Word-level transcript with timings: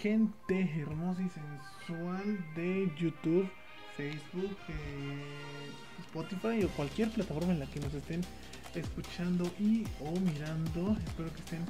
gente 0.00 0.70
hermosa 0.80 1.20
y 1.22 1.28
sensual 1.28 2.38
de 2.56 2.90
YouTube, 2.98 3.48
Facebook, 3.96 4.56
eh, 4.68 5.70
Spotify 6.06 6.64
o 6.64 6.68
cualquier 6.70 7.10
plataforma 7.10 7.52
en 7.52 7.58
la 7.58 7.66
que 7.66 7.80
nos 7.80 7.92
estén 7.92 8.22
escuchando 8.74 9.44
y 9.60 9.84
o 10.00 10.18
mirando. 10.20 10.96
Espero 11.04 11.30
que 11.34 11.40
estén 11.40 11.64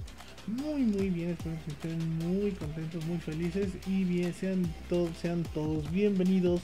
muy 0.46 0.82
muy 0.82 1.10
bien, 1.10 1.30
espero 1.30 1.56
que 1.64 1.72
estén 1.72 2.18
muy 2.18 2.52
contentos, 2.52 3.04
muy 3.06 3.18
felices 3.18 3.72
y 3.88 4.04
bien 4.04 4.32
sean 4.32 4.62
todos, 4.88 5.10
sean 5.16 5.42
todos 5.52 5.90
bienvenidos, 5.90 6.60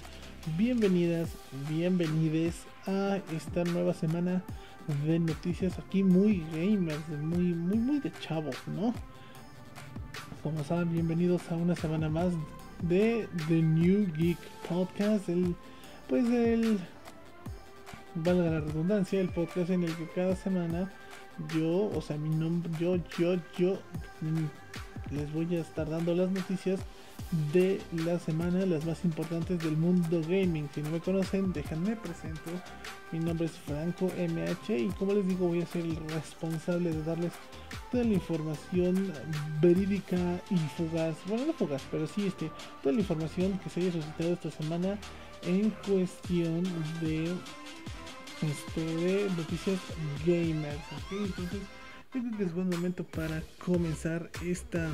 bienvenidas, 0.57 1.31
bienvenides 1.69 2.63
a 2.87 3.19
esta 3.35 3.65
nueva 3.65 3.93
semana 3.93 4.41
de 5.05 5.19
noticias 5.19 5.77
aquí 5.81 6.05
muy 6.05 6.45
gamers, 6.53 7.09
muy 7.09 7.55
muy 7.55 7.79
muy 7.79 7.99
de 7.99 8.13
chavos, 8.21 8.57
¿no? 8.69 8.95
Como 10.47 10.63
saben, 10.63 10.93
bienvenidos 10.93 11.43
a 11.51 11.57
una 11.57 11.75
semana 11.75 12.09
más 12.09 12.33
de 12.83 13.29
The 13.49 13.63
New 13.63 14.07
Geek 14.17 14.39
Podcast, 14.69 15.29
el, 15.29 15.57
pues 16.09 16.25
el, 16.31 16.79
valga 18.15 18.51
la 18.53 18.61
redundancia, 18.61 19.21
el 19.21 19.29
podcast 19.31 19.71
en 19.71 19.83
el 19.83 19.93
que 19.97 20.09
cada 20.11 20.37
semana 20.37 20.93
yo, 21.53 21.91
o 21.93 22.01
sea, 22.01 22.17
mi 22.17 22.29
nombre, 22.29 22.71
yo, 22.79 22.95
yo, 23.19 23.35
yo, 23.59 23.73
mm, 24.21 25.17
les 25.17 25.33
voy 25.33 25.57
a 25.57 25.63
estar 25.63 25.91
dando 25.91 26.15
las 26.15 26.31
noticias 26.31 26.79
de 27.53 27.81
la 27.93 28.19
semana, 28.19 28.65
las 28.67 28.85
más 28.87 29.05
importantes 29.05 29.59
del 29.59 29.77
mundo 29.77 30.21
gaming. 30.23 30.69
Si 30.75 30.83
no 30.83 30.91
me 30.91 31.01
conocen, 31.01 31.53
déjenme 31.53 31.97
presento. 31.97 32.51
Mi 33.13 33.19
nombre 33.19 33.47
es 33.47 33.53
Franco 33.53 34.07
MH 34.07 34.79
y 34.79 34.89
como 34.99 35.13
les 35.15 35.27
digo, 35.27 35.49
voy 35.49 35.63
a 35.63 35.67
ser 35.67 35.85
el 35.85 35.97
responsable 36.09 36.93
de 36.93 37.03
darles 37.03 37.33
toda 37.91 38.05
la 38.05 38.15
información 38.15 39.13
verídica 39.61 40.17
y 40.51 40.57
fugaz. 40.77 41.17
Bueno, 41.27 41.47
no 41.47 41.53
fugaz, 41.53 41.83
pero 41.91 42.07
sí 42.07 42.27
este, 42.27 42.51
toda 42.83 42.95
la 42.95 43.01
información 43.01 43.59
que 43.59 43.71
se 43.71 43.81
haya 43.81 43.93
suscitado 43.93 44.33
esta 44.33 44.51
semana 44.51 44.99
en 45.43 45.71
cuestión 45.87 46.63
de 47.01 47.33
este 48.43 48.81
de 48.81 49.31
noticias 49.37 49.81
gamers. 50.25 50.81
Entonces, 51.11 51.61
creo 52.11 52.37
que 52.37 52.45
es 52.45 52.55
buen 52.55 52.69
momento 52.69 53.05
para 53.05 53.43
comenzar 53.65 54.31
esta 54.45 54.91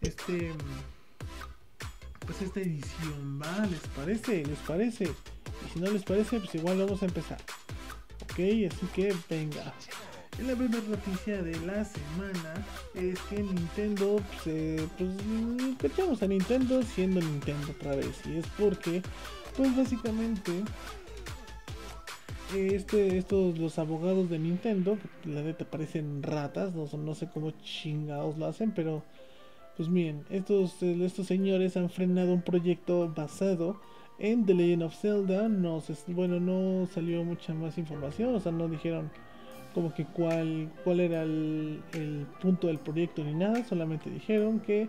este 0.00 0.52
pues 2.26 2.42
esta 2.42 2.60
edición, 2.60 3.40
¿va? 3.42 3.66
¿Les 3.66 3.80
parece? 3.96 4.44
¿Les 4.44 4.58
parece? 4.58 5.04
Y 5.04 5.72
si 5.72 5.80
no 5.80 5.90
les 5.90 6.02
parece, 6.02 6.38
pues 6.38 6.54
igual 6.54 6.78
vamos 6.78 7.02
a 7.02 7.06
empezar. 7.06 7.38
Ok, 8.22 8.38
así 8.70 8.86
que 8.94 9.14
venga. 9.28 9.72
La 10.46 10.54
primera 10.54 10.82
noticia 10.88 11.42
de 11.42 11.58
la 11.66 11.84
semana 11.84 12.64
es 12.94 13.18
que 13.22 13.42
Nintendo, 13.42 14.22
pues, 14.28 14.46
eh, 14.46 14.88
pues 14.96 16.22
a 16.22 16.26
Nintendo 16.28 16.80
siendo 16.82 17.20
Nintendo 17.20 17.72
otra 17.72 17.96
vez. 17.96 18.20
Y 18.24 18.38
es 18.38 18.46
porque, 18.56 19.02
pues 19.56 19.76
básicamente, 19.76 20.62
este, 22.54 23.18
estos, 23.18 23.58
los 23.58 23.80
abogados 23.80 24.30
de 24.30 24.38
Nintendo, 24.38 24.96
la 25.24 25.42
neta 25.42 25.64
parecen 25.64 26.22
ratas, 26.22 26.72
no, 26.72 26.86
no 26.96 27.14
sé 27.16 27.28
cómo 27.28 27.50
chingados 27.62 28.38
lo 28.38 28.46
hacen, 28.46 28.70
pero 28.70 29.02
pues 29.78 29.88
miren, 29.88 30.24
estos, 30.28 30.82
estos 30.82 31.28
señores 31.28 31.76
han 31.76 31.88
frenado 31.88 32.34
un 32.34 32.42
proyecto 32.42 33.10
basado 33.14 33.80
en 34.18 34.44
The 34.44 34.52
Legend 34.52 34.82
of 34.82 34.94
Zelda. 35.00 35.48
No, 35.48 35.80
bueno, 36.08 36.40
no 36.40 36.88
salió 36.92 37.22
mucha 37.22 37.54
más 37.54 37.78
información, 37.78 38.34
o 38.34 38.40
sea, 38.40 38.50
no 38.50 38.66
dijeron 38.66 39.08
como 39.74 39.94
que 39.94 40.04
cuál, 40.04 40.72
cuál 40.82 40.98
era 40.98 41.22
el, 41.22 41.80
punto 42.42 42.66
del 42.66 42.78
proyecto 42.78 43.22
ni 43.22 43.34
nada, 43.34 43.64
solamente 43.64 44.10
dijeron 44.10 44.58
que 44.58 44.88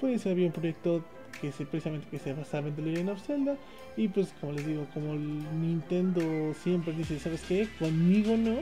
pues 0.00 0.26
había 0.26 0.46
un 0.46 0.52
proyecto 0.52 1.04
que 1.42 1.52
se, 1.52 1.66
precisamente 1.66 2.08
que 2.10 2.18
se 2.18 2.32
basaba 2.32 2.68
en 2.68 2.76
The 2.76 2.82
Legend 2.82 3.10
of 3.10 3.22
Zelda 3.22 3.56
y 3.98 4.08
pues 4.08 4.32
como 4.40 4.54
les 4.54 4.66
digo, 4.66 4.86
como 4.94 5.14
Nintendo 5.14 6.54
siempre 6.54 6.94
dice, 6.94 7.18
¿sabes 7.18 7.42
qué? 7.46 7.68
Conmigo 7.78 8.34
no, 8.38 8.60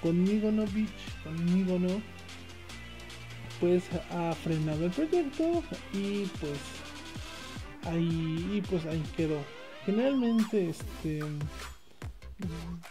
conmigo 0.00 0.50
no, 0.50 0.64
bitch, 0.68 1.22
conmigo 1.22 1.78
no 1.78 2.21
pues 3.62 3.84
ha 4.10 4.34
frenado 4.34 4.86
el 4.86 4.90
proyecto 4.90 5.62
y 5.92 6.24
pues 6.40 6.58
ahí 7.86 8.54
y 8.54 8.60
pues 8.68 8.84
ahí 8.86 9.00
quedó. 9.16 9.38
Generalmente 9.86 10.70
este 10.70 11.20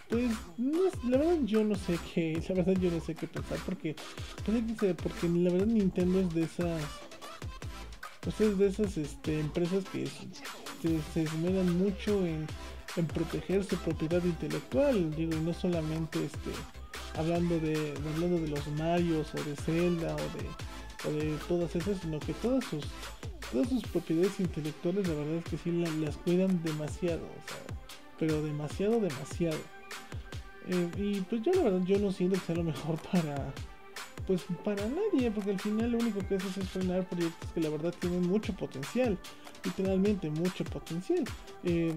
pues 0.07 0.31
la 1.03 1.17
verdad 1.17 1.39
yo 1.43 1.65
no 1.65 1.75
sé 1.75 1.99
qué 2.13 2.41
la 2.49 2.55
verdad 2.55 2.81
yo 2.81 2.89
no 2.89 3.01
sé 3.01 3.15
qué 3.15 3.27
pensar 3.27 3.59
porque 3.65 3.97
pues, 4.45 4.95
porque 4.95 5.27
la 5.27 5.51
verdad 5.51 5.67
Nintendo 5.67 6.21
es 6.21 6.33
de 6.33 6.43
esas 6.43 6.81
pues 8.21 8.39
es 8.39 8.57
de 8.57 8.67
esas 8.67 8.95
este, 8.95 9.41
empresas 9.41 9.83
que 9.91 10.07
se, 11.13 11.21
esmeran 11.21 11.77
mucho 11.77 12.25
en, 12.25 12.47
en 12.95 13.07
proteger 13.07 13.65
su 13.65 13.75
propiedad 13.77 14.23
intelectual. 14.23 15.13
Digo 15.15 15.33
y 15.33 15.39
no 15.39 15.53
solamente 15.53 16.23
este 16.23 16.51
hablando 17.17 17.59
de 17.59 17.93
hablando 18.13 18.39
de 18.39 18.47
los 18.47 18.67
Marios 18.77 19.27
o 19.33 19.43
de 19.43 19.55
Zelda 19.55 20.15
o 20.15 21.09
de, 21.09 21.23
de 21.23 21.37
todas 21.47 21.75
esas, 21.75 21.99
sino 21.99 22.19
que 22.19 22.33
todas 22.33 22.63
sus 22.65 22.85
todas 23.51 23.69
sus 23.69 23.83
propiedades 23.83 24.39
intelectuales 24.39 25.07
la 25.07 25.15
verdad 25.15 25.35
es 25.35 25.43
que 25.45 25.57
sí 25.57 25.71
las 25.71 26.17
cuidan 26.17 26.63
demasiado, 26.63 27.21
pero 28.19 28.41
demasiado, 28.41 28.99
demasiado. 28.99 29.59
Eh, 30.67 30.89
y 30.97 31.21
pues 31.21 31.41
yo 31.41 31.51
la 31.53 31.63
verdad 31.63 31.81
yo 31.85 31.99
no 31.99 32.11
siento 32.11 32.39
que 32.39 32.45
sea 32.45 32.55
lo 32.55 32.63
mejor 32.63 32.99
para 33.11 33.53
pues 34.27 34.45
para 34.63 34.85
nadie, 34.87 35.31
porque 35.31 35.51
al 35.51 35.59
final 35.59 35.91
lo 35.91 35.97
único 35.97 36.19
que 36.27 36.35
haces 36.35 36.57
es 36.57 36.69
frenar 36.69 37.07
proyectos 37.07 37.51
que 37.51 37.59
la 37.59 37.69
verdad 37.69 37.93
tienen 37.99 38.21
mucho 38.27 38.53
potencial, 38.53 39.17
literalmente 39.63 40.29
mucho 40.29 40.63
potencial. 40.65 41.23
Eh, 41.63 41.95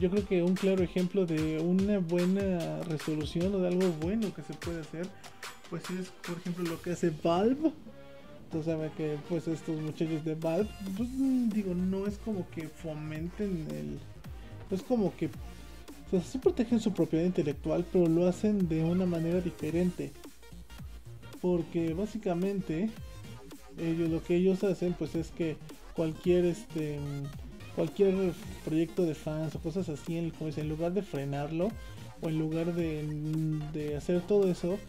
yo 0.00 0.10
creo 0.10 0.26
que 0.26 0.42
un 0.42 0.54
claro 0.54 0.82
ejemplo 0.82 1.26
de 1.26 1.58
una 1.58 1.98
buena 1.98 2.80
resolución 2.82 3.54
o 3.54 3.58
de 3.58 3.68
algo 3.68 3.88
bueno 4.00 4.32
que 4.34 4.42
se 4.42 4.54
puede 4.54 4.80
hacer, 4.80 5.08
pues 5.70 5.82
es 5.90 6.08
por 6.26 6.36
ejemplo 6.38 6.64
lo 6.64 6.80
que 6.80 6.92
hace 6.92 7.12
Valve. 7.22 7.72
Tú 8.50 8.62
sabes 8.62 8.92
que 8.96 9.18
pues 9.28 9.46
estos 9.46 9.80
muchachos 9.80 10.24
de 10.24 10.34
Valve, 10.34 10.68
pues 10.96 11.08
digo, 11.50 11.74
no 11.74 12.06
es 12.06 12.18
como 12.18 12.48
que 12.50 12.68
fomenten 12.68 13.66
el... 13.70 13.98
Es 14.70 14.82
como 14.82 15.14
que... 15.16 15.26
O 15.26 16.10
sea, 16.10 16.22
sí 16.22 16.38
protegen 16.38 16.80
su 16.80 16.92
propiedad 16.92 17.24
intelectual, 17.24 17.84
pero 17.92 18.06
lo 18.06 18.26
hacen 18.26 18.68
de 18.68 18.82
una 18.82 19.04
manera 19.04 19.40
diferente. 19.40 20.12
Porque 21.42 21.92
básicamente 21.92 22.88
ellos 23.78 24.08
lo 24.08 24.22
que 24.22 24.36
ellos 24.36 24.64
hacen 24.64 24.94
pues 24.94 25.14
es 25.14 25.30
que 25.30 25.56
cualquier 25.94 26.46
este 26.46 26.98
cualquier 27.78 28.32
proyecto 28.64 29.04
de 29.04 29.14
fans 29.14 29.54
o 29.54 29.60
cosas 29.60 29.88
así, 29.88 30.18
en, 30.18 30.32
en 30.40 30.68
lugar 30.68 30.94
de 30.94 31.02
frenarlo 31.02 31.68
o 32.20 32.28
en 32.28 32.36
lugar 32.36 32.74
de, 32.74 33.94
hacer 33.96 34.20
todo 34.22 34.50
eso, 34.50 34.80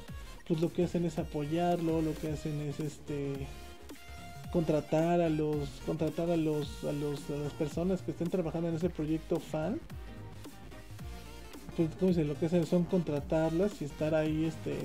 pues 0.47 0.59
lo 0.59 0.73
que 0.73 0.85
hacen 0.85 1.05
es 1.05 1.19
apoyarlo, 1.19 2.01
lo 2.01 2.15
que 2.15 2.31
hacen 2.31 2.59
es 2.61 2.79
este 2.79 3.45
contratar 4.51 5.21
a 5.21 5.29
los 5.29 5.69
contratar 5.85 6.31
a 6.31 6.35
los 6.35 6.83
a 6.83 6.91
los 6.91 7.29
a 7.29 7.37
las 7.37 7.53
personas 7.53 8.01
que 8.01 8.09
estén 8.09 8.31
trabajando 8.31 8.69
en 8.69 8.75
ese 8.77 8.89
proyecto 8.89 9.39
fan. 9.39 9.79
Pues 11.77 11.89
como 11.99 12.11
lo 12.11 12.39
que 12.39 12.47
hacen 12.47 12.65
son 12.65 12.85
contratarlas 12.85 13.83
y 13.83 13.85
estar 13.85 14.15
ahí 14.15 14.45
este 14.45 14.75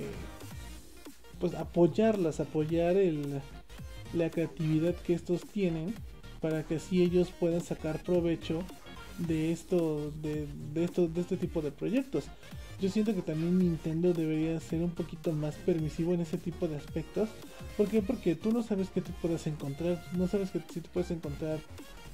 pues 1.39 1.55
apoyarlas 1.55 2.39
apoyar 2.39 2.97
el 2.97 3.41
la 4.13 4.29
creatividad 4.29 4.93
que 4.93 5.15
estos 5.15 5.41
tienen 5.41 5.95
para 6.45 6.61
que 6.61 6.75
así 6.75 7.01
ellos 7.01 7.31
puedan 7.39 7.61
sacar 7.61 8.03
provecho 8.03 8.61
de 9.17 9.51
esto, 9.51 10.11
de, 10.21 10.47
esto, 10.75 11.07
de 11.07 11.21
este 11.21 11.37
tipo 11.37 11.63
de 11.63 11.71
proyectos. 11.71 12.25
Yo 12.79 12.87
siento 12.87 13.15
que 13.15 13.23
también 13.23 13.57
Nintendo 13.57 14.13
debería 14.13 14.59
ser 14.59 14.83
un 14.83 14.91
poquito 14.91 15.31
más 15.31 15.55
permisivo 15.55 16.13
en 16.13 16.21
ese 16.21 16.37
tipo 16.37 16.67
de 16.67 16.75
aspectos. 16.75 17.29
¿Por 17.75 17.87
qué? 17.87 18.03
Porque 18.03 18.35
tú 18.35 18.51
no 18.51 18.61
sabes 18.61 18.89
qué 18.93 19.01
te 19.01 19.11
puedes 19.23 19.47
encontrar, 19.47 20.05
no 20.13 20.27
sabes 20.27 20.51
que 20.51 20.61
si 20.71 20.81
te 20.81 20.89
puedes 20.89 21.09
encontrar 21.09 21.57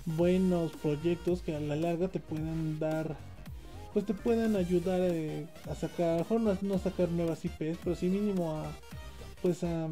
buenos 0.05 0.71
proyectos 0.77 1.41
que 1.41 1.53
a 1.53 1.59
la 1.59 1.75
larga 1.75 2.07
te 2.07 2.21
puedan 2.21 2.79
dar, 2.79 3.17
pues 3.91 4.05
te 4.05 4.13
puedan 4.13 4.55
ayudar 4.55 5.01
eh, 5.01 5.45
a 5.69 5.75
sacar, 5.75 6.07
a 6.07 6.33
lo 6.33 6.39
mejor 6.39 6.63
no, 6.63 6.79
sacar 6.79 7.09
nuevas 7.09 7.43
IPs, 7.43 7.79
pero 7.83 7.97
sí 7.97 8.07
mínimo 8.07 8.55
a, 8.55 8.71
pues 9.41 9.61
a 9.65 9.89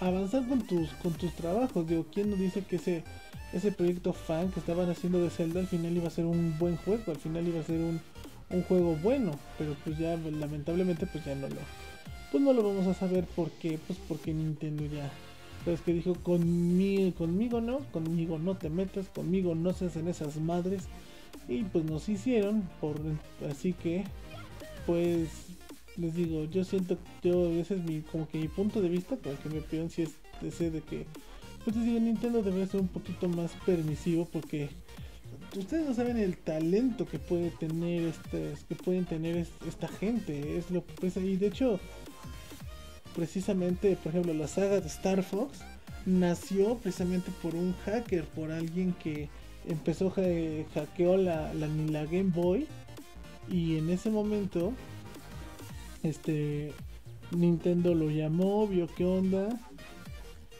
avanzar 0.00 0.46
con 0.48 0.60
tus 0.66 0.90
con 1.02 1.12
tus 1.12 1.32
trabajos. 1.34 1.86
Digo, 1.86 2.06
¿quién 2.12 2.30
nos 2.30 2.38
dice 2.38 2.62
que 2.62 2.76
ese 2.76 3.04
ese 3.52 3.72
proyecto 3.72 4.12
fan 4.12 4.50
que 4.50 4.60
estaban 4.60 4.90
haciendo 4.90 5.22
de 5.22 5.30
Zelda 5.30 5.60
al 5.60 5.66
final 5.66 5.96
iba 5.96 6.08
a 6.08 6.10
ser 6.10 6.26
un 6.26 6.58
buen 6.58 6.76
juego, 6.76 7.02
al 7.08 7.16
final 7.16 7.48
iba 7.48 7.60
a 7.60 7.64
ser 7.64 7.80
un, 7.80 8.00
un 8.50 8.62
juego 8.62 8.96
bueno, 9.02 9.32
pero 9.56 9.74
pues 9.84 9.98
ya 9.98 10.16
lamentablemente 10.16 11.06
pues 11.06 11.24
ya 11.24 11.34
no 11.34 11.48
lo 11.48 11.56
pues 12.30 12.42
no 12.42 12.52
lo 12.52 12.62
vamos 12.62 12.86
a 12.86 12.94
saber 12.94 13.24
porque 13.34 13.78
pues 13.86 13.98
porque 14.06 14.34
Nintendo 14.34 14.84
ya 14.84 15.10
sabes 15.64 15.80
que 15.80 15.94
dijo 15.94 16.14
conmigo 16.14 17.14
conmigo 17.14 17.60
no, 17.60 17.78
conmigo 17.90 18.38
no 18.38 18.56
te 18.56 18.68
metas, 18.68 19.08
conmigo 19.08 19.54
no 19.54 19.72
se 19.72 19.86
hacen 19.86 20.08
esas 20.08 20.36
madres 20.36 20.84
y 21.48 21.62
pues 21.64 21.84
nos 21.84 22.08
hicieron 22.08 22.68
por 22.80 22.96
así 23.50 23.72
que 23.72 24.04
pues 24.86 25.28
les 25.98 26.14
digo, 26.14 26.44
yo 26.44 26.64
siento, 26.64 26.96
yo 27.22 27.50
ese 27.52 27.74
es 27.74 27.84
mi, 27.84 28.00
como 28.00 28.28
que 28.28 28.38
mi 28.38 28.48
punto 28.48 28.80
de 28.80 28.88
vista, 28.88 29.16
como 29.16 29.38
que 29.38 29.48
mi 29.48 29.58
opinión 29.58 29.90
si 29.90 30.02
es 30.02 30.10
deseo 30.40 30.70
de 30.70 30.80
que, 30.80 31.06
pues 31.64 31.76
digo, 31.76 31.98
Nintendo 32.00 32.42
debería 32.42 32.66
ser 32.66 32.80
un 32.80 32.88
poquito 32.88 33.28
más 33.28 33.52
permisivo 33.66 34.26
porque 34.32 34.70
ustedes 35.56 35.86
no 35.86 35.94
saben 35.94 36.16
el 36.16 36.36
talento 36.36 37.06
que 37.06 37.18
puede 37.18 37.50
tener 37.50 38.02
este, 38.02 38.54
que 38.68 38.74
pueden 38.74 39.04
tener 39.04 39.46
esta 39.66 39.88
gente, 39.88 40.56
es 40.56 40.70
lo 40.70 40.84
que 40.86 40.92
pues, 40.94 41.16
y 41.16 41.36
de 41.36 41.48
hecho 41.48 41.80
precisamente, 43.14 43.96
por 43.96 44.10
ejemplo, 44.10 44.32
la 44.32 44.46
saga 44.46 44.80
de 44.80 44.86
Star 44.86 45.24
Fox 45.24 45.58
nació 46.06 46.76
precisamente 46.76 47.32
por 47.42 47.54
un 47.54 47.74
hacker, 47.84 48.24
por 48.24 48.52
alguien 48.52 48.94
que 49.02 49.28
empezó 49.66 50.10
hackeó 50.10 51.16
la, 51.16 51.52
la, 51.54 51.66
la 51.66 52.04
Game 52.04 52.30
Boy 52.34 52.66
y 53.50 53.76
en 53.76 53.90
ese 53.90 54.10
momento 54.10 54.72
este 56.02 56.72
Nintendo 57.30 57.94
lo 57.94 58.10
llamó, 58.10 58.66
vio 58.66 58.86
qué 58.96 59.04
onda 59.04 59.48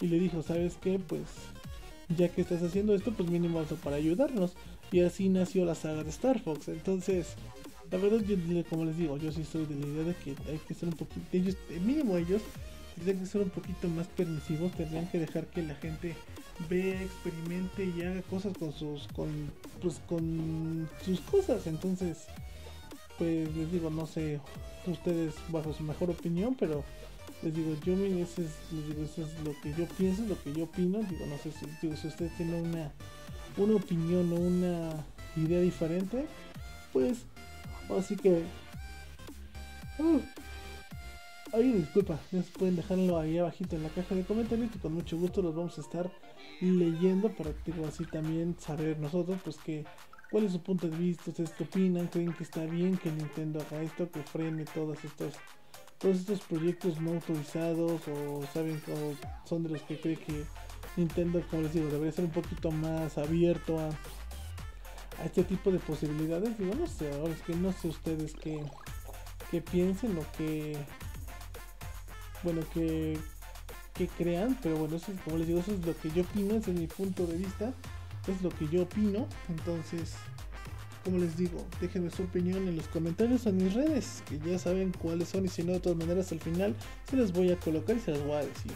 y 0.01 0.07
le 0.07 0.19
dijo, 0.19 0.43
¿sabes 0.43 0.77
qué? 0.81 0.99
Pues 0.99 1.23
ya 2.17 2.29
que 2.29 2.43
estás 2.43 2.63
haciendo 2.63 2.95
esto, 2.95 3.13
pues 3.13 3.31
mínimo 3.31 3.61
eso 3.61 3.77
para 3.77 3.97
ayudarnos. 3.97 4.53
Y 4.91 5.01
así 5.01 5.29
nació 5.29 5.65
la 5.65 5.75
saga 5.75 6.03
de 6.03 6.11
Star 6.11 6.41
Fox. 6.41 6.69
Entonces, 6.69 7.35
la 7.91 7.99
verdad, 7.99 8.21
yo, 8.21 8.37
como 8.69 8.85
les 8.85 8.97
digo, 8.97 9.17
yo 9.19 9.33
sí 9.33 9.45
soy 9.45 9.67
de 9.67 9.75
la 9.75 9.87
idea 9.87 10.05
de 10.05 10.15
que 10.15 10.31
hay 10.51 10.59
que 10.67 10.75
ser 10.75 10.89
un 10.89 10.95
poquito, 10.95 11.21
ellos, 11.33 11.57
mínimo 11.85 12.17
ellos, 12.17 12.43
tendrían 12.95 13.21
que 13.21 13.27
ser 13.27 13.43
un 13.43 13.51
poquito 13.51 13.89
más 13.89 14.07
permisivos, 14.09 14.73
tendrían 14.73 15.09
que 15.09 15.19
dejar 15.19 15.47
que 15.47 15.63
la 15.63 15.75
gente 15.75 16.15
vea, 16.69 17.01
experimente 17.03 17.85
y 17.85 18.03
haga 18.03 18.23
cosas 18.23 18.57
con 18.59 18.73
sus, 18.73 19.07
con, 19.09 19.29
pues, 19.81 20.01
con 20.07 20.89
sus 21.05 21.21
cosas. 21.21 21.67
Entonces, 21.67 22.27
pues 23.19 23.55
les 23.57 23.73
digo, 23.73 23.91
no 23.91 24.07
sé 24.07 24.41
ustedes 24.87 25.35
bajo 25.49 25.73
su 25.73 25.83
mejor 25.83 26.11
opinión, 26.11 26.57
pero 26.59 26.85
les 27.43 27.55
digo, 27.55 27.77
yo 27.85 27.93
eso 27.95 28.43
es, 28.43 28.51
eso 28.99 29.23
es 29.23 29.45
lo 29.45 29.53
que 29.61 29.75
yo 29.75 29.87
pienso, 29.97 30.23
lo 30.23 30.41
que 30.43 30.53
yo 30.53 30.65
opino. 30.65 30.99
Digo, 31.03 31.27
no 31.27 31.37
sé 31.39 31.53
si, 31.53 31.67
digo, 31.83 31.97
si 31.97 32.09
usted 32.09 32.31
tiene 32.37 32.61
una, 32.61 32.93
una 33.57 33.77
opinión 33.77 34.33
o 34.33 34.37
una 34.37 35.05
idea 35.37 35.61
diferente, 35.61 36.27
pues 36.93 37.25
así 37.97 38.17
que... 38.17 38.45
Uh, 39.99 40.21
disculpa, 41.57 42.19
pueden 42.59 42.77
dejarlo 42.77 43.19
ahí 43.19 43.39
abajito 43.39 43.77
en 43.77 43.83
la 43.83 43.89
caja 43.89 44.15
de 44.15 44.25
comentarios 44.25 44.71
y 44.75 44.79
con 44.79 44.93
mucho 44.93 45.17
gusto 45.17 45.43
los 45.43 45.55
vamos 45.55 45.77
a 45.79 45.81
estar 45.81 46.11
leyendo 46.61 47.31
para 47.31 47.51
digo, 47.65 47.87
así 47.87 48.05
también 48.05 48.57
saber 48.59 48.99
nosotros 48.99 49.39
pues 49.43 49.57
que 49.57 49.85
cuál 50.31 50.45
es 50.45 50.53
su 50.53 50.63
punto 50.63 50.89
de 50.89 50.97
vista, 50.97 51.31
ustedes 51.31 51.51
qué 51.51 51.65
opinan, 51.65 52.07
creen 52.09 52.33
que 52.33 52.45
está 52.45 52.65
bien 52.65 52.97
que 52.97 53.11
Nintendo 53.11 53.61
haga 53.61 53.83
esto, 53.83 54.11
que 54.11 54.23
frene 54.23 54.65
todos 54.65 55.03
estos 55.05 55.35
todos 55.99 56.17
estos 56.19 56.41
proyectos 56.43 57.01
no 57.01 57.15
autorizados 57.15 58.03
o 58.07 58.45
saben 58.55 58.81
o 58.89 59.49
son 59.49 59.65
de 59.65 59.71
los 59.71 59.83
que 59.83 60.01
cree 60.01 60.17
que 60.17 60.45
Nintendo, 60.97 61.43
como 61.51 61.63
les 61.63 61.75
digo, 61.75 61.89
debería 61.89 62.13
ser 62.13 62.25
un 62.25 62.31
poquito 62.31 62.71
más 62.71 63.19
abierto 63.19 63.79
a, 63.79 63.89
a 63.89 65.25
este 65.25 65.45
tipo 65.45 65.71
de 65.71 65.79
posibilidades. 65.79 66.57
Digo, 66.59 66.75
no 66.75 66.87
sé, 66.87 67.13
ahora 67.13 67.33
es 67.33 67.43
que 67.43 67.55
no 67.55 67.73
sé 67.73 67.89
ustedes 67.89 68.35
qué, 68.35 68.61
qué 69.51 69.61
piensen 69.61 70.17
o 70.19 70.25
qué, 70.37 70.77
bueno, 72.43 72.63
que, 72.73 73.19
que 73.95 74.09
crean, 74.09 74.59
pero 74.63 74.77
bueno, 74.77 74.97
eso 74.97 75.13
es, 75.13 75.21
como 75.21 75.39
les 75.39 75.49
digo, 75.49 75.61
eso 75.61 75.73
es 75.73 75.85
lo 75.85 75.97
que 75.97 76.11
yo 76.11 76.23
opino, 76.23 76.55
ese 76.55 76.71
es 76.71 76.79
mi 76.79 76.87
punto 76.87 77.27
de 77.27 77.37
vista, 77.37 77.73
es 78.33 78.43
lo 78.43 78.51
que 78.51 78.69
yo 78.69 78.83
opino, 78.83 79.27
entonces 79.49 80.15
como 81.05 81.19
les 81.19 81.37
digo, 81.37 81.65
déjenme 81.81 82.11
su 82.11 82.25
opinión 82.25 82.69
en 82.69 82.77
los 82.77 82.87
comentarios 82.89 83.47
en 83.47 83.57
mis 83.57 83.73
redes, 83.73 84.23
que 84.29 84.39
ya 84.39 84.59
saben 84.59 84.93
cuáles 84.93 85.29
son 85.29 85.47
y 85.47 85.49
si 85.49 85.63
no 85.63 85.73
de 85.73 85.81
todas 85.81 85.97
maneras 85.97 86.33
al 86.33 86.41
final 86.41 86.77
se 87.09 87.17
las 87.17 87.33
voy 87.33 87.51
a 87.51 87.57
colocar 87.57 87.97
y 87.97 88.01
se 88.01 88.11
las 88.11 88.23
voy 88.23 88.33
a 88.33 88.41
decir. 88.41 88.73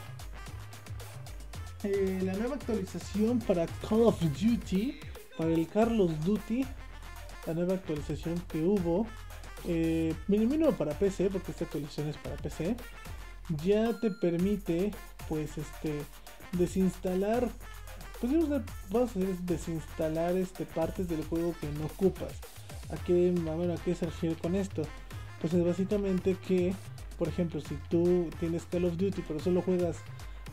Eh, 1.84 2.20
la 2.25 2.32
nueva 2.34 2.54
actualización 2.54 3.40
para 3.40 3.66
Call 3.88 4.02
of 4.02 4.19
Duty, 4.40 4.99
para 5.37 5.50
el 5.52 5.69
Carlos 5.69 6.12
Duty, 6.25 6.64
la 7.46 7.55
nueva 7.55 7.75
actualización 7.75 8.40
que 8.48 8.62
hubo, 8.62 9.06
eh, 9.66 10.14
mínimo 10.28 10.72
para 10.72 10.98
PC, 10.98 11.28
porque 11.28 11.50
esta 11.50 11.64
actualización 11.64 12.08
es 12.08 12.16
para 12.16 12.37
PC, 12.37 12.76
ya 13.62 13.98
te 14.00 14.10
permite 14.10 14.93
pues 15.28 15.58
este 15.58 16.00
desinstalar 16.52 17.48
pues 18.28 18.62
vamos 18.90 19.10
a 19.10 19.19
hacer 19.19 19.36
desinstalar 19.38 20.36
este, 20.36 20.64
partes 20.64 21.08
del 21.08 21.24
juego 21.24 21.54
que 21.60 21.66
no 21.72 21.86
ocupas. 21.86 22.32
¿A 22.90 22.96
qué, 23.04 23.34
a, 23.48 23.72
¿A 23.74 23.76
qué 23.84 23.94
se 23.96 24.06
refiere 24.06 24.36
con 24.36 24.54
esto? 24.54 24.82
Pues 25.40 25.52
es 25.54 25.64
básicamente 25.64 26.36
que, 26.36 26.72
por 27.19 27.26
ejemplo, 27.26 27.60
si 27.60 27.74
tú 27.90 28.30
tienes 28.38 28.64
Call 28.66 28.84
of 28.84 28.96
Duty 28.96 29.24
pero 29.26 29.40
solo 29.40 29.60
juegas 29.62 29.96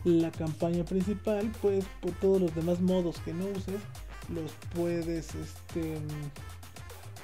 la 0.04 0.32
campaña 0.32 0.84
principal, 0.84 1.52
pues 1.62 1.86
por 2.02 2.12
todos 2.14 2.42
los 2.42 2.56
demás 2.56 2.82
modos 2.82 3.20
que 3.20 3.34
no 3.34 3.46
uses, 3.46 3.82
los 4.34 4.52
puedes, 4.74 5.36
este, 5.36 5.98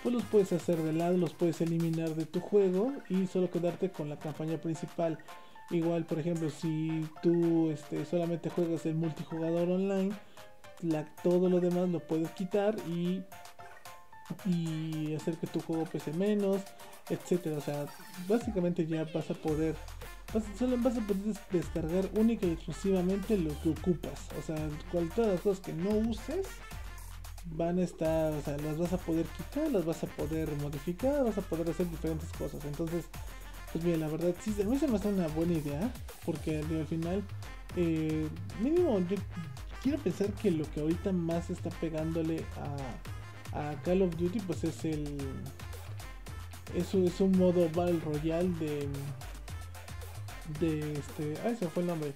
pues 0.04 0.14
los 0.14 0.24
puedes 0.26 0.54
hacer 0.54 0.78
de 0.78 0.94
lado, 0.94 1.18
los 1.18 1.34
puedes 1.34 1.60
eliminar 1.62 2.10
de 2.14 2.26
tu 2.28 2.40
juego 2.40 2.94
y 3.10 3.26
solo 3.26 3.50
quedarte 3.50 3.90
con 3.90 4.10
la 4.10 4.20
campaña 4.20 4.58
principal. 4.58 5.18
Igual, 5.72 6.06
por 6.06 6.20
ejemplo, 6.20 6.52
si 6.52 7.08
tú 7.24 7.72
este, 7.72 8.06
solamente 8.06 8.52
juegas 8.52 8.86
el 8.86 8.94
multijugador 8.94 9.72
online, 9.72 10.14
todo 11.24 11.50
lo 11.50 11.60
demás 11.60 11.90
lo 11.90 12.00
puedes 12.00 12.30
quitar 12.32 12.76
y, 12.88 13.24
y 14.46 15.16
hacer 15.16 15.38
que 15.38 15.48
tu 15.48 15.62
juego 15.62 15.86
pese 15.86 16.14
menos, 16.14 16.62
etcétera. 17.10 17.58
O 17.58 17.62
sea, 17.62 17.86
básicamente 18.28 18.86
ya 18.86 19.06
vas 19.14 19.30
a 19.30 19.34
poder 19.34 19.76
solo 20.58 20.78
vas 20.80 20.98
a 20.98 21.02
poder 21.02 21.36
descargar 21.52 22.10
única 22.16 22.46
y 22.46 22.52
exclusivamente 22.52 23.38
lo 23.38 23.52
que 23.62 23.70
ocupas. 23.70 24.28
O 24.38 24.42
sea, 24.42 24.56
todas 24.92 25.32
las 25.32 25.42
cosas 25.42 25.60
que 25.60 25.74
no 25.74 25.90
uses 25.92 26.48
van 27.46 27.80
a 27.80 27.84
estar, 27.84 28.34
o 28.34 28.42
sea, 28.42 28.58
las 28.58 28.78
vas 28.78 28.94
a 28.94 28.98
poder 28.98 29.26
quitar, 29.38 29.72
las 29.72 29.86
vas 29.86 30.04
a 30.04 30.08
poder 30.08 30.52
modificar, 30.58 31.24
vas 31.24 31.38
a 31.38 31.42
poder 31.42 31.70
hacer 31.70 31.90
diferentes 31.90 32.30
cosas. 32.34 32.64
Entonces, 32.66 33.06
pues 33.72 33.84
bien, 33.84 34.00
la 34.00 34.08
verdad, 34.08 34.34
sí, 34.42 34.56
a 34.62 34.66
mí 34.66 34.78
se 34.78 34.88
me 34.88 34.98
hace 34.98 35.10
una 35.10 35.28
buena 35.28 35.54
idea, 35.54 35.92
porque 36.26 36.60
al 36.60 36.88
final, 36.88 37.24
eh, 37.76 38.28
mínimo, 38.62 39.00
yo 39.00 39.18
quiero 39.86 40.00
pensar 40.00 40.34
que 40.34 40.50
lo 40.50 40.66
que 40.72 40.80
ahorita 40.80 41.12
más 41.12 41.52
está 41.52 41.70
pegándole 41.70 42.44
a, 43.54 43.76
Call 43.84 44.02
of 44.02 44.18
Duty 44.18 44.40
pues 44.40 44.64
es 44.64 44.84
el 44.84 45.06
eso 46.76 46.98
es 47.04 47.22
un 47.22 47.38
modo 47.38 47.70
Battle 47.70 48.00
Royale 48.04 48.50
de 48.60 48.90
de 50.60 50.94
este 50.94 51.36
ay 51.46 51.56
se 51.56 51.70
fue 51.70 51.84
el 51.84 51.88
nombre 51.88 52.14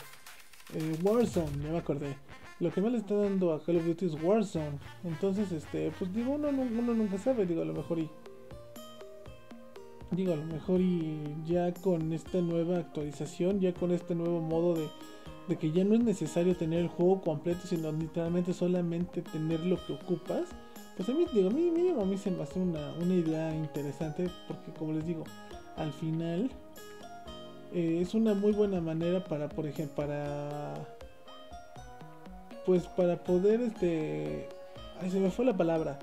eh, 0.74 0.98
Warzone 1.04 1.64
ya 1.64 1.72
me 1.72 1.78
acordé. 1.78 2.18
Lo 2.60 2.72
que 2.72 2.82
más 2.82 2.92
le 2.92 2.98
está 2.98 3.16
dando 3.16 3.54
a 3.54 3.64
Call 3.64 3.78
of 3.78 3.86
Duty 3.86 4.06
es 4.08 4.22
Warzone. 4.22 4.80
Entonces 5.04 5.52
este 5.52 5.92
pues 5.98 6.12
digo 6.12 6.32
uno, 6.32 6.50
uno 6.50 6.94
nunca 6.96 7.20
sabe 7.20 7.46
digo 7.46 7.62
a 7.62 7.66
lo 7.66 7.74
mejor 7.74 8.00
y 8.00 8.10
digo 10.10 10.34
a 10.34 10.38
lo 10.38 10.46
mejor 10.46 10.82
y 10.82 11.36
ya 11.46 11.72
con 11.72 12.14
esta 12.14 12.42
nueva 12.42 12.80
actualización 12.80 13.60
ya 13.60 13.76
con 13.76 13.92
este 13.92 14.16
nuevo 14.16 14.42
modo 14.42 14.74
de 14.74 14.90
de 15.50 15.58
que 15.58 15.72
ya 15.72 15.84
no 15.84 15.96
es 15.96 16.04
necesario 16.04 16.56
tener 16.56 16.80
el 16.80 16.88
juego 16.88 17.22
completo, 17.22 17.68
sino 17.68 17.92
literalmente 17.92 18.54
solamente 18.54 19.22
tener 19.24 19.60
lo 19.62 19.84
que 19.86 19.94
ocupas, 19.94 20.44
pues 20.96 21.10
a 21.10 21.14
mí, 21.14 21.26
digo, 21.34 21.50
a 21.50 21.52
mí, 21.52 21.90
a 21.90 22.06
mí 22.06 22.18
se 22.18 22.30
me 22.30 22.44
hace 22.44 22.60
una, 22.60 22.94
idea 23.04 23.54
interesante 23.56 24.30
porque 24.48 24.72
como 24.78 24.94
les 24.94 25.06
digo, 25.06 25.24
al 25.76 25.92
final 25.92 26.52
eh, 27.74 28.00
es 28.02 28.14
una 28.14 28.34
muy 28.34 28.52
buena 28.52 28.80
manera 28.80 29.24
para, 29.24 29.50
por 29.50 29.66
ejemplo, 29.66 29.96
para... 29.96 30.74
Pues 32.66 32.86
para 32.86 33.24
poder, 33.24 33.62
este... 33.62 34.48
Ay, 35.02 35.10
se 35.10 35.20
me 35.20 35.32
fue 35.32 35.46
la 35.46 35.58
palabra. 35.58 35.98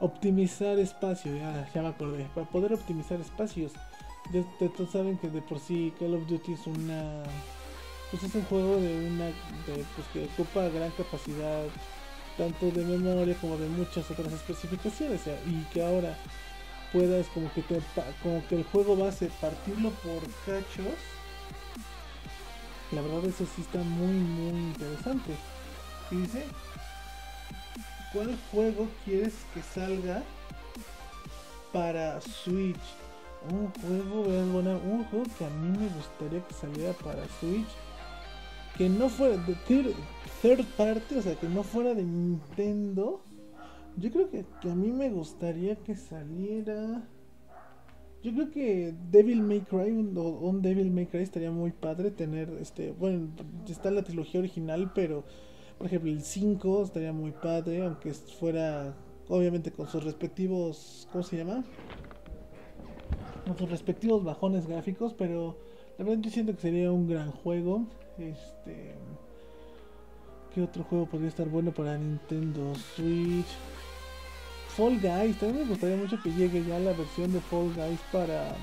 Optimizar 0.00 0.78
espacio, 0.78 1.36
ya, 1.36 1.70
ya 1.72 1.82
me 1.82 1.88
acordé. 1.88 2.26
Para 2.34 2.48
poder 2.48 2.72
optimizar 2.72 3.20
espacios. 3.20 3.72
Ya, 4.32 4.42
saben 4.90 5.18
que 5.18 5.28
de 5.28 5.42
por 5.42 5.58
sí 5.58 5.92
Call 5.98 6.14
of 6.14 6.26
Duty 6.26 6.54
es 6.54 6.66
una 6.66 7.22
pues 8.10 8.22
es 8.22 8.34
un 8.34 8.44
juego 8.44 8.76
de 8.76 9.06
una 9.06 9.26
de, 9.26 9.84
pues 9.94 10.06
que 10.12 10.24
ocupa 10.24 10.68
gran 10.68 10.90
capacidad 10.92 11.64
tanto 12.36 12.70
de 12.70 12.84
memoria 12.84 13.34
como 13.40 13.56
de 13.56 13.68
muchas 13.68 14.10
otras 14.10 14.32
especificaciones 14.32 15.22
y 15.46 15.62
que 15.72 15.84
ahora 15.84 16.16
puedas 16.92 17.26
como 17.28 17.52
que 17.52 17.62
te, 17.62 17.80
como 18.22 18.46
que 18.48 18.56
el 18.56 18.64
juego 18.64 18.96
base 18.96 19.30
partirlo 19.40 19.90
por 19.90 20.22
cachos 20.46 20.94
la 22.92 23.02
verdad 23.02 23.26
eso 23.26 23.44
sí 23.54 23.62
está 23.62 23.78
muy 23.78 24.14
muy 24.14 24.58
interesante 24.58 25.32
y 26.10 26.16
dice 26.16 26.46
¿cuál 28.12 28.38
juego 28.50 28.88
quieres 29.04 29.34
que 29.52 29.62
salga 29.62 30.22
para 31.72 32.20
Switch? 32.22 32.78
un 33.50 33.70
juego, 33.80 34.22
un 34.22 35.04
juego 35.04 35.24
que 35.38 35.44
a 35.44 35.50
mí 35.50 35.78
me 35.78 35.88
gustaría 35.88 36.44
que 36.46 36.54
saliera 36.54 36.92
para 36.94 37.22
Switch 37.40 37.68
que 38.78 38.88
no 38.88 39.08
fuera 39.08 39.36
de 39.36 39.54
third, 39.66 40.64
party, 40.76 41.16
o 41.16 41.22
sea, 41.22 41.34
que 41.34 41.48
no 41.48 41.64
fuera 41.64 41.94
de 41.94 42.04
Nintendo, 42.04 43.20
yo 43.96 44.12
creo 44.12 44.30
que, 44.30 44.44
a 44.62 44.74
mí 44.74 44.92
me 44.92 45.10
gustaría 45.10 45.74
que 45.74 45.96
saliera. 45.96 47.02
Yo 48.22 48.32
creo 48.32 48.50
que 48.50 48.94
Devil 49.10 49.42
May 49.42 49.60
Cry, 49.62 49.90
un, 49.90 50.16
un, 50.16 50.62
Devil 50.62 50.92
May 50.92 51.06
Cry 51.06 51.22
estaría 51.22 51.50
muy 51.50 51.72
padre 51.72 52.12
tener, 52.12 52.50
este, 52.60 52.92
bueno, 52.92 53.28
está 53.68 53.90
la 53.90 54.04
trilogía 54.04 54.40
original, 54.40 54.92
pero 54.94 55.24
por 55.76 55.88
ejemplo 55.88 56.10
el 56.10 56.22
5 56.22 56.84
estaría 56.84 57.12
muy 57.12 57.32
padre, 57.32 57.84
aunque 57.84 58.12
fuera 58.14 58.94
obviamente 59.28 59.72
con 59.72 59.88
sus 59.88 60.04
respectivos, 60.04 61.08
¿cómo 61.12 61.22
se 61.24 61.36
llama? 61.36 61.64
Con 63.44 63.56
sus 63.56 63.70
respectivos 63.70 64.24
bajones 64.24 64.66
gráficos, 64.66 65.14
pero 65.14 65.58
la 65.96 66.04
verdad 66.04 66.20
yo 66.22 66.30
siento 66.30 66.54
que 66.54 66.60
sería 66.60 66.92
un 66.92 67.08
gran 67.08 67.30
juego. 67.30 67.86
Este, 68.18 68.94
¿qué 70.52 70.62
otro 70.62 70.82
juego 70.82 71.06
podría 71.06 71.28
estar 71.28 71.46
bueno 71.48 71.70
para 71.70 71.96
Nintendo 71.96 72.74
Switch? 72.96 73.46
Fall 74.76 75.00
Guys, 75.00 75.38
también 75.38 75.64
me 75.64 75.70
gustaría 75.70 75.96
mucho 75.96 76.20
que 76.20 76.32
llegue 76.32 76.64
ya 76.64 76.80
la 76.80 76.92
versión 76.94 77.32
de 77.32 77.40
Fall 77.40 77.72
Guys 77.74 78.00
para 78.10 78.56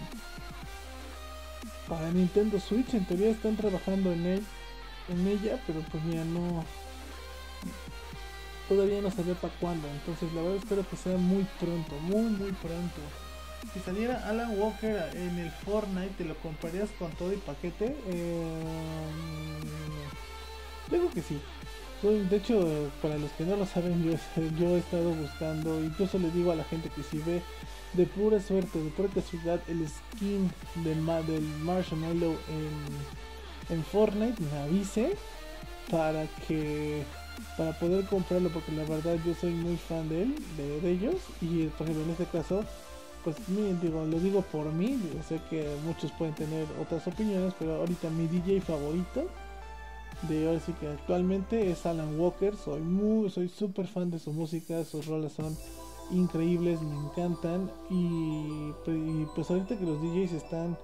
para 1.88 2.12
Nintendo 2.12 2.59
Switch. 2.59 2.93
En 2.93 3.05
teoría 3.05 3.29
están 3.29 3.55
trabajando 3.55 4.12
en 4.12 4.25
él, 4.25 4.45
en 5.07 5.27
ella, 5.27 5.62
pero 5.65 5.79
pues 5.89 6.03
ya 6.12 6.25
no 6.25 6.65
todavía 8.67 9.01
no 9.01 9.09
se 9.09 9.24
para 9.35 9.53
cuándo. 9.59 9.88
Entonces 9.88 10.33
la 10.33 10.41
verdad 10.41 10.57
espero 10.57 10.89
que 10.89 10.97
sea 10.97 11.17
muy 11.17 11.47
pronto, 11.59 11.95
muy 12.01 12.24
muy 12.24 12.51
pronto. 12.51 13.01
Si 13.74 13.79
saliera 13.79 14.27
Alan 14.27 14.60
Walker 14.60 15.10
en 15.13 15.38
el 15.39 15.51
Fortnite, 15.51 16.13
¿te 16.17 16.25
lo 16.25 16.36
comprarías 16.36 16.89
con 16.98 17.12
todo 17.12 17.31
el 17.31 17.39
paquete? 17.39 17.95
Eh, 18.07 18.62
que 21.13 21.22
sí 21.22 21.39
de 22.01 22.38
hecho, 22.38 22.91
para 23.01 23.17
los 23.17 23.31
que 23.31 23.45
no 23.45 23.55
lo 23.55 23.65
saben, 23.65 24.03
yo, 24.60 24.75
he 24.75 24.79
estado 24.79 25.12
buscando, 25.12 25.84
incluso 25.84 26.19
le 26.19 26.29
digo 26.31 26.51
a 26.51 26.55
la 26.55 26.63
gente 26.65 26.89
que 26.89 27.03
si 27.03 27.17
ve 27.19 27.41
de 27.93 28.05
pura 28.05 28.39
suerte, 28.39 28.79
de 28.79 28.89
pura 28.91 29.10
casualidad, 29.10 29.60
el 29.67 29.88
skin 29.88 30.51
de, 30.84 30.95
del 31.31 31.43
Marshmallow 31.63 32.36
en, 32.50 33.75
en 33.75 33.84
Fortnite, 33.84 34.41
me 34.41 34.57
avise 34.60 35.15
para 35.89 36.27
que 36.48 37.03
para 37.57 37.77
poder 37.79 38.05
comprarlo, 38.05 38.50
porque 38.50 38.72
la 38.72 38.84
verdad 38.84 39.17
yo 39.25 39.34
soy 39.34 39.51
muy 39.51 39.77
fan 39.77 40.07
de 40.07 40.24
él, 40.24 40.36
de, 40.57 40.89
ellos, 40.89 41.15
y 41.41 41.67
por 41.67 41.88
ejemplo 41.88 42.05
en 42.05 42.12
este 42.12 42.25
caso, 42.25 42.63
pues 43.25 43.36
digo, 43.82 44.05
lo 44.05 44.20
digo 44.20 44.41
por 44.44 44.72
mí, 44.72 44.98
sé 45.27 45.41
que 45.50 45.67
muchos 45.84 46.12
pueden 46.13 46.34
tener 46.36 46.65
otras 46.82 47.05
opiniones, 47.08 47.53
pero 47.60 47.75
ahorita 47.75 48.10
mi 48.12 48.27
DJ 48.27 48.62
favorito 48.62 49.27
de 50.29 50.48
ahora 50.48 50.60
sí 50.60 50.74
que 50.74 50.88
actualmente 50.88 51.72
es 51.72 51.86
Alan 51.86 52.20
Walker. 52.20 52.55
Soy 52.55 52.82
muy, 52.82 53.29
soy 53.29 53.50
súper 53.50 53.88
fan 53.88 54.10
de 54.10 54.20
su 54.20 54.32
música, 54.32 54.84
sus 54.86 55.08
rolas 55.08 55.34
son 55.34 55.55
increíbles, 56.12 56.82
me 56.82 56.96
encantan. 56.96 57.70
Y, 57.89 58.72
pues 59.36 59.50
ahorita 59.50 59.77
que 59.77 59.86
los 59.86 60.01
DJs 60.01 60.34
están 60.34 60.77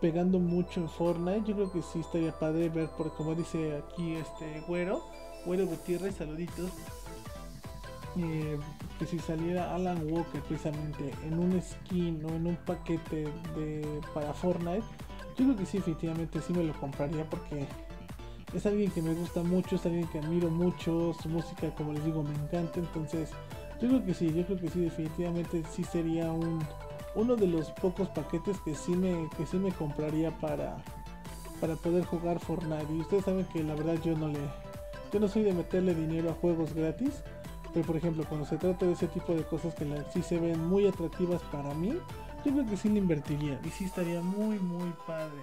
pegando 0.00 0.38
mucho 0.38 0.80
en 0.80 0.88
Fortnite, 0.88 1.44
yo 1.48 1.54
creo 1.54 1.72
que 1.72 1.82
sí 1.82 2.00
estaría 2.00 2.38
padre 2.38 2.68
ver, 2.68 2.88
por 2.90 3.14
como 3.14 3.34
dice 3.34 3.76
aquí 3.78 4.14
este 4.14 4.60
güero, 4.66 5.00
güero 5.46 5.66
Gutiérrez, 5.66 6.16
saluditos. 6.16 6.70
Eh, 8.16 8.58
que 8.98 9.06
si 9.06 9.18
saliera 9.18 9.74
Alan 9.74 10.06
Walker 10.08 10.40
precisamente 10.42 11.10
en 11.24 11.36
un 11.36 11.60
skin 11.60 12.24
o 12.24 12.28
en 12.28 12.46
un 12.46 12.56
paquete 12.56 13.24
de 13.56 14.00
para 14.12 14.32
Fortnite, 14.32 14.84
yo 15.36 15.46
creo 15.46 15.56
que 15.56 15.66
sí, 15.66 15.78
efectivamente 15.78 16.40
sí 16.40 16.52
me 16.52 16.62
lo 16.62 16.72
compraría 16.74 17.28
porque 17.28 17.66
es 18.54 18.66
alguien 18.66 18.90
que 18.92 19.02
me 19.02 19.14
gusta 19.14 19.42
mucho, 19.42 19.74
es 19.74 19.86
alguien 19.86 20.06
que 20.06 20.20
admiro 20.20 20.48
mucho, 20.48 21.12
su 21.20 21.28
música 21.28 21.74
como 21.74 21.92
les 21.92 22.04
digo 22.04 22.22
me 22.22 22.34
encanta, 22.34 22.78
entonces 22.78 23.30
yo 23.80 23.88
creo 23.88 24.04
que 24.04 24.14
sí, 24.14 24.32
yo 24.32 24.46
creo 24.46 24.60
que 24.60 24.70
sí, 24.70 24.80
definitivamente 24.80 25.62
sí 25.72 25.82
sería 25.82 26.30
un, 26.30 26.60
uno 27.14 27.36
de 27.36 27.46
los 27.46 27.70
pocos 27.72 28.08
paquetes 28.08 28.60
que 28.60 28.74
sí 28.74 28.92
me, 28.92 29.28
que 29.36 29.46
sí 29.46 29.56
me 29.56 29.72
compraría 29.72 30.30
para, 30.38 30.76
para 31.60 31.76
poder 31.76 32.04
jugar 32.04 32.38
Fortnite. 32.38 32.92
Y 32.92 33.00
ustedes 33.00 33.24
saben 33.24 33.44
que 33.46 33.62
la 33.62 33.74
verdad 33.74 33.96
yo 34.04 34.16
no 34.16 34.28
le, 34.28 34.38
yo 35.12 35.20
no 35.20 35.28
soy 35.28 35.42
de 35.42 35.52
meterle 35.52 35.94
dinero 35.94 36.30
a 36.30 36.34
juegos 36.34 36.72
gratis, 36.74 37.22
pero 37.74 37.84
por 37.84 37.96
ejemplo 37.96 38.24
cuando 38.26 38.46
se 38.46 38.56
trata 38.56 38.86
de 38.86 38.92
ese 38.92 39.08
tipo 39.08 39.34
de 39.34 39.42
cosas 39.44 39.74
que 39.74 39.84
sí 40.12 40.22
se 40.22 40.38
ven 40.38 40.66
muy 40.66 40.86
atractivas 40.86 41.42
para 41.52 41.74
mí, 41.74 41.98
yo 42.44 42.52
creo 42.52 42.66
que 42.66 42.76
sí 42.76 42.88
le 42.88 42.98
invertiría 42.98 43.60
y 43.64 43.68
sí 43.68 43.84
estaría 43.84 44.22
muy 44.22 44.58
muy 44.58 44.92
padre 45.06 45.42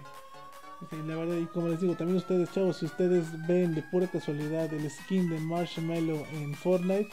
la 1.07 1.15
verdad, 1.15 1.38
y 1.38 1.45
como 1.45 1.67
les 1.67 1.79
digo, 1.79 1.95
también 1.95 2.17
ustedes, 2.17 2.51
chavos, 2.51 2.77
si 2.77 2.85
ustedes 2.85 3.25
ven 3.47 3.75
de 3.75 3.83
pura 3.83 4.07
casualidad 4.07 4.73
el 4.73 4.89
skin 4.89 5.29
de 5.29 5.39
Marshmallow 5.39 6.25
en 6.33 6.53
Fortnite, 6.55 7.09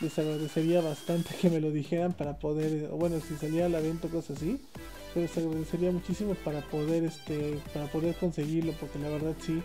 les 0.00 0.18
agradecería 0.18 0.80
bastante 0.80 1.34
que 1.40 1.48
me 1.48 1.60
lo 1.60 1.70
dijeran 1.70 2.12
para 2.12 2.38
poder, 2.38 2.88
bueno, 2.88 3.20
si 3.20 3.36
salía 3.36 3.66
a 3.66 3.68
la 3.68 3.80
venta 3.80 4.08
o 4.08 4.10
cosas 4.10 4.38
así, 4.38 4.60
les 5.14 5.36
agradecería 5.36 5.92
muchísimo 5.92 6.34
para 6.34 6.60
poder, 6.62 7.04
este, 7.04 7.60
para 7.72 7.86
poder 7.86 8.16
conseguirlo, 8.16 8.72
porque 8.80 8.98
la 8.98 9.08
verdad 9.08 9.34
sí, 9.40 9.62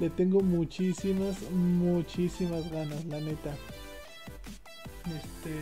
le 0.00 0.10
tengo 0.10 0.40
muchísimas, 0.40 1.50
muchísimas 1.52 2.70
ganas, 2.70 3.04
la 3.04 3.20
neta. 3.20 3.54
Este. 5.06 5.54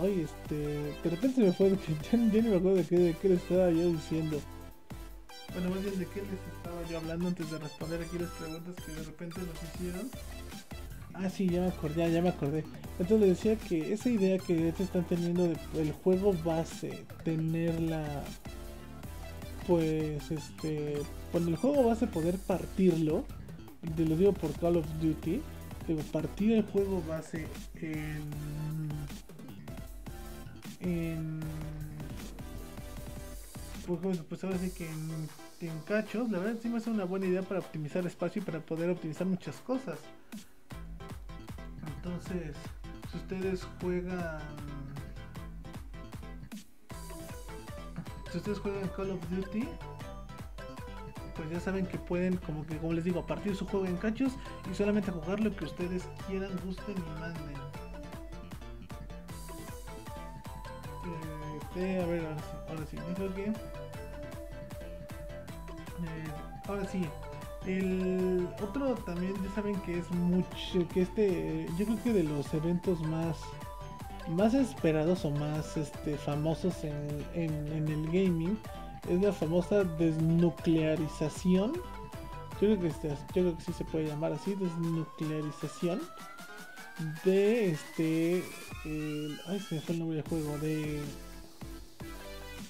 Ay, 0.00 0.24
este. 0.24 0.56
De 1.02 1.10
repente 1.10 1.40
me 1.40 1.52
fue, 1.52 1.70
ya, 2.12 2.18
ni 2.18 2.42
me 2.42 2.56
acuerdo 2.56 2.76
de 2.76 2.84
qué, 2.84 2.98
de 2.98 3.14
qué 3.14 3.28
le 3.30 3.34
estaba 3.34 3.70
yo 3.70 3.90
diciendo. 3.92 4.40
Bueno, 5.52 5.70
más 5.70 5.82
bien 5.82 5.98
de 5.98 6.06
qué 6.06 6.20
les 6.20 6.56
estaba 6.56 6.84
yo 6.88 6.98
hablando 6.98 7.28
antes 7.28 7.50
de 7.50 7.58
responder 7.58 8.02
aquí 8.02 8.18
las 8.18 8.30
preguntas 8.30 8.74
que 8.84 8.92
de 8.92 9.02
repente 9.02 9.40
nos 9.40 9.74
hicieron. 9.74 10.10
Ah, 11.14 11.28
sí, 11.28 11.48
ya 11.48 11.62
me 11.62 11.68
acordé, 11.68 12.12
ya 12.12 12.22
me 12.22 12.28
acordé. 12.28 12.64
Entonces 12.98 13.20
les 13.20 13.28
decía 13.30 13.56
que 13.56 13.92
esa 13.92 14.08
idea 14.08 14.38
que 14.38 14.68
están 14.68 15.04
teniendo 15.04 15.48
del 15.72 15.92
juego 15.92 16.32
base, 16.44 17.04
tenerla, 17.24 18.22
pues, 19.66 20.30
este, 20.30 20.94
con 21.32 21.48
el 21.48 21.56
juego 21.56 21.82
base 21.84 22.06
poder 22.06 22.38
partirlo, 22.38 23.24
te 23.96 24.04
lo 24.04 24.16
digo 24.16 24.32
por 24.32 24.52
Call 24.60 24.76
of 24.76 24.86
Duty, 25.00 25.40
partir 25.96 26.52
el 26.52 26.62
juego 26.64 27.02
base 27.06 27.46
en, 27.80 28.22
en 30.80 31.40
pues, 33.96 34.18
pues 34.28 34.44
ahora 34.44 34.58
sí 34.58 34.70
que 34.70 34.86
en, 34.86 35.80
cachos, 35.86 36.30
la 36.30 36.38
verdad 36.38 36.60
sí 36.62 36.68
me 36.68 36.76
hace 36.76 36.90
una 36.90 37.04
buena 37.04 37.26
idea 37.26 37.42
para 37.42 37.60
optimizar 37.60 38.06
espacio 38.06 38.42
y 38.42 38.44
para 38.44 38.60
poder 38.60 38.90
optimizar 38.90 39.26
muchas 39.26 39.56
cosas. 39.56 39.98
Entonces, 41.96 42.54
si 43.10 43.16
ustedes 43.16 43.66
juegan... 43.80 44.40
Si 48.30 48.36
ustedes 48.36 48.58
juegan 48.58 48.88
Call 48.88 49.10
of 49.10 49.30
Duty, 49.30 49.66
pues 51.38 51.50
ya 51.50 51.60
saben 51.60 51.86
que 51.86 51.96
pueden, 51.96 52.36
como 52.38 52.66
que 52.66 52.76
como 52.78 52.92
les 52.92 53.04
digo, 53.04 53.24
partir 53.24 53.54
su 53.54 53.64
juego 53.64 53.86
en 53.86 53.96
cachos 53.96 54.32
y 54.70 54.74
solamente 54.74 55.12
jugar 55.12 55.38
lo 55.38 55.54
que 55.54 55.64
ustedes 55.66 56.08
quieran, 56.26 56.50
gusten 56.66 56.96
y 56.96 57.20
manden. 57.20 57.54
Eh, 61.76 62.02
a 62.02 62.06
ver, 62.06 62.26
ahora 62.26 62.36
sí, 62.40 62.56
ahora 62.68 62.86
sí, 62.90 62.96
creo 63.14 63.34
que 63.36 63.44
eh, 63.44 63.54
ahora 66.66 66.84
sí, 66.88 67.06
el 67.66 68.48
otro 68.60 68.96
también 68.96 69.34
ya 69.44 69.50
saben 69.54 69.76
que 69.82 70.00
es 70.00 70.10
mucho, 70.10 70.88
que 70.92 71.02
este, 71.02 71.68
yo 71.78 71.86
creo 71.86 72.02
que 72.02 72.12
de 72.14 72.24
los 72.24 72.52
eventos 72.52 73.00
más 73.02 73.36
más 74.28 74.54
esperados 74.54 75.24
o 75.24 75.30
más 75.30 75.76
este, 75.76 76.16
famosos 76.16 76.84
en, 76.84 77.08
el 77.34 78.06
gaming 78.08 78.58
es 79.08 79.22
la 79.22 79.32
famosa 79.32 79.84
desnuclearización. 79.84 81.74
Yo 81.74 82.58
creo 82.58 82.80
que 82.80 82.88
este, 82.88 83.16
sí 83.64 83.72
se 83.72 83.84
puede 83.84 84.06
llamar 84.06 84.32
así, 84.32 84.54
desnuclearización 84.54 86.00
de 87.24 87.70
este, 87.70 88.42
ay 89.46 89.60
se 89.60 89.76
me 89.76 89.80
fue 89.80 89.94
el 89.94 89.98
nombre 90.00 90.16
del 90.16 90.28
juego 90.28 90.58
de 90.58 91.00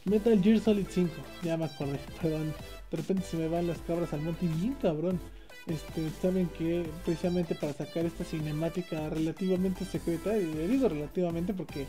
Metal 0.05 0.43
Gear 0.43 0.61
Solid 0.61 0.87
5, 0.87 1.11
ya 1.43 1.57
me 1.57 1.65
acordé, 1.65 1.99
perdón 2.21 2.53
de 2.91 2.97
repente 2.97 3.23
se 3.23 3.37
me 3.37 3.49
van 3.49 3.67
las 3.67 3.79
cabras 3.79 4.13
al 4.13 4.23
monte 4.23 4.47
y 4.47 4.49
bien 4.49 4.75
cabrón. 4.81 5.21
Este, 5.67 6.09
saben 6.23 6.49
que 6.57 6.87
precisamente 7.05 7.55
para 7.55 7.75
sacar 7.75 8.07
esta 8.07 8.25
cinemática 8.25 9.11
relativamente 9.11 9.85
secreta, 9.85 10.37
y 10.39 10.47
le 10.47 10.67
digo 10.67 10.89
relativamente 10.89 11.53
porque 11.53 11.87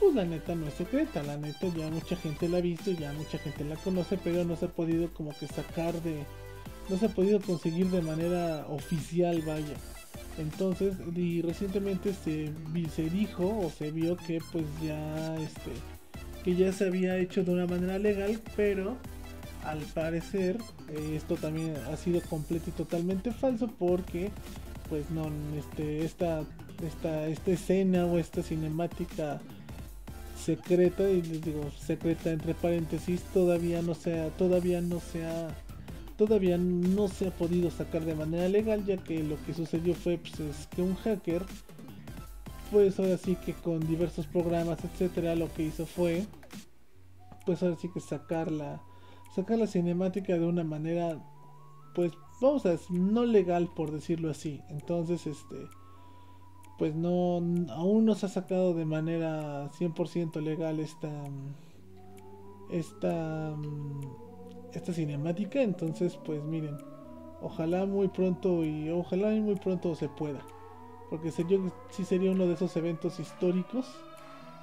pues 0.00 0.14
la 0.14 0.24
neta 0.24 0.54
no 0.54 0.66
es 0.66 0.74
secreta, 0.74 1.22
la 1.22 1.36
neta 1.36 1.68
ya 1.76 1.90
mucha 1.90 2.16
gente 2.16 2.48
la 2.48 2.58
ha 2.58 2.62
visto, 2.62 2.90
ya 2.90 3.12
mucha 3.12 3.38
gente 3.38 3.64
la 3.64 3.76
conoce, 3.76 4.18
pero 4.22 4.44
no 4.44 4.56
se 4.56 4.64
ha 4.64 4.68
podido 4.68 5.12
como 5.12 5.36
que 5.38 5.46
sacar 5.46 5.92
de, 6.02 6.24
no 6.88 6.96
se 6.96 7.06
ha 7.06 7.08
podido 7.10 7.40
conseguir 7.40 7.88
de 7.90 8.00
manera 8.00 8.66
oficial, 8.68 9.42
vaya. 9.42 9.76
Entonces, 10.38 10.94
y 11.14 11.42
recientemente 11.42 12.14
se, 12.14 12.50
se 12.94 13.10
dijo 13.10 13.46
o 13.46 13.70
se 13.70 13.90
vio 13.90 14.16
que 14.16 14.40
pues 14.50 14.64
ya 14.82 15.36
este 15.36 15.72
que 16.42 16.56
ya 16.56 16.72
se 16.72 16.86
había 16.86 17.18
hecho 17.18 17.44
de 17.44 17.52
una 17.52 17.66
manera 17.66 17.98
legal, 17.98 18.40
pero 18.56 18.96
al 19.64 19.80
parecer 19.94 20.56
eh, 20.88 21.14
esto 21.16 21.36
también 21.36 21.76
ha 21.92 21.96
sido 21.96 22.22
completo 22.22 22.70
y 22.70 22.72
totalmente 22.72 23.30
falso 23.30 23.68
porque 23.78 24.30
pues 24.88 25.10
no 25.10 25.30
este 25.58 26.04
esta 26.04 26.44
esta 26.82 27.26
esta 27.28 27.50
escena 27.50 28.06
o 28.06 28.18
esta 28.18 28.42
cinemática 28.42 29.40
secreta 30.56 31.08
y 31.10 31.22
les 31.22 31.42
digo 31.42 31.70
secreta 31.78 32.30
entre 32.30 32.54
paréntesis 32.54 33.22
todavía 33.34 33.82
no 33.82 33.94
sea 33.94 34.28
todavía 34.30 34.80
no 34.80 35.00
sea 35.00 35.48
todavía 36.16 36.58
no 36.58 37.08
se 37.08 37.28
ha 37.28 37.30
podido 37.30 37.70
sacar 37.70 38.04
de 38.04 38.14
manera 38.14 38.48
legal 38.48 38.84
ya 38.84 38.96
que 38.96 39.22
lo 39.22 39.36
que 39.44 39.54
sucedió 39.54 39.94
fue 39.94 40.18
pues, 40.18 40.40
es 40.40 40.66
que 40.66 40.82
un 40.82 40.96
hacker 40.96 41.44
pues 42.70 42.98
ahora 42.98 43.16
sí 43.16 43.36
que 43.36 43.54
con 43.54 43.80
diversos 43.80 44.26
programas 44.26 44.78
etcétera 44.84 45.34
lo 45.34 45.52
que 45.52 45.62
hizo 45.64 45.86
fue 45.86 46.24
pues 47.46 47.62
ahora 47.62 47.76
sí 47.76 47.88
que 47.92 48.00
sacar 48.00 48.50
la 48.50 48.82
sacar 49.34 49.58
la 49.58 49.66
cinemática 49.66 50.34
de 50.34 50.46
una 50.46 50.64
manera 50.64 51.18
pues 51.94 52.12
vamos 52.40 52.64
a 52.66 52.70
decir 52.70 52.98
no 52.98 53.24
legal 53.24 53.68
por 53.74 53.90
decirlo 53.90 54.30
así. 54.30 54.60
Entonces 54.68 55.26
este 55.26 55.56
pues 56.80 56.94
no 56.94 57.42
aún 57.74 58.06
no 58.06 58.14
se 58.14 58.24
ha 58.24 58.30
sacado 58.30 58.72
de 58.72 58.86
manera 58.86 59.68
100% 59.78 60.40
legal 60.40 60.80
esta 60.80 61.10
esta 62.70 63.54
esta 64.72 64.94
cinemática 64.94 65.60
entonces 65.60 66.18
pues 66.24 66.42
miren 66.42 66.78
ojalá 67.42 67.84
muy 67.84 68.08
pronto 68.08 68.64
y 68.64 68.88
ojalá 68.88 69.28
muy 69.28 69.56
pronto 69.56 69.94
se 69.94 70.08
pueda 70.08 70.40
porque 71.10 71.30
sería, 71.30 71.58
sí 71.90 72.06
sería 72.06 72.30
uno 72.30 72.46
de 72.46 72.54
esos 72.54 72.74
eventos 72.76 73.20
históricos 73.20 73.84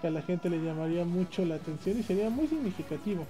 que 0.01 0.07
a 0.07 0.11
la 0.11 0.23
gente 0.23 0.49
le 0.49 0.57
llamaría 0.57 1.05
mucho 1.05 1.45
la 1.45 1.55
atención 1.55 1.99
y 1.99 2.03
sería 2.03 2.31
muy 2.31 2.47
significativo. 2.47 3.25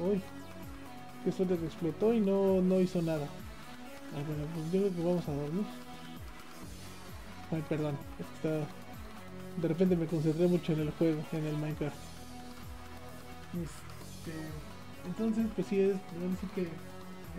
Uy, 0.00 0.20
que 1.24 1.30
que 1.30 1.66
explotó 1.66 2.12
y 2.12 2.20
no, 2.20 2.60
no 2.60 2.80
hizo 2.80 3.02
nada. 3.02 3.26
Ah, 4.14 4.22
bueno, 4.26 4.44
pues 4.54 4.72
yo 4.72 4.80
creo 4.80 4.94
que 4.94 5.02
vamos 5.02 5.28
a 5.28 5.32
dormir. 5.32 5.66
Ay, 7.50 7.64
perdón. 7.68 7.96
De 9.60 9.68
repente 9.68 9.96
me 9.96 10.06
concentré 10.06 10.46
mucho 10.46 10.72
en 10.72 10.80
el 10.80 10.90
juego, 10.92 11.22
en 11.32 11.44
el 11.44 11.56
Minecraft. 11.56 11.96
Este... 13.62 14.32
Entonces, 15.06 15.46
pues 15.54 15.66
sí, 15.66 15.80
es, 15.80 15.94
decir 15.94 16.50
que 16.54 16.68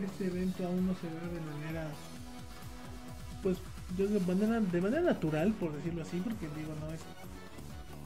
este 0.03 0.27
evento 0.27 0.65
aún 0.65 0.87
no 0.87 0.93
se 0.95 1.07
ve 1.07 1.33
de 1.33 1.41
manera... 1.41 1.91
Pues 3.43 3.57
de 3.97 4.19
manera, 4.19 4.59
de 4.59 4.81
manera 4.81 5.01
natural, 5.01 5.53
por 5.53 5.71
decirlo 5.73 6.01
así, 6.01 6.17
porque 6.19 6.47
digo, 6.55 6.73
no 6.81 6.93
es, 6.93 7.01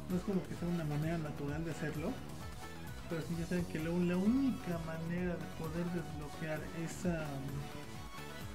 no 0.10 0.16
es 0.16 0.22
como 0.24 0.44
que 0.44 0.56
sea 0.56 0.68
una 0.68 0.84
manera 0.84 1.18
natural 1.18 1.66
de 1.66 1.72
hacerlo 1.72 2.12
pero 3.10 3.22
si 3.28 3.36
ya 3.36 3.46
saben 3.48 3.66
que 3.66 3.80
la, 3.80 3.90
única 3.90 4.80
manera 4.86 5.34
de 5.34 5.46
poder 5.60 5.86
desbloquear 5.94 6.60
esa 6.84 7.26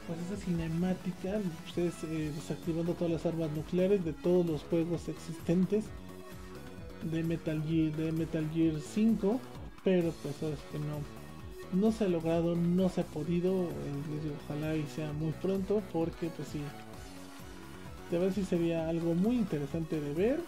pues 0.06 0.18
esa 0.20 0.42
cinemática 0.42 1.38
ustedes 1.66 1.94
eh, 2.04 2.32
desactivando 2.34 2.94
todas 2.94 3.12
las 3.12 3.26
armas 3.26 3.50
nucleares 3.50 4.04
de 4.04 4.14
todos 4.14 4.46
los 4.46 4.62
juegos 4.62 5.08
existentes 5.08 5.84
de 7.02 7.22
Metal 7.22 7.62
Gear 7.62 7.92
de 7.92 8.12
Metal 8.12 8.48
Gear 8.54 8.74
5 8.80 9.40
pero 9.84 10.12
pues 10.22 10.34
es 10.42 10.58
que 10.72 10.78
no 10.78 10.98
no 11.72 11.92
se 11.92 12.04
ha 12.04 12.08
logrado 12.08 12.56
no 12.56 12.88
se 12.88 13.02
ha 13.02 13.04
podido 13.04 13.64
eh, 13.64 14.32
ojalá 14.44 14.74
y 14.74 14.86
sea 14.86 15.12
muy 15.12 15.32
pronto 15.32 15.82
porque 15.92 16.30
pues 16.34 16.48
sí 16.48 16.62
de 18.10 18.18
ver 18.18 18.32
si 18.32 18.44
sería 18.44 18.88
algo 18.88 19.14
muy 19.14 19.36
interesante 19.36 20.00
de 20.00 20.14
ver 20.14 20.40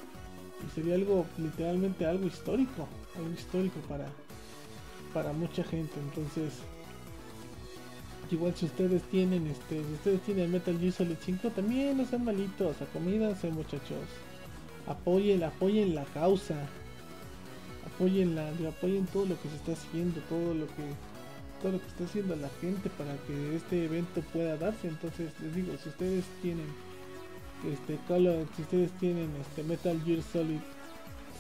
y 0.67 0.75
sería 0.75 0.95
algo 0.95 1.27
literalmente 1.37 2.07
algo 2.07 2.27
histórico 2.27 2.89
histórico 3.33 3.81
para, 3.89 4.07
para 5.13 5.33
mucha 5.33 5.65
gente. 5.65 5.99
Entonces, 5.99 6.55
igual 8.31 8.55
si 8.55 8.67
ustedes 8.67 9.03
tienen 9.05 9.47
este, 9.47 9.83
si 9.85 9.93
ustedes 9.95 10.21
tienen 10.23 10.53
Metal 10.53 10.79
Gear 10.79 10.93
Solid 10.93 11.17
5, 11.21 11.51
también 11.51 11.97
no 11.97 12.07
sean 12.07 12.25
malitos, 12.25 12.81
acomídense 12.81 13.51
muchachos. 13.51 14.09
Apoyen, 14.87 15.43
apoyen 15.43 15.95
la 15.95 16.05
causa. 16.05 16.57
Apoyen 17.87 18.35
la, 18.35 18.49
apoyen 18.69 19.07
todo 19.07 19.27
lo 19.27 19.41
que 19.41 19.49
se 19.49 19.57
está 19.57 19.73
haciendo, 19.73 20.21
todo 20.23 20.55
lo 20.55 20.67
que 20.67 21.11
todo 21.61 21.73
lo 21.73 21.79
que 21.79 21.87
está 21.89 22.05
haciendo 22.05 22.37
la 22.37 22.49
gente 22.63 22.89
para 22.89 23.15
que 23.27 23.57
este 23.57 23.85
evento 23.85 24.23
pueda 24.33 24.57
darse. 24.57 24.89
Entonces 24.89 25.33
les 25.41 25.55
digo, 25.55 25.73
si 25.83 25.89
ustedes 25.91 26.25
tienen 26.41 26.67
este 27.71 27.99
si 28.57 28.63
ustedes 28.63 28.91
tienen 28.93 29.31
este 29.41 29.63
Metal 29.63 30.01
Gear 30.05 30.23
Solid 30.23 30.61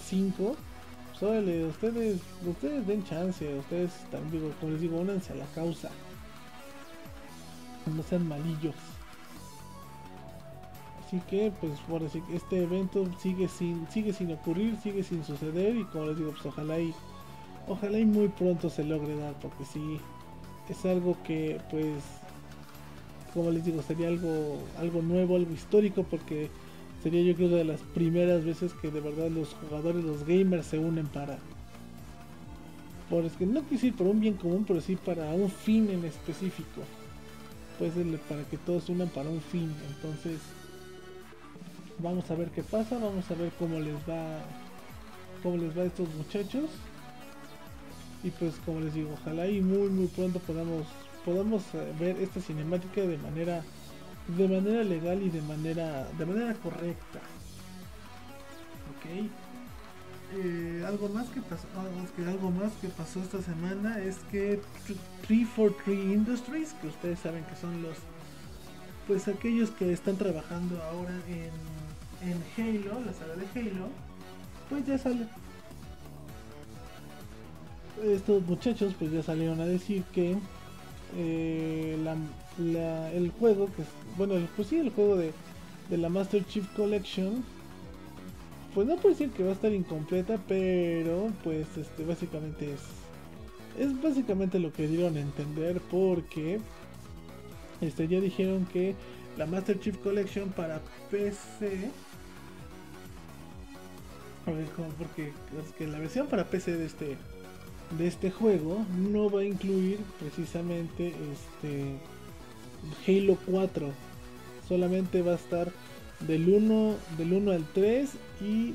5, 0.06 0.56
ustedes, 1.26 2.20
ustedes 2.46 2.86
den 2.86 3.04
chance, 3.04 3.58
ustedes 3.58 3.92
también 4.10 4.52
como 4.58 4.72
les 4.72 4.80
digo, 4.80 4.98
únanse 4.98 5.32
a 5.32 5.36
la 5.36 5.46
causa. 5.46 5.90
No 7.94 8.02
sean 8.02 8.26
malillos. 8.26 8.74
Así 11.04 11.20
que, 11.28 11.52
pues, 11.60 11.72
por 11.88 12.02
decir, 12.02 12.22
este 12.32 12.62
evento 12.62 13.04
sigue 13.18 13.48
sin, 13.48 13.86
sigue 13.90 14.12
sin 14.12 14.32
ocurrir, 14.32 14.76
sigue 14.76 15.02
sin 15.02 15.24
suceder 15.24 15.76
y 15.76 15.84
como 15.84 16.06
les 16.06 16.18
digo, 16.18 16.30
pues 16.30 16.46
ojalá 16.46 16.78
y, 16.78 16.94
ojalá 17.66 17.98
y 17.98 18.04
muy 18.04 18.28
pronto 18.28 18.70
se 18.70 18.84
logre 18.84 19.16
dar, 19.16 19.34
porque 19.40 19.64
si 19.64 19.98
es 20.68 20.86
algo 20.86 21.16
que, 21.24 21.60
pues, 21.70 22.04
como 23.34 23.50
les 23.50 23.64
digo, 23.64 23.82
sería 23.82 24.08
algo, 24.08 24.58
algo 24.78 25.02
nuevo, 25.02 25.36
algo 25.36 25.52
histórico, 25.52 26.04
porque 26.04 26.48
sería 27.02 27.22
yo 27.22 27.34
creo 27.34 27.48
de 27.48 27.64
las 27.64 27.80
primeras 27.80 28.44
veces 28.44 28.72
que 28.74 28.90
de 28.90 29.00
verdad 29.00 29.30
los 29.30 29.54
jugadores, 29.54 30.04
los 30.04 30.24
gamers 30.26 30.66
se 30.66 30.78
unen 30.78 31.06
para 31.06 31.38
por 33.10 33.24
es 33.24 33.32
que 33.32 33.44
no 33.44 33.66
quise 33.66 33.88
ir 33.88 33.96
por 33.96 34.06
un 34.06 34.20
bien 34.20 34.34
común, 34.34 34.64
pero 34.66 34.80
sí 34.80 34.94
para 34.94 35.30
un 35.30 35.50
fin 35.50 35.90
en 35.90 36.04
específico. 36.04 36.82
Pues 37.76 37.92
para 38.28 38.44
que 38.44 38.56
todos 38.56 38.84
se 38.84 38.92
unan 38.92 39.08
para 39.08 39.28
un 39.28 39.40
fin. 39.40 39.74
Entonces, 39.96 40.38
vamos 41.98 42.30
a 42.30 42.36
ver 42.36 42.50
qué 42.50 42.62
pasa, 42.62 42.98
vamos 42.98 43.28
a 43.28 43.34
ver 43.34 43.50
cómo 43.58 43.80
les 43.80 43.96
va 44.08 44.38
cómo 45.42 45.56
les 45.56 45.76
va 45.76 45.82
a 45.82 45.86
estos 45.86 46.08
muchachos. 46.14 46.70
Y 48.22 48.30
pues 48.30 48.54
como 48.64 48.80
les 48.80 48.94
digo, 48.94 49.10
ojalá 49.20 49.48
y 49.48 49.60
muy 49.60 49.88
muy 49.88 50.06
pronto 50.06 50.38
podamos 50.40 50.86
podamos 51.24 51.62
eh, 51.74 51.92
ver 51.98 52.16
esta 52.20 52.40
cinemática 52.40 53.00
de 53.00 53.18
manera 53.18 53.64
de 54.36 54.48
manera 54.48 54.84
legal 54.84 55.22
y 55.22 55.30
de 55.30 55.42
manera 55.42 56.06
de 56.18 56.26
manera 56.26 56.54
correcta. 56.54 57.20
Ok. 58.96 59.28
Eh, 60.32 60.84
algo 60.86 61.08
más 61.08 61.28
que 61.28 61.40
pasó 61.40 61.66
que 62.16 62.24
algo 62.24 62.50
más 62.52 62.72
que 62.80 62.88
pasó 62.88 63.20
esta 63.20 63.42
semana 63.42 63.98
es 63.98 64.18
que 64.30 64.60
343 65.26 65.98
Industries 65.98 66.72
que 66.74 66.86
ustedes 66.86 67.18
saben 67.18 67.42
que 67.44 67.56
son 67.56 67.82
los 67.82 67.96
pues 69.08 69.26
aquellos 69.26 69.70
que 69.70 69.92
están 69.92 70.16
trabajando 70.16 70.80
ahora 70.84 71.14
en, 71.26 72.30
en 72.30 72.38
Halo 72.56 73.00
la 73.04 73.12
saga 73.12 73.34
de 73.34 73.60
Halo 73.60 73.88
pues 74.68 74.86
ya 74.86 74.96
sale. 74.96 75.26
Estos 78.04 78.42
muchachos 78.44 78.94
pues 78.96 79.10
ya 79.10 79.22
salieron 79.22 79.60
a 79.60 79.66
decir 79.66 80.04
que 80.12 80.38
eh, 81.16 81.98
el 82.58 83.32
juego 83.38 83.66
que 83.74 83.82
bueno 84.16 84.34
pues 84.56 84.68
sí 84.68 84.78
el 84.78 84.90
juego 84.90 85.16
de, 85.16 85.32
de 85.88 85.96
la 85.98 86.08
Master 86.08 86.44
Chief 86.46 86.66
Collection 86.74 87.44
pues 88.74 88.86
no 88.86 88.96
puedo 88.96 89.10
decir 89.10 89.30
que 89.30 89.42
va 89.42 89.50
a 89.50 89.54
estar 89.54 89.72
incompleta 89.72 90.38
pero 90.46 91.30
pues 91.42 91.66
este 91.76 92.04
básicamente 92.04 92.72
es 92.72 92.80
es 93.78 94.00
básicamente 94.02 94.58
lo 94.58 94.72
que 94.72 94.86
dieron 94.86 95.16
a 95.16 95.20
entender 95.20 95.80
porque 95.90 96.60
este 97.80 98.08
ya 98.08 98.20
dijeron 98.20 98.66
que 98.66 98.94
la 99.36 99.46
Master 99.46 99.78
Chief 99.80 99.96
Collection 99.98 100.50
para 100.50 100.80
PC 101.10 101.90
a 104.46 104.50
ver 104.50 104.66
porque 104.98 105.32
la 105.86 105.98
versión 105.98 106.26
para 106.26 106.44
PC 106.44 106.76
de 106.76 106.86
este 106.86 107.16
de 107.98 108.06
este 108.06 108.30
juego 108.30 108.84
no 108.96 109.30
va 109.30 109.40
a 109.40 109.44
incluir 109.44 109.98
precisamente 110.18 111.08
este 111.08 111.98
Halo 113.06 113.38
4. 113.46 113.92
Solamente 114.68 115.22
va 115.22 115.32
a 115.32 115.36
estar 115.36 115.72
del 116.20 116.48
1 116.48 116.96
del 117.18 117.32
1 117.32 117.52
al 117.52 117.64
3 117.72 118.10
y 118.40 118.74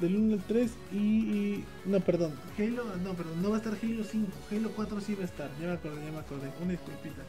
del 0.00 0.16
1 0.16 0.34
al 0.34 0.42
3 0.42 0.70
y, 0.92 1.64
no, 1.84 2.00
perdón, 2.00 2.32
Halo 2.58 2.84
no, 2.96 3.14
perdón, 3.14 3.42
no 3.42 3.50
va 3.50 3.56
a 3.56 3.58
estar 3.58 3.76
Halo 3.80 4.04
5, 4.04 4.32
Halo 4.50 4.70
4 4.74 5.00
sí 5.00 5.14
va 5.14 5.22
a 5.22 5.26
estar. 5.26 5.50
Ya 5.60 5.66
me 5.66 5.72
acordé, 5.74 6.04
ya 6.04 6.12
me 6.12 6.18
acordé. 6.18 6.50
Una 6.62 6.72
disculpita. 6.72 7.22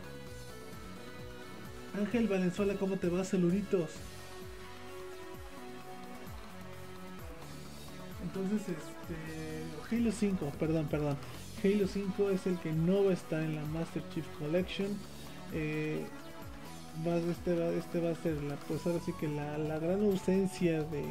Ángel 1.97 2.27
Valenzuela, 2.27 2.73
¿cómo 2.75 2.97
te 2.97 3.09
va, 3.09 3.23
celulitos? 3.23 3.91
Entonces, 8.23 8.61
este. 8.69 9.95
Halo 9.95 10.11
5, 10.11 10.51
perdón, 10.59 10.87
perdón. 10.87 11.17
Halo 11.63 11.87
5 11.87 12.29
es 12.31 12.47
el 12.47 12.57
que 12.59 12.71
no 12.73 13.05
va 13.05 13.11
a 13.11 13.13
estar 13.13 13.41
en 13.41 13.55
la 13.55 13.63
Master 13.65 14.03
Chief 14.13 14.25
Collection. 14.39 14.87
Eh, 15.53 16.05
este, 17.29 17.55
va, 17.55 17.67
este 17.67 17.99
va 17.99 18.11
a 18.11 18.15
ser 18.15 18.41
la, 18.43 18.55
pues 18.67 18.85
ahora 18.87 18.99
sí 19.05 19.13
que 19.19 19.27
la, 19.27 19.57
la 19.57 19.79
gran 19.79 20.01
ausencia 20.03 20.83
de, 20.83 21.03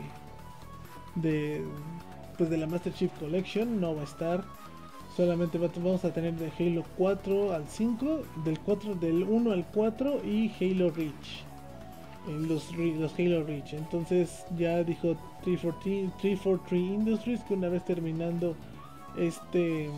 de, 1.16 1.62
pues 2.38 2.50
de 2.50 2.56
la 2.56 2.66
Master 2.66 2.92
Chief 2.94 3.12
Collection 3.18 3.80
no 3.80 3.94
va 3.94 4.02
a 4.02 4.04
estar. 4.04 4.44
Solamente 5.16 5.58
vamos 5.58 6.04
a 6.04 6.12
tener 6.12 6.34
de 6.34 6.50
Halo 6.58 6.84
4 6.98 7.52
al 7.52 7.68
5, 7.68 8.22
del 8.44 8.58
4 8.58 8.96
del 8.96 9.22
1 9.22 9.52
al 9.52 9.64
4 9.66 10.24
y 10.24 10.50
Halo 10.60 10.90
Reach. 10.90 11.44
los, 12.26 12.72
los 12.76 13.14
Halo 13.16 13.44
Reach. 13.44 13.74
Entonces 13.74 14.44
ya 14.58 14.82
dijo 14.82 15.16
343, 15.44 16.72
Industries 16.72 17.44
que 17.44 17.54
una 17.54 17.68
vez 17.68 17.84
terminando 17.84 18.56
este 19.16 19.88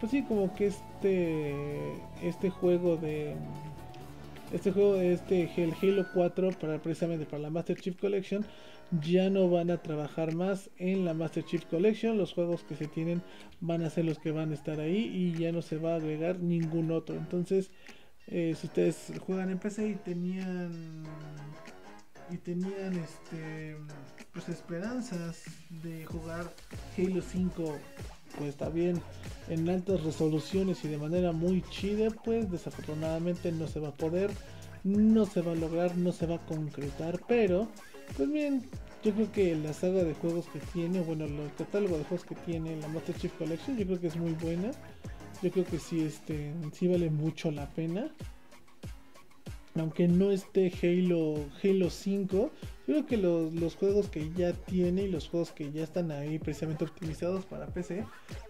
pues 0.00 0.12
sí 0.12 0.22
como 0.22 0.54
que 0.54 0.66
este 0.66 1.94
este 2.22 2.50
juego 2.50 2.96
de 2.96 3.34
este 4.52 4.72
juego 4.72 4.96
este 4.96 5.50
el 5.56 5.74
Halo 5.80 6.06
4 6.12 6.50
para 6.60 6.78
precisamente 6.80 7.26
para 7.26 7.42
la 7.42 7.50
Master 7.50 7.80
Chief 7.80 7.96
Collection 7.96 8.44
ya 9.00 9.30
no 9.30 9.48
van 9.48 9.70
a 9.70 9.78
trabajar 9.78 10.34
más 10.34 10.70
en 10.78 11.04
la 11.04 11.14
Master 11.14 11.44
Chief 11.44 11.64
Collection. 11.64 12.18
Los 12.18 12.32
juegos 12.32 12.62
que 12.64 12.76
se 12.76 12.86
tienen 12.86 13.22
van 13.60 13.82
a 13.82 13.90
ser 13.90 14.04
los 14.04 14.18
que 14.18 14.30
van 14.30 14.50
a 14.52 14.54
estar 14.54 14.80
ahí 14.80 15.10
y 15.12 15.38
ya 15.38 15.52
no 15.52 15.62
se 15.62 15.78
va 15.78 15.94
a 15.94 15.96
agregar 15.96 16.40
ningún 16.40 16.90
otro. 16.90 17.16
Entonces 17.16 17.70
eh, 18.26 18.54
si 18.58 18.66
ustedes 18.66 19.12
juegan 19.26 19.50
en 19.50 19.58
PC 19.58 19.88
y 19.88 19.94
tenían 19.96 21.04
y 22.30 22.38
tenían 22.38 22.94
este 22.94 23.76
pues 24.32 24.48
esperanzas 24.48 25.44
de 25.82 26.04
jugar 26.06 26.52
Halo 26.96 27.20
5 27.20 27.78
pues 28.38 28.56
bien 28.72 29.00
en 29.48 29.68
altas 29.68 30.02
resoluciones 30.02 30.84
y 30.84 30.88
de 30.88 30.98
manera 30.98 31.32
muy 31.32 31.62
chida 31.70 32.10
pues 32.10 32.50
desafortunadamente 32.50 33.52
no 33.52 33.66
se 33.68 33.80
va 33.80 33.88
a 33.88 33.96
poder 33.96 34.30
no 34.82 35.26
se 35.26 35.40
va 35.40 35.52
a 35.52 35.56
lograr 35.56 35.96
no 35.96 36.12
se 36.12 36.26
va 36.26 36.36
a 36.36 36.46
concretar 36.46 37.20
pero 37.26 37.68
pues 38.16 38.30
bien 38.30 38.62
yo 39.02 39.12
creo 39.12 39.32
que 39.32 39.54
la 39.56 39.72
saga 39.72 40.04
de 40.04 40.14
juegos 40.14 40.46
que 40.52 40.60
tiene 40.72 41.00
bueno 41.00 41.24
el 41.24 41.52
catálogo 41.56 41.98
de 41.98 42.04
juegos 42.04 42.26
que 42.26 42.34
tiene 42.34 42.76
la 42.76 42.88
Master 42.88 43.16
Chief 43.16 43.32
Collection 43.34 43.76
yo 43.76 43.86
creo 43.86 44.00
que 44.00 44.06
es 44.08 44.16
muy 44.16 44.32
buena 44.32 44.70
yo 45.42 45.50
creo 45.50 45.64
que 45.64 45.78
sí 45.78 46.02
este 46.02 46.52
sí 46.72 46.86
vale 46.86 47.10
mucho 47.10 47.50
la 47.50 47.68
pena 47.70 48.10
aunque 49.76 50.06
no 50.06 50.30
esté 50.30 50.72
Halo, 50.82 51.46
Halo 51.62 51.90
5, 51.90 52.50
creo 52.86 53.06
que 53.06 53.16
los, 53.16 53.74
juegos 53.74 54.08
que 54.08 54.30
ya 54.34 54.52
tiene 54.52 55.02
y 55.02 55.08
los 55.08 55.28
juegos 55.28 55.50
que 55.52 55.72
ya 55.72 55.82
están 55.82 56.12
ahí 56.12 56.38
precisamente 56.38 56.84
optimizados 56.84 57.44
para 57.46 57.66
PC 57.66 58.04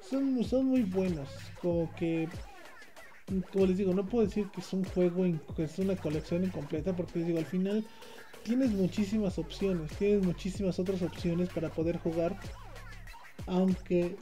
son, 0.09 0.45
son 0.45 0.67
muy 0.67 0.83
buenos. 0.83 1.29
Como 1.63 1.95
que, 1.97 2.29
como 3.53 3.67
les 3.67 3.79
digo, 3.79 3.95
no 3.95 4.05
puedo 4.07 4.27
decir 4.27 4.49
que 4.51 4.61
es 4.61 4.73
un 4.73 4.85
juego, 4.85 5.25
que 5.57 5.65
es 5.65 5.79
una 5.79 5.97
colección 5.97 6.45
incompleta, 6.45 6.95
porque 6.95 7.21
les 7.21 7.29
digo, 7.29 7.39
al 7.39 7.47
final 7.47 7.87
tienes 8.43 8.71
muchísimas 8.73 9.39
opciones, 9.39 9.91
tienes 9.97 10.25
muchísimas 10.25 10.79
otras 10.79 11.01
opciones 11.01 11.49
para 11.49 11.71
poder 11.71 11.97
jugar, 11.99 12.39
aunque 13.47 14.17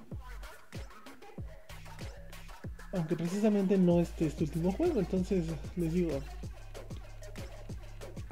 aunque 2.92 3.16
precisamente 3.16 3.78
no 3.78 4.00
esté 4.00 4.26
este 4.26 4.44
último 4.44 4.70
juego. 4.70 5.00
Entonces 5.00 5.46
les 5.76 5.92
digo, 5.94 6.20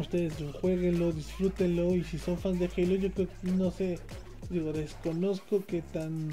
ustedes 0.01 0.35
jueguenlo, 0.61 1.13
disfrútenlo 1.13 1.95
y 1.95 2.05
si 2.05 2.19
son 2.19 2.39
fans 2.39 2.59
de 2.59 2.67
Halo 2.67 2.97
yo 2.97 3.11
creo 3.13 3.29
que 3.29 3.51
no 3.53 3.71
sé, 3.71 3.99
digo, 4.49 4.73
desconozco 4.73 5.65
qué 5.67 5.83
tan 5.83 6.31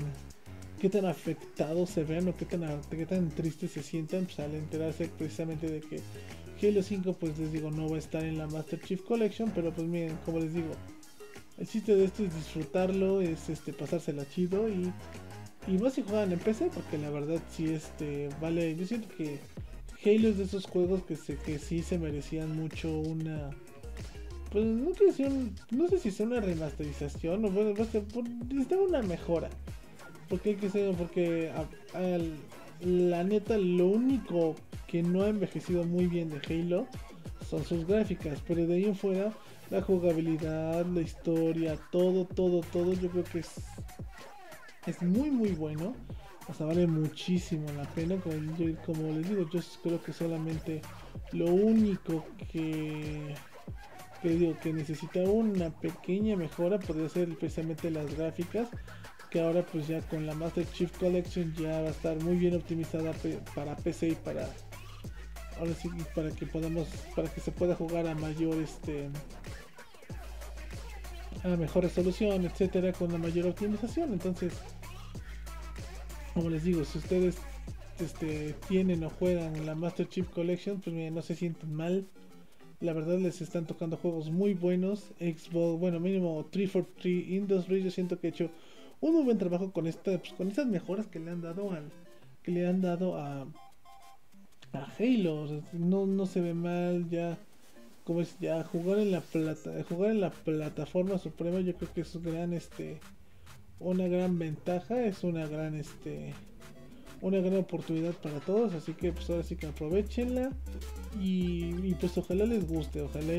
qué 0.79 0.89
tan 0.89 1.05
afectados 1.05 1.89
se 1.89 2.03
vean 2.03 2.27
o 2.27 2.35
qué 2.35 2.45
tan, 2.45 2.81
qué 2.89 3.05
tan 3.05 3.29
tristes 3.29 3.71
se 3.71 3.81
sientan 3.81 4.25
pues, 4.25 4.39
al 4.39 4.53
enterarse 4.53 5.09
precisamente 5.17 5.69
de 5.69 5.81
que 5.81 6.01
Halo 6.61 6.81
5 6.81 7.13
pues 7.13 7.37
les 7.37 7.51
digo 7.51 7.71
no 7.71 7.89
va 7.89 7.95
a 7.95 7.99
estar 7.99 8.23
en 8.23 8.37
la 8.37 8.47
Master 8.47 8.79
Chief 8.81 9.01
Collection, 9.01 9.51
pero 9.53 9.71
pues 9.71 9.87
miren, 9.87 10.17
como 10.25 10.39
les 10.39 10.53
digo, 10.53 10.71
el 11.57 11.67
chiste 11.67 11.95
de 11.95 12.05
esto 12.05 12.23
es 12.23 12.35
disfrutarlo, 12.35 13.21
es 13.21 13.49
este 13.49 13.73
pasársela 13.73 14.27
chido 14.29 14.69
y 14.69 14.91
y 15.67 15.77
más 15.79 15.93
si 15.93 16.01
juegan 16.01 16.31
en 16.31 16.39
PC 16.39 16.71
porque 16.73 16.97
la 16.97 17.09
verdad 17.09 17.41
sí 17.51 17.73
este 17.73 18.29
vale, 18.39 18.75
yo 18.75 18.85
siento 18.85 19.09
que 19.09 19.39
Halo 20.05 20.29
es 20.29 20.37
de 20.37 20.43
esos 20.43 20.65
juegos 20.65 21.03
que, 21.03 21.15
se, 21.15 21.37
que 21.37 21.59
sí 21.59 21.81
se 21.81 21.97
merecían 21.97 22.55
mucho 22.55 22.91
una. 22.99 23.49
Pues 24.51 24.63
no, 24.65 24.89
no 25.71 25.87
sé 25.87 25.99
si 25.99 26.09
es 26.09 26.19
una 26.19 26.39
remasterización 26.39 27.43
o 27.45 27.49
bueno, 27.49 27.71
necesita 27.71 28.77
una 28.77 29.01
mejora. 29.01 29.49
Porque 30.29 30.51
hay 30.51 30.55
que 30.55 30.69
ser, 30.69 30.93
porque 30.95 31.51
la 32.81 33.23
neta, 33.23 33.57
lo 33.57 33.87
único 33.87 34.55
que 34.87 35.01
no 35.03 35.23
ha 35.23 35.29
envejecido 35.29 35.83
muy 35.83 36.07
bien 36.07 36.29
de 36.29 36.39
Halo 36.47 36.87
son 37.49 37.63
sus 37.63 37.87
gráficas, 37.87 38.41
pero 38.47 38.67
de 38.67 38.75
ahí 38.75 38.85
en 38.85 38.95
fuera, 38.95 39.33
la 39.69 39.81
jugabilidad, 39.81 40.85
la 40.85 41.01
historia, 41.01 41.77
todo, 41.91 42.25
todo, 42.25 42.61
todo, 42.61 42.93
yo 42.93 43.09
creo 43.09 43.23
que 43.23 43.39
es, 43.39 43.51
es 44.85 45.01
muy, 45.01 45.31
muy 45.31 45.51
bueno. 45.51 45.95
O 46.49 46.53
sea, 46.53 46.65
vale 46.65 46.87
muchísimo 46.87 47.67
la 47.73 47.83
pena. 47.83 48.15
Como, 48.85 49.11
les 49.11 49.29
digo, 49.29 49.49
yo 49.49 49.59
creo 49.83 50.01
que 50.01 50.13
solamente 50.13 50.81
lo 51.33 51.47
único 51.47 52.25
que, 52.51 53.35
que 54.21 54.29
digo 54.29 54.57
que 54.61 54.71
necesita 54.71 55.19
una 55.19 55.69
pequeña 55.69 56.35
mejora 56.35 56.79
podría 56.79 57.09
ser 57.09 57.37
precisamente 57.37 57.91
las 57.91 58.13
gráficas. 58.15 58.69
Que 59.29 59.41
ahora 59.41 59.65
pues 59.65 59.87
ya 59.87 59.99
con 60.03 60.25
la 60.25 60.33
Master 60.35 60.65
Chief 60.71 60.89
Collection 60.97 61.53
ya 61.55 61.81
va 61.81 61.89
a 61.89 61.91
estar 61.91 62.17
muy 62.23 62.37
bien 62.37 62.55
optimizada 62.55 63.11
para 63.53 63.75
PC 63.75 64.09
y 64.09 64.15
para 64.15 64.47
ahora 65.59 65.73
sí 65.73 65.89
para 66.15 66.31
que 66.31 66.45
podamos 66.45 66.87
para 67.15 67.29
que 67.29 67.41
se 67.41 67.51
pueda 67.51 67.75
jugar 67.75 68.07
a 68.07 68.15
mayor 68.15 68.55
este 68.61 69.09
a 71.43 71.47
mejor 71.49 71.83
resolución 71.83 72.45
etcétera 72.45 72.93
con 72.93 73.11
la 73.11 73.17
mayor 73.17 73.47
optimización 73.47 74.13
entonces 74.13 74.53
como 76.37 76.51
les 76.51 76.63
digo, 76.63 76.85
si 76.85 76.99
ustedes 76.99 77.35
este, 77.99 78.53
tienen 78.67 79.03
o 79.03 79.09
juegan 79.09 79.65
la 79.65 79.73
Master 79.73 80.07
Chief 80.07 80.29
Collection, 80.29 80.79
pues 80.79 81.11
no 81.11 81.23
se 81.23 81.33
sienten 81.33 81.73
mal. 81.73 82.05
La 82.79 82.93
verdad 82.93 83.17
les 83.17 83.41
están 83.41 83.65
tocando 83.65 83.97
juegos 83.97 84.29
muy 84.29 84.53
buenos. 84.53 85.05
Xbox, 85.19 85.79
bueno, 85.79 85.99
mínimo 85.99 86.45
343 86.51 87.27
Industries, 87.27 87.85
yo 87.85 87.89
siento 87.89 88.19
que 88.19 88.27
he 88.27 88.29
hecho 88.29 88.51
un 89.01 89.15
muy 89.15 89.23
buen 89.23 89.39
trabajo 89.39 89.71
con 89.71 89.87
esta, 89.87 90.19
pues, 90.19 90.31
con 90.33 90.47
estas 90.49 90.67
mejoras 90.67 91.07
que 91.07 91.17
le 91.17 91.31
han 91.31 91.41
dado 91.41 91.71
al, 91.71 91.85
que 92.43 92.51
le 92.51 92.67
han 92.67 92.81
dado 92.81 93.17
a, 93.17 93.47
a 94.73 94.93
Halo. 94.99 95.63
no, 95.73 96.05
no 96.05 96.27
se 96.27 96.41
ve 96.41 96.53
mal 96.53 97.09
ya. 97.09 97.35
Como 98.03 98.21
es 98.21 98.37
ya 98.39 98.63
jugar 98.63 98.99
en 98.99 99.11
la 99.11 99.21
plata, 99.21 99.71
jugar 99.89 100.11
en 100.11 100.21
la 100.21 100.29
plataforma 100.29 101.17
suprema, 101.17 101.61
yo 101.61 101.75
creo 101.75 101.91
que 101.91 102.01
es 102.01 102.13
un 102.13 102.23
gran 102.23 102.53
este 102.53 102.99
una 103.79 104.07
gran 104.07 104.39
ventaja, 104.39 105.03
es 105.05 105.23
una 105.23 105.47
gran 105.47 105.75
este 105.75 106.33
una 107.21 107.39
gran 107.39 107.57
oportunidad 107.57 108.13
para 108.13 108.39
todos, 108.39 108.73
así 108.75 108.93
que 108.93 109.11
pues 109.11 109.29
ahora 109.29 109.43
sí 109.43 109.55
que 109.55 109.67
aprovechenla 109.67 110.51
y, 111.19 111.93
pues 111.95 112.15
ojalá 112.17 112.45
les 112.45 112.67
guste, 112.67 113.01
ojalá 113.01 113.33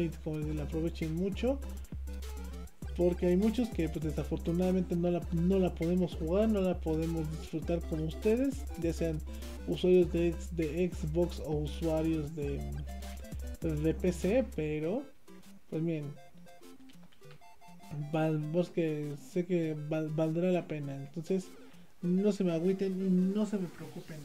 la 0.54 0.62
aprovechen 0.64 1.14
mucho 1.14 1.60
porque 2.96 3.26
hay 3.26 3.36
muchos 3.36 3.68
que 3.68 3.88
pues 3.88 4.04
desafortunadamente 4.04 4.96
no 4.96 5.08
la, 5.12 5.20
no 5.32 5.60
la 5.60 5.72
podemos 5.72 6.16
jugar, 6.16 6.48
no 6.48 6.60
la 6.60 6.80
podemos 6.80 7.30
disfrutar 7.38 7.80
como 7.82 8.04
ustedes, 8.04 8.64
ya 8.82 8.92
sean 8.92 9.20
usuarios 9.68 10.12
de, 10.12 10.34
de 10.52 10.90
Xbox 10.90 11.40
o 11.46 11.58
usuarios 11.58 12.34
de, 12.34 12.58
de 13.60 13.94
PC, 13.94 14.44
pero 14.56 15.04
pues 15.70 15.80
bien, 18.12 18.52
que 18.74 19.14
sé 19.32 19.46
que 19.46 19.76
valdrá 19.88 20.50
la 20.50 20.66
pena. 20.66 20.94
Entonces, 20.96 21.48
no 22.02 22.32
se 22.32 22.44
me 22.44 22.52
agüiten 22.52 22.92
y 23.00 23.34
no 23.34 23.46
se 23.46 23.58
me 23.58 23.68
preocupen. 23.68 24.18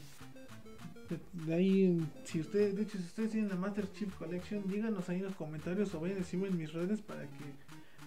De, 1.46 1.54
ahí, 1.54 2.00
si 2.24 2.40
ustedes, 2.40 2.76
de 2.76 2.82
hecho, 2.82 2.98
si 2.98 3.04
ustedes 3.04 3.32
tienen 3.32 3.50
la 3.50 3.56
Master 3.56 3.90
Chief 3.92 4.12
Collection, 4.14 4.62
díganos 4.66 5.08
ahí 5.08 5.18
en 5.18 5.24
los 5.24 5.34
comentarios 5.34 5.94
o 5.94 6.00
vayan 6.00 6.16
a 6.16 6.20
decirme 6.20 6.48
en 6.48 6.56
mis 6.56 6.72
redes 6.72 7.00
para 7.00 7.22
que 7.22 7.44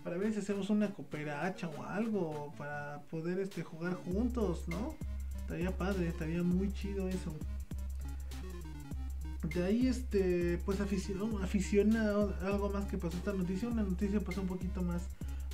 para 0.03 0.17
ver 0.17 0.31
si 0.31 0.39
hacemos 0.39 0.69
una 0.69 0.87
cooperacha 0.87 1.67
o 1.67 1.83
algo 1.83 2.53
para 2.57 3.01
poder 3.11 3.39
este 3.39 3.61
jugar 3.61 3.93
juntos, 3.93 4.63
¿no? 4.67 4.95
Estaría 5.41 5.75
padre, 5.75 6.07
estaría 6.07 6.41
muy 6.43 6.71
chido 6.71 7.09
eso. 7.09 7.35
De 9.53 9.63
ahí 9.63 9.87
este 9.87 10.59
pues 10.65 10.79
aficionado, 10.79 11.43
aficionado 11.43 12.33
algo 12.41 12.69
más 12.69 12.85
que 12.85 12.97
pasó 12.97 13.17
esta 13.17 13.33
noticia, 13.33 13.67
una 13.67 13.83
noticia 13.83 14.19
pasó 14.21 14.41
un 14.41 14.47
poquito 14.47 14.81
más 14.81 15.03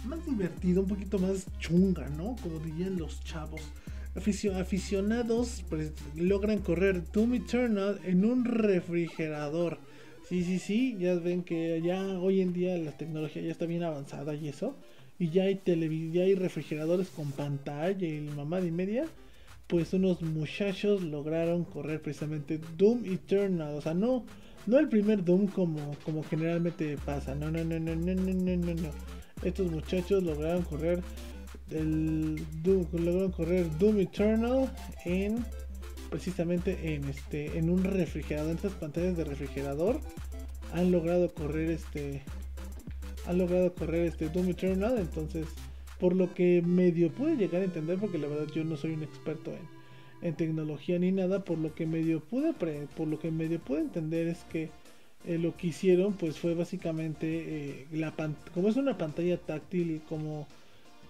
más 0.06 0.26
divertido, 0.26 0.82
un 0.82 0.88
poquito 0.88 1.20
más 1.20 1.46
chunga, 1.60 2.08
¿no? 2.10 2.36
Como 2.42 2.60
dirían 2.60 2.98
los 2.98 3.24
chavos. 3.24 3.62
aficionados 4.16 5.64
pues, 5.70 5.92
logran 6.16 6.60
correr 6.60 7.04
Doom 7.12 7.36
Eternal 7.36 8.00
en 8.04 8.26
un 8.26 8.46
refrigerador. 8.46 9.80
Sí, 10.28 10.44
sí, 10.44 10.60
sí, 10.60 10.98
ya 11.00 11.16
ven 11.16 11.44
que 11.44 11.82
ya 11.82 12.02
hoy 12.20 12.42
en 12.42 12.54
día 12.54 12.78
la 12.78 12.92
tecnología 12.92 13.42
ya 13.42 13.52
está 13.52 13.66
bien 13.66 13.84
avanzada 13.84 14.34
y 14.36 14.48
eso. 14.48 14.76
Y 15.20 15.30
ya 15.30 15.44
hay 15.44 15.62
ya 16.12 16.24
hay 16.24 16.36
refrigeradores 16.36 17.10
con 17.10 17.32
pantalla 17.32 18.08
y 18.08 18.22
mamá 18.22 18.62
y 18.62 18.72
media. 18.72 19.06
Pues 19.68 19.94
unos 19.94 20.22
muchachos 20.22 21.02
lograron 21.04 21.64
correr 21.66 22.02
precisamente 22.02 22.60
Doom 22.78 23.06
Eternal. 23.06 23.76
O 23.76 23.82
sea, 23.82 23.94
no, 23.94 24.26
no 24.66 24.80
el 24.80 24.90
primer 24.90 25.24
Doom 25.24 25.48
como, 25.48 25.96
como 26.04 26.24
generalmente 26.24 26.98
pasa. 27.06 27.36
No, 27.36 27.52
no, 27.52 27.64
no, 27.64 27.80
no, 27.80 27.96
no, 27.96 28.14
no, 28.16 28.58
no, 28.58 28.74
no. 28.74 28.90
Estos 29.44 29.72
muchachos 29.72 30.24
lograron 30.24 30.64
correr 30.64 31.02
el 31.72 32.46
Doom, 32.62 32.86
lograron 32.94 33.32
correr 33.32 33.78
Doom 33.78 34.00
Eternal 34.00 34.72
en 35.06 35.44
precisamente 36.10 36.94
en 36.94 37.06
este 37.06 37.58
en 37.58 37.70
un 37.70 37.84
refrigerador 37.84 38.52
en 38.52 38.58
estas 38.58 38.74
pantallas 38.74 39.18
de 39.18 39.24
refrigerador. 39.24 40.00
Han 40.74 40.92
logrado 40.92 41.34
correr 41.34 41.72
este 41.72 42.24
han 43.26 43.38
logrado 43.38 43.74
correr 43.74 44.06
este 44.06 44.30
Doom 44.30 44.50
Eternal 44.50 44.98
entonces 44.98 45.48
por 46.00 46.16
lo 46.16 46.34
que 46.34 46.62
medio 46.62 47.12
pude 47.12 47.38
llegar 47.38 47.62
a 47.62 47.66
entender 47.66 47.98
porque 47.98 48.18
la 48.18 48.28
verdad 48.28 48.48
yo 48.54 48.64
no 48.64 48.76
soy 48.76 48.92
un 48.92 49.04
experto 49.04 49.52
en, 49.52 50.28
en 50.28 50.36
tecnología 50.36 51.00
ni 51.00 51.12
nada 51.12 51.44
por 51.44 51.58
lo 51.58 51.74
que 51.74 51.86
medio 51.86 52.20
pude 52.20 52.54
por 52.54 53.08
lo 53.08 53.20
que 53.20 53.32
medio 53.32 53.60
pude 53.60 53.82
entender 53.82 54.28
es 54.28 54.44
que 54.52 54.70
eh, 55.26 55.38
lo 55.38 55.56
que 55.56 55.68
hicieron 55.68 56.14
pues 56.14 56.38
fue 56.38 56.54
básicamente 56.54 57.86
eh, 57.88 57.88
como 58.54 58.68
es 58.68 58.76
una 58.76 58.98
pantalla 58.98 59.38
táctil 59.38 60.02
como 60.10 60.48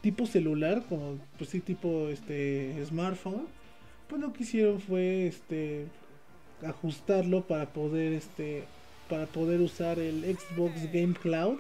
tipo 0.02 0.26
celular 0.26 0.84
como 0.88 1.18
pues 1.38 1.50
sí 1.50 1.60
tipo 1.60 2.10
este 2.10 2.76
smartphone 2.86 3.48
pues 4.08 4.22
lo 4.22 4.32
que 4.34 4.44
hicieron 4.44 4.80
fue 4.80 5.28
este 5.28 5.86
ajustarlo 6.64 7.48
para 7.48 7.74
poder 7.74 8.14
este 8.14 8.64
para 9.10 9.26
poder 9.26 9.62
usar 9.62 10.00
el 10.00 10.24
Xbox 10.24 10.92
Game 10.92 11.14
Cloud 11.14 11.58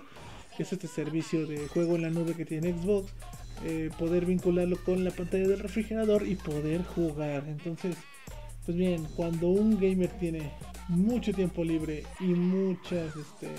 que 0.56 0.64
es 0.64 0.72
este 0.74 0.88
servicio 0.88 1.48
de 1.48 1.68
juego 1.68 1.96
en 1.96 2.04
la 2.04 2.10
nube 2.10 2.36
que 2.36 2.46
tiene 2.46 2.74
Xbox 2.74 3.12
eh, 3.66 3.90
poder 3.98 4.26
vincularlo 4.26 4.78
con 4.84 5.04
la 5.04 5.12
pantalla 5.12 5.48
del 5.48 5.60
refrigerador 5.60 6.28
y 6.28 6.36
poder 6.36 6.84
jugar. 6.84 7.46
Entonces 7.48 7.96
pues 8.66 8.78
bien 8.78 9.06
cuando 9.16 9.48
un 9.48 9.80
gamer 9.80 10.10
tiene 10.20 10.52
mucho 10.88 11.34
tiempo 11.34 11.64
libre 11.64 12.04
y 12.20 12.26
muchas, 12.26 13.16
este, 13.16 13.50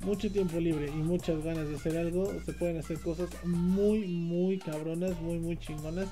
mucho 0.00 0.30
tiempo 0.30 0.58
libre 0.58 0.88
y 0.88 1.02
muchas 1.02 1.42
ganas 1.42 1.68
de 1.68 1.76
hacer 1.76 1.96
algo, 1.96 2.32
se 2.44 2.52
pueden 2.52 2.78
hacer 2.78 3.00
cosas 3.00 3.28
muy, 3.44 4.06
muy 4.06 4.58
cabronas, 4.58 5.20
muy, 5.20 5.38
muy 5.38 5.56
chingonas. 5.56 6.08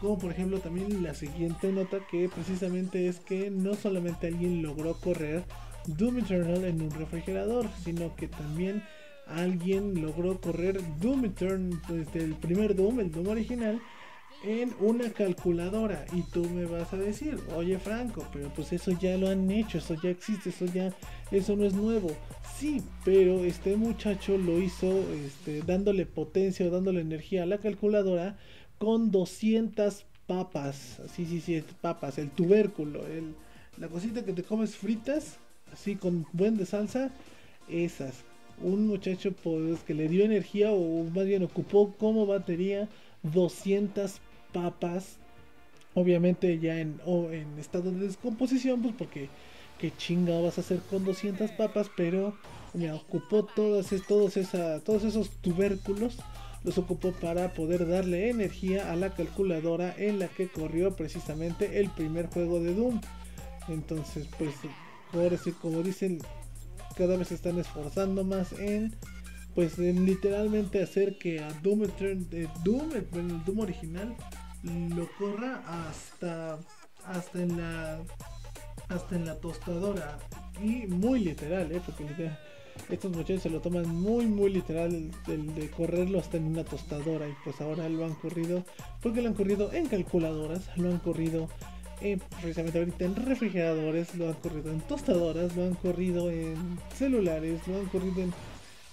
Como 0.00 0.18
por 0.18 0.32
ejemplo 0.32 0.60
también 0.60 1.02
la 1.02 1.14
siguiente 1.14 1.70
nota 1.72 1.98
que 2.10 2.28
precisamente 2.28 3.06
es 3.06 3.20
que 3.20 3.50
no 3.50 3.74
solamente 3.74 4.28
alguien 4.28 4.62
logró 4.62 4.94
correr 4.94 5.44
Doom 5.86 6.18
Eternal 6.18 6.64
en 6.64 6.80
un 6.80 6.90
refrigerador, 6.90 7.68
sino 7.84 8.14
que 8.16 8.28
también 8.28 8.82
alguien 9.26 10.00
logró 10.00 10.40
correr 10.40 10.80
Doom 11.00 11.26
Eternal 11.26 11.80
desde 11.88 12.24
el 12.24 12.34
primer 12.34 12.74
Doom, 12.74 13.00
el 13.00 13.10
Doom 13.10 13.28
original, 13.28 13.80
en 14.42 14.74
una 14.80 15.10
calculadora 15.10 16.06
y 16.12 16.22
tú 16.22 16.48
me 16.48 16.64
vas 16.64 16.92
a 16.92 16.96
decir, 16.96 17.38
oye 17.54 17.78
Franco, 17.78 18.26
pero 18.32 18.48
pues 18.54 18.72
eso 18.72 18.92
ya 18.92 19.16
lo 19.16 19.28
han 19.28 19.50
hecho, 19.50 19.78
eso 19.78 19.94
ya 20.02 20.10
existe, 20.10 20.48
eso 20.48 20.64
ya, 20.66 20.94
eso 21.30 21.56
no 21.56 21.64
es 21.64 21.74
nuevo. 21.74 22.10
Sí, 22.56 22.82
pero 23.04 23.44
este 23.44 23.76
muchacho 23.76 24.38
lo 24.38 24.58
hizo 24.58 25.04
este, 25.26 25.62
dándole 25.62 26.06
potencia 26.06 26.66
o 26.66 26.70
dándole 26.70 27.00
energía 27.00 27.42
a 27.42 27.46
la 27.46 27.58
calculadora 27.58 28.38
con 28.78 29.10
200 29.10 30.06
papas, 30.26 31.00
sí, 31.14 31.26
sí, 31.26 31.40
sí, 31.40 31.62
papas, 31.80 32.18
el 32.18 32.30
tubérculo, 32.30 33.06
el, 33.06 33.34
la 33.76 33.88
cosita 33.88 34.24
que 34.24 34.32
te 34.32 34.42
comes 34.42 34.76
fritas, 34.76 35.38
así 35.72 35.96
con 35.96 36.26
buen 36.32 36.56
de 36.56 36.66
salsa, 36.66 37.10
esas. 37.68 38.24
Un 38.62 38.86
muchacho 38.86 39.32
pues, 39.32 39.80
que 39.80 39.94
le 39.94 40.08
dio 40.08 40.24
energía 40.24 40.70
o 40.72 41.04
más 41.04 41.24
bien 41.24 41.42
ocupó 41.42 41.94
como 41.98 42.26
batería 42.26 42.88
200 43.22 44.20
papas, 44.52 45.18
obviamente 45.94 46.58
ya 46.58 46.78
en, 46.78 47.00
en 47.06 47.58
estado 47.58 47.90
de 47.90 48.06
descomposición, 48.06 48.82
pues 48.82 48.94
porque 48.96 49.28
qué 49.78 49.92
chinga 49.96 50.40
vas 50.40 50.58
a 50.58 50.60
hacer 50.60 50.80
con 50.90 51.04
200 51.04 51.50
papas, 51.52 51.90
pero 51.96 52.34
me 52.74 52.92
ocupó 52.92 53.44
todas, 53.44 53.88
todos, 54.06 54.36
esa, 54.36 54.80
todos 54.80 55.04
esos 55.04 55.30
tubérculos, 55.40 56.18
los 56.62 56.76
ocupó 56.76 57.12
para 57.12 57.54
poder 57.54 57.88
darle 57.88 58.28
energía 58.28 58.92
a 58.92 58.96
la 58.96 59.14
calculadora 59.14 59.94
en 59.96 60.18
la 60.18 60.28
que 60.28 60.48
corrió 60.48 60.94
precisamente 60.94 61.80
el 61.80 61.88
primer 61.90 62.26
juego 62.26 62.60
de 62.60 62.74
Doom. 62.74 63.00
Entonces, 63.68 64.28
pues, 64.38 64.54
ahora 65.14 65.38
sí, 65.38 65.52
como 65.52 65.82
dicen, 65.82 66.18
cada 66.96 67.16
vez 67.16 67.28
se 67.28 67.34
están 67.34 67.58
esforzando 67.58 68.24
más 68.24 68.52
en 68.52 68.94
pues 69.54 69.78
en 69.78 70.06
literalmente 70.06 70.82
hacer 70.82 71.18
que 71.18 71.40
a 71.40 71.52
Doom, 71.62 71.80
de 72.30 72.48
Doom, 72.64 72.92
el 72.92 73.44
Doom 73.44 73.60
original 73.60 74.14
lo 74.62 75.08
corra 75.18 75.62
hasta 75.66 76.58
hasta 77.06 77.42
en 77.42 77.56
la 77.56 77.98
hasta 78.88 79.16
en 79.16 79.26
la 79.26 79.36
tostadora 79.36 80.18
y 80.60 80.86
muy 80.86 81.20
literal 81.20 81.72
¿eh? 81.72 81.80
porque 81.84 82.30
estos 82.90 83.10
muchachos 83.10 83.42
se 83.42 83.50
lo 83.50 83.60
toman 83.60 83.88
muy 83.88 84.26
muy 84.26 84.52
literal 84.52 85.10
el, 85.28 85.54
de 85.54 85.70
correrlo 85.70 86.18
hasta 86.18 86.36
en 86.36 86.44
una 86.44 86.64
tostadora 86.64 87.28
y 87.28 87.34
pues 87.44 87.60
ahora 87.60 87.88
lo 87.88 88.04
han 88.04 88.14
corrido 88.14 88.64
porque 89.02 89.22
lo 89.22 89.28
han 89.28 89.34
corrido 89.34 89.72
en 89.72 89.86
calculadoras 89.86 90.76
lo 90.76 90.90
han 90.90 90.98
corrido 90.98 91.48
en, 92.00 92.18
precisamente 92.18 92.78
ahorita 92.78 93.04
en 93.04 93.16
refrigeradores 93.16 94.14
lo 94.14 94.28
han 94.28 94.34
corrido 94.34 94.72
en 94.72 94.80
tostadoras 94.80 95.56
lo 95.56 95.64
han 95.64 95.74
corrido 95.74 96.30
en 96.30 96.78
celulares 96.94 97.66
lo 97.66 97.78
han 97.78 97.86
corrido 97.86 98.28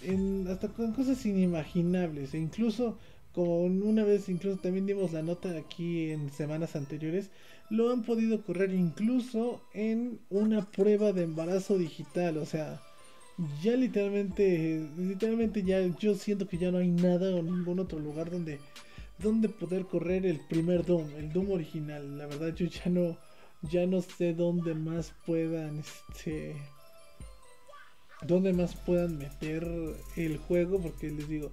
en, 0.01 0.47
hasta 0.49 0.69
cosas 0.69 1.25
inimaginables 1.25 2.33
e 2.33 2.37
incluso 2.37 2.97
con 3.33 3.83
una 3.83 4.03
vez 4.03 4.29
incluso 4.29 4.57
también 4.57 4.85
dimos 4.85 5.13
la 5.13 5.21
nota 5.21 5.55
aquí 5.57 6.11
en 6.11 6.31
semanas 6.31 6.75
anteriores, 6.75 7.29
lo 7.69 7.91
han 7.91 8.03
podido 8.03 8.43
correr 8.43 8.73
incluso 8.73 9.61
en 9.73 10.19
una 10.29 10.69
prueba 10.71 11.11
de 11.11 11.23
embarazo 11.23 11.77
digital, 11.77 12.37
o 12.37 12.45
sea, 12.45 12.81
ya 13.61 13.75
literalmente, 13.75 14.87
literalmente 14.97 15.63
ya 15.63 15.79
yo 15.99 16.15
siento 16.15 16.47
que 16.47 16.57
ya 16.57 16.71
no 16.71 16.79
hay 16.79 16.87
nada 16.87 17.35
o 17.35 17.43
ningún 17.43 17.79
otro 17.79 17.99
lugar 17.99 18.31
donde, 18.31 18.59
donde 19.19 19.49
poder 19.49 19.85
correr 19.85 20.25
el 20.25 20.39
primer 20.39 20.85
Doom, 20.85 21.15
el 21.17 21.31
Doom 21.31 21.51
original. 21.51 22.17
La 22.17 22.25
verdad 22.25 22.55
yo 22.55 22.65
ya 22.65 22.89
no, 22.89 23.17
ya 23.61 23.85
no 23.85 24.01
sé 24.01 24.33
dónde 24.33 24.73
más 24.73 25.13
puedan, 25.25 25.79
este, 25.79 26.55
dónde 28.23 28.53
más 28.53 28.75
puedan 28.75 29.17
meter 29.19 29.67
el 30.15 30.37
juego, 30.37 30.79
porque 30.81 31.11
les 31.11 31.29
digo, 31.29 31.51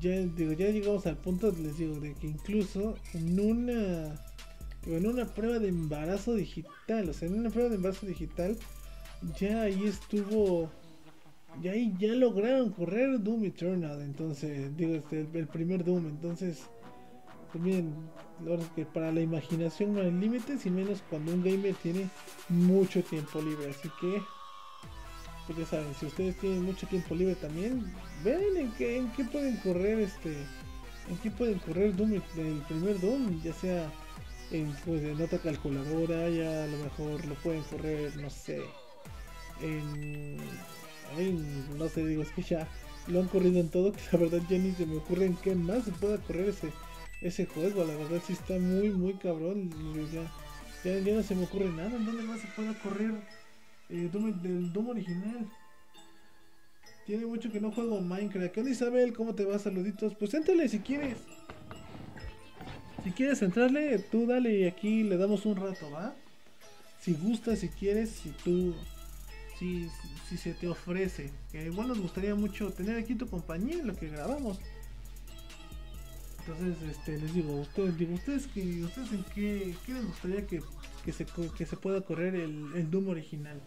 ya 0.00 0.10
digo, 0.10 0.52
ya 0.52 0.68
llegamos 0.70 1.06
al 1.06 1.18
punto, 1.18 1.52
les 1.52 1.76
digo, 1.76 2.00
de 2.00 2.14
que 2.14 2.26
incluso 2.26 2.94
en 3.14 3.38
una 3.38 4.14
en 4.86 5.06
una 5.06 5.26
prueba 5.26 5.58
de 5.58 5.68
embarazo 5.68 6.34
digital, 6.34 7.08
o 7.08 7.12
sea, 7.12 7.28
en 7.28 7.38
una 7.38 7.50
prueba 7.50 7.68
de 7.68 7.76
embarazo 7.76 8.06
digital, 8.06 8.56
ya 9.38 9.62
ahí 9.62 9.84
estuvo, 9.84 10.70
ya 11.60 11.72
ahí 11.72 11.94
ya 11.98 12.14
lograron 12.14 12.70
correr 12.70 13.22
Doom 13.22 13.44
Eternal, 13.44 14.02
entonces, 14.02 14.76
digo, 14.76 14.94
este, 14.94 15.20
el, 15.20 15.46
primer 15.46 15.84
Doom, 15.84 16.06
entonces, 16.06 16.62
también, 17.52 17.94
verdad 18.40 18.66
es 18.66 18.72
que 18.72 18.86
para 18.86 19.12
la 19.12 19.20
imaginación 19.20 19.94
no 19.94 20.00
hay 20.00 20.10
límites, 20.10 20.66
y 20.66 20.70
menos 20.70 21.02
cuando 21.08 21.32
un 21.32 21.44
gamer 21.44 21.74
tiene 21.76 22.08
mucho 22.48 23.02
tiempo 23.04 23.40
libre, 23.40 23.70
así 23.70 23.88
que 24.00 24.20
ya 25.56 25.66
saben, 25.66 25.94
si 25.94 26.06
ustedes 26.06 26.36
tienen 26.36 26.62
mucho 26.64 26.86
tiempo 26.86 27.14
libre 27.14 27.34
también, 27.36 27.92
ven 28.24 28.56
en 28.56 28.70
qué, 28.72 28.96
en 28.96 29.10
qué 29.12 29.24
pueden 29.24 29.56
correr 29.58 30.00
este, 30.00 30.30
en 31.08 31.16
qué 31.22 31.30
pueden 31.30 31.58
correr 31.60 31.94
Doom, 31.96 32.14
el 32.14 32.62
primer 32.68 33.00
Doom, 33.00 33.42
ya 33.42 33.52
sea 33.52 33.90
en, 34.50 34.72
pues, 34.84 35.02
en 35.02 35.20
otra 35.20 35.38
calculadora, 35.38 36.28
ya 36.28 36.64
a 36.64 36.66
lo 36.66 36.76
mejor 36.78 37.24
lo 37.24 37.34
pueden 37.36 37.62
correr, 37.62 38.16
no 38.16 38.30
sé, 38.30 38.62
en, 39.60 40.36
no 41.78 41.88
sé, 41.88 42.04
digo, 42.06 42.22
es 42.22 42.30
que 42.30 42.42
ya 42.42 42.68
lo 43.08 43.20
han 43.20 43.28
corrido 43.28 43.60
en 43.60 43.68
todo, 43.68 43.92
que 43.92 44.00
la 44.12 44.18
verdad 44.18 44.40
ya 44.48 44.58
ni 44.58 44.72
se 44.72 44.86
me 44.86 44.96
ocurre 44.96 45.26
en 45.26 45.36
qué 45.36 45.54
más 45.54 45.84
se 45.84 45.92
pueda 45.92 46.18
correr 46.18 46.50
ese, 46.50 46.70
ese 47.20 47.46
juego, 47.46 47.84
la 47.84 47.96
verdad 47.96 48.22
sí 48.26 48.34
está 48.34 48.58
muy, 48.58 48.90
muy 48.90 49.14
cabrón, 49.14 49.70
ya, 50.12 50.98
ya, 50.98 51.14
no 51.14 51.22
se 51.22 51.34
me 51.34 51.44
ocurre 51.44 51.70
nada, 51.70 51.96
en 51.96 52.04
dónde 52.04 52.22
más 52.22 52.40
se 52.40 52.48
pueda 52.48 52.74
correr 52.80 53.14
eh, 53.92 54.10
del 54.42 54.72
Doom 54.72 54.88
original. 54.88 55.48
Tiene 57.06 57.26
mucho 57.26 57.50
que 57.50 57.60
no 57.60 57.72
juego 57.72 58.00
Minecraft. 58.00 58.52
¿Qué 58.52 58.60
onda 58.60 58.72
Isabel? 58.72 59.12
¿Cómo 59.12 59.34
te 59.34 59.44
va? 59.44 59.58
Saluditos. 59.58 60.14
Pues 60.14 60.32
éntrale 60.34 60.68
si 60.68 60.78
quieres. 60.78 61.18
Si 63.04 63.10
quieres 63.10 63.42
entrarle, 63.42 63.98
tú 63.98 64.26
dale 64.26 64.60
y 64.60 64.64
aquí 64.64 65.02
le 65.02 65.16
damos 65.16 65.44
un 65.44 65.56
rato, 65.56 65.90
¿va? 65.90 66.14
Si 67.00 67.14
gustas, 67.14 67.58
si 67.58 67.68
quieres, 67.68 68.10
si 68.10 68.30
tú, 68.44 68.74
si, 69.58 69.88
si 70.28 70.36
se 70.36 70.54
te 70.54 70.68
ofrece. 70.68 71.32
Que 71.50 71.64
igual 71.64 71.88
nos 71.88 71.98
gustaría 71.98 72.34
mucho 72.36 72.72
tener 72.72 72.96
aquí 72.96 73.16
tu 73.16 73.26
compañía 73.26 73.80
en 73.80 73.88
lo 73.88 73.96
que 73.96 74.08
grabamos. 74.08 74.60
Entonces, 76.38 76.76
este, 76.90 77.18
les 77.18 77.34
digo, 77.34 77.60
ustedes, 77.60 77.98
digo, 77.98 78.14
ustedes 78.14 78.46
que, 78.46 78.84
ustedes 78.84 79.12
en 79.12 79.24
qué, 79.34 79.74
qué 79.84 79.92
les 79.94 80.06
gustaría 80.06 80.46
que, 80.46 80.62
que, 81.04 81.12
se, 81.12 81.26
que 81.56 81.66
se 81.66 81.76
pueda 81.76 82.00
correr 82.00 82.36
el, 82.36 82.70
el 82.76 82.90
Doom 82.90 83.08
original. 83.08 83.60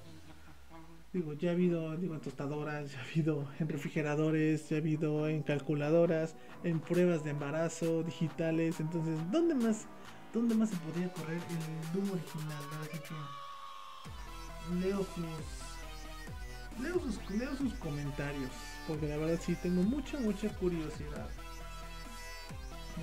Digo, 1.15 1.31
ya 1.31 1.51
ha 1.51 1.53
habido 1.53 1.95
digo, 1.95 2.13
en 2.15 2.19
tostadoras, 2.19 2.91
ya 2.91 2.99
ha 2.99 3.03
habido 3.03 3.47
en 3.57 3.69
refrigeradores, 3.69 4.67
ya 4.67 4.75
ha 4.75 4.79
habido 4.79 5.29
en 5.29 5.43
calculadoras, 5.43 6.35
en 6.65 6.81
pruebas 6.81 7.23
de 7.23 7.29
embarazo 7.29 8.03
digitales. 8.03 8.81
Entonces, 8.81 9.17
¿dónde 9.31 9.55
más, 9.55 9.85
dónde 10.33 10.55
más 10.55 10.71
se 10.71 10.75
podría 10.75 11.13
correr 11.13 11.37
el 11.37 11.93
Doom 11.93 12.11
original? 12.11 12.63
Así 12.81 12.99
que 12.99 13.15
leo 14.85 15.05
sus, 15.15 16.83
leo 16.83 16.99
sus, 16.99 17.29
leo 17.29 17.55
sus 17.55 17.73
comentarios, 17.75 18.51
porque 18.85 19.07
la 19.07 19.15
verdad 19.15 19.39
sí 19.41 19.55
tengo 19.63 19.83
mucha, 19.83 20.19
mucha 20.19 20.49
curiosidad. 20.57 21.29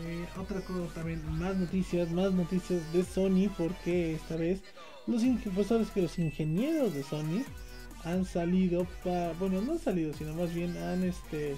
Eh, 0.05 0.29
otra 0.39 0.61
cosa 0.61 0.93
también, 0.93 1.25
más 1.39 1.57
noticias, 1.57 2.11
más 2.11 2.31
noticias 2.35 2.93
de 2.93 3.05
Sony, 3.05 3.49
porque 3.57 4.17
esta 4.17 4.37
vez 4.37 4.63
los 5.07 5.23
pues 5.55 5.91
que 5.91 6.03
los 6.03 6.19
ingenieros 6.19 6.93
de 6.93 7.03
Sony 7.03 7.43
han 8.05 8.25
salido 8.25 8.87
para, 9.05 9.33
bueno, 9.35 9.61
no 9.61 9.73
han 9.73 9.79
salido, 9.79 10.13
sino 10.13 10.35
más 10.35 10.55
bien 10.55 10.77
han 10.77 11.05
este 11.05 11.57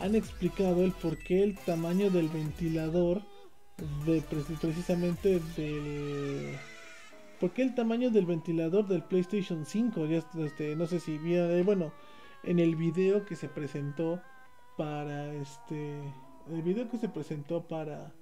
han 0.00 0.14
explicado 0.14 0.82
el 0.82 0.92
por 0.92 1.18
qué 1.18 1.42
el 1.42 1.58
tamaño 1.58 2.10
del 2.10 2.28
ventilador 2.28 3.22
de 4.06 4.22
precisamente 4.22 5.40
del 5.56 6.56
por 7.38 7.50
qué 7.52 7.62
el 7.62 7.74
tamaño 7.74 8.10
del 8.10 8.26
ventilador 8.26 8.86
del 8.86 9.02
PlayStation 9.02 9.66
5 9.66 10.06
ya 10.06 10.24
este, 10.38 10.74
no 10.76 10.86
sé 10.86 11.00
si 11.00 11.18
vieron 11.18 11.50
eh, 11.50 11.62
bueno 11.62 11.92
en 12.44 12.58
el 12.58 12.76
video 12.76 13.24
que 13.26 13.36
se 13.36 13.48
presentó 13.48 14.22
para 14.76 15.34
este 15.34 16.00
el 16.50 16.62
video 16.62 16.88
que 16.90 16.98
se 16.98 17.08
presentó 17.08 17.62
para 17.62 18.12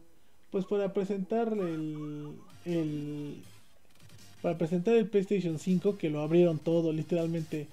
pues 0.51 0.65
para 0.65 0.93
presentar 0.93 1.53
el, 1.53 2.39
el 2.65 3.43
para 4.43 4.59
presentar 4.59 4.95
el 4.95 5.09
PlayStation 5.09 5.59
5 5.59 5.99
que 5.99 6.11
lo 6.11 6.21
abrieron 6.21 6.59
todo 6.59 6.93
literalmente 6.93 7.67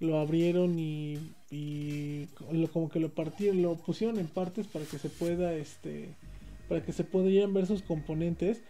lo 0.00 0.18
abrieron 0.18 0.78
y, 0.78 1.18
y 1.50 2.26
como 2.72 2.88
que 2.88 3.00
lo 3.00 3.10
partieron 3.10 3.62
lo 3.62 3.76
pusieron 3.76 4.18
en 4.18 4.26
partes 4.26 4.66
para 4.66 4.84
que 4.86 4.98
se 4.98 5.10
pueda 5.10 5.52
este 5.52 6.08
para 6.68 6.82
que 6.82 6.92
se 6.92 7.04
puedan 7.04 7.52
ver 7.52 7.66
sus 7.66 7.82
componentes. 7.82 8.62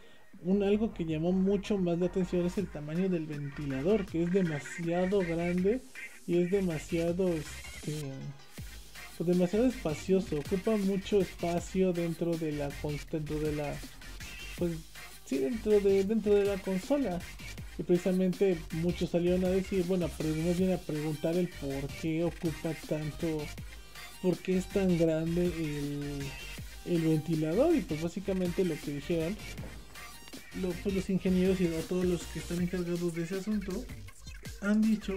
Un 0.42 0.62
algo 0.62 0.94
que 0.94 1.04
llamó 1.04 1.32
mucho 1.32 1.76
más 1.76 1.98
la 1.98 2.06
atención 2.06 2.46
es 2.46 2.56
el 2.56 2.66
tamaño 2.66 3.10
del 3.10 3.26
ventilador 3.26 4.06
que 4.06 4.22
es 4.22 4.32
demasiado 4.32 5.20
grande 5.20 5.82
y 6.26 6.38
es 6.38 6.50
demasiado 6.50 7.28
este 7.28 8.10
pues 9.18 9.28
demasiado 9.28 9.66
espacioso. 9.66 10.38
Ocupa 10.38 10.76
mucho 10.78 11.20
espacio 11.20 11.92
dentro 11.92 12.34
de 12.38 12.52
la 12.52 12.70
dentro 13.12 13.38
de 13.38 13.52
la 13.54 13.76
pues 14.56 14.72
sí 15.30 15.38
dentro 15.38 15.78
de 15.80 16.04
dentro 16.04 16.34
de 16.34 16.44
la 16.44 16.58
consola. 16.58 17.20
Y 17.78 17.82
precisamente 17.84 18.58
muchos 18.72 19.10
salieron 19.10 19.44
a 19.44 19.48
decir 19.48 19.84
bueno 19.84 20.10
más 20.18 20.58
bien 20.58 20.72
a 20.72 20.76
preguntar 20.76 21.36
el 21.36 21.48
por 21.48 21.86
qué 22.02 22.24
ocupa 22.24 22.74
tanto 22.88 23.38
por 24.20 24.36
qué 24.36 24.58
es 24.58 24.66
tan 24.66 24.98
grande 24.98 25.46
el, 25.46 26.20
el 26.92 27.02
ventilador. 27.02 27.74
Y 27.74 27.80
pues 27.80 28.02
básicamente 28.02 28.64
lo 28.64 28.74
que 28.74 28.94
dijeron 28.94 29.36
pues 30.82 30.94
los 30.94 31.08
ingenieros 31.08 31.60
y 31.60 31.68
todos 31.88 32.04
los 32.04 32.22
que 32.24 32.40
están 32.40 32.60
encargados 32.60 33.14
de 33.14 33.22
ese 33.22 33.38
asunto 33.38 33.84
han 34.60 34.82
dicho 34.82 35.16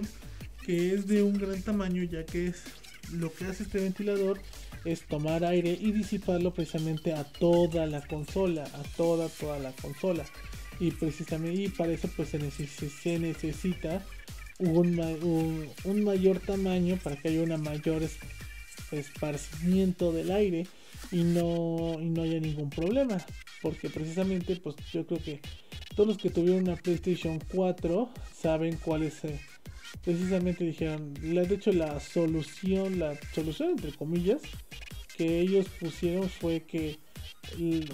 que 0.63 0.93
es 0.93 1.07
de 1.07 1.23
un 1.23 1.39
gran 1.39 1.59
tamaño 1.63 2.03
ya 2.03 2.23
que 2.23 2.47
es 2.47 2.63
lo 3.11 3.33
que 3.33 3.45
hace 3.45 3.63
este 3.63 3.79
ventilador 3.79 4.39
es 4.85 5.03
tomar 5.03 5.45
aire 5.45 5.77
y 5.79 5.91
disiparlo 5.91 6.53
precisamente 6.53 7.13
a 7.13 7.23
toda 7.23 7.85
la 7.85 8.05
consola, 8.05 8.63
a 8.63 8.83
toda 8.97 9.29
toda 9.29 9.59
la 9.59 9.71
consola. 9.73 10.25
Y 10.79 10.91
precisamente 10.91 11.61
y 11.61 11.69
para 11.69 11.93
eso 11.93 12.09
pues 12.15 12.29
se, 12.29 13.19
necesita 13.19 14.03
un, 14.59 15.69
un, 15.83 16.03
mayor 16.03 16.39
tamaño 16.39 16.97
para 16.97 17.15
que 17.15 17.29
haya 17.29 17.43
un 17.43 17.61
mayor 17.61 18.01
esparcimiento 18.91 20.11
del 20.11 20.31
aire 20.31 20.67
y 21.11 21.23
no, 21.23 21.97
y 22.01 22.05
no 22.05 22.23
haya 22.23 22.39
ningún 22.39 22.69
problema. 22.69 23.17
Porque 23.61 23.89
precisamente 23.89 24.55
pues 24.57 24.75
yo 24.91 25.05
creo 25.05 25.23
que 25.23 25.39
todos 25.95 26.07
los 26.07 26.17
que 26.17 26.29
tuvieron 26.29 26.63
una 26.63 26.75
PlayStation 26.75 27.39
4 27.51 28.09
saben 28.35 28.77
cuál 28.77 29.03
es... 29.03 29.23
Eh, 29.23 29.39
precisamente 30.01 30.63
dijeron, 30.63 31.13
de 31.13 31.55
hecho 31.55 31.71
la 31.71 31.99
solución, 31.99 32.99
la 32.99 33.17
solución 33.33 33.71
entre 33.71 33.91
comillas, 33.93 34.41
que 35.15 35.39
ellos 35.39 35.67
pusieron 35.79 36.29
fue 36.29 36.63
que, 36.63 36.99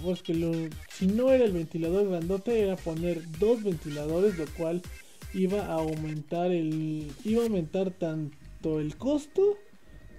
pues 0.01 0.23
que 0.23 0.69
si 0.91 1.07
no 1.07 1.31
era 1.31 1.45
el 1.45 1.51
ventilador 1.51 2.09
grandote, 2.09 2.61
era 2.61 2.75
poner 2.75 3.21
dos 3.39 3.63
ventiladores, 3.63 4.37
lo 4.37 4.45
cual 4.57 4.81
iba 5.33 5.65
a 5.65 5.73
aumentar 5.73 6.51
el, 6.51 7.11
iba 7.23 7.41
a 7.41 7.45
aumentar 7.45 7.91
tanto 7.91 8.79
el 8.79 8.95
costo 8.95 9.57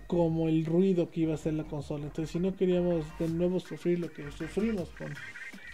como 0.06 0.48
el 0.48 0.64
ruido 0.64 1.10
que 1.10 1.20
iba 1.20 1.32
a 1.32 1.36
hacer 1.36 1.54
la 1.54 1.64
consola. 1.64 2.06
Entonces, 2.06 2.32
si 2.32 2.40
no 2.40 2.56
queríamos 2.56 3.06
de 3.18 3.28
nuevo 3.28 3.60
sufrir 3.60 4.00
lo 4.00 4.12
que 4.12 4.30
sufrimos 4.32 4.88
con, 4.90 5.14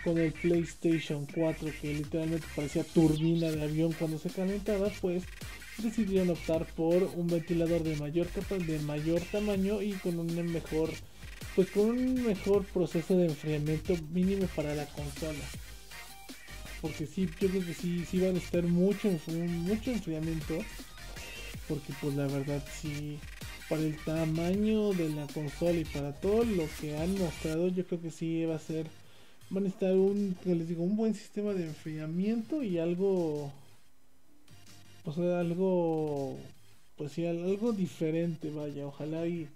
con 0.04 0.18
el 0.18 0.32
PlayStation 0.32 1.26
4, 1.34 1.68
que 1.80 1.94
literalmente 1.94 2.46
parecía 2.54 2.84
turbina 2.84 3.50
de 3.50 3.62
avión 3.62 3.92
cuando 3.98 4.18
se 4.18 4.28
calentaba, 4.28 4.90
pues 5.00 5.24
decidieron 5.78 6.30
optar 6.30 6.66
por 6.74 7.02
un 7.02 7.26
ventilador 7.26 7.82
de 7.82 7.96
mayor 7.96 8.28
de 8.66 8.78
mayor 8.80 9.20
tamaño 9.32 9.82
y 9.82 9.92
con 9.92 10.18
un 10.18 10.52
mejor 10.52 10.90
pues 11.54 11.70
con 11.70 11.90
un 11.90 12.22
mejor 12.22 12.64
proceso 12.66 13.16
de 13.16 13.26
enfriamiento 13.26 13.94
mínimo 14.12 14.46
para 14.54 14.74
la 14.74 14.84
consola. 14.86 15.44
Porque 16.82 17.06
sí 17.06 17.28
yo 17.40 17.48
creo 17.48 17.64
que 17.64 17.74
sí 17.74 18.04
sí 18.04 18.20
van 18.20 18.34
a 18.34 18.38
estar 18.38 18.62
mucho 18.64 19.10
mucho 19.28 19.90
enfriamiento. 19.90 20.58
Porque 21.68 21.92
pues 22.00 22.14
la 22.14 22.26
verdad 22.26 22.62
sí 22.80 23.18
para 23.68 23.82
el 23.82 23.96
tamaño 24.04 24.92
de 24.92 25.08
la 25.08 25.26
consola 25.26 25.80
y 25.80 25.84
para 25.84 26.12
todo 26.12 26.44
lo 26.44 26.68
que 26.80 26.96
han 26.96 27.18
mostrado 27.18 27.68
yo 27.68 27.84
creo 27.86 28.00
que 28.00 28.10
sí 28.10 28.44
va 28.44 28.56
a 28.56 28.60
ser 28.60 28.86
van 29.50 29.64
a 29.64 29.68
estar 29.68 29.92
un 29.92 30.36
les 30.44 30.68
digo 30.68 30.84
un 30.84 30.96
buen 30.96 31.14
sistema 31.14 31.52
de 31.52 31.64
enfriamiento 31.64 32.62
y 32.62 32.78
algo 32.78 33.52
o 35.06 35.12
sea, 35.12 35.38
algo, 35.38 36.36
pues 36.96 37.12
sí, 37.12 37.24
algo 37.26 37.72
diferente, 37.72 38.50
vaya, 38.50 38.86
ojalá 38.86 39.26
y, 39.26 39.48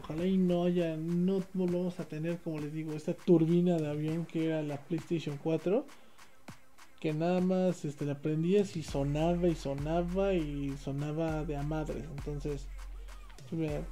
ojalá 0.00 0.24
y 0.24 0.38
no 0.38 0.64
haya, 0.64 0.96
no 0.96 1.42
volvamos 1.52 1.98
a 1.98 2.04
tener, 2.04 2.38
como 2.38 2.60
les 2.60 2.72
digo, 2.72 2.92
esta 2.92 3.12
turbina 3.12 3.76
de 3.76 3.88
avión 3.88 4.24
que 4.24 4.46
era 4.46 4.62
la 4.62 4.76
PlayStation 4.76 5.36
4, 5.42 5.84
que 7.00 7.12
nada 7.12 7.40
más 7.40 7.84
este, 7.84 8.04
la 8.04 8.20
prendías 8.22 8.76
y 8.76 8.84
sonaba 8.84 9.48
y 9.48 9.56
sonaba 9.56 10.34
y 10.34 10.76
sonaba 10.76 11.44
de 11.44 11.56
a 11.56 11.60
entonces, 11.60 12.68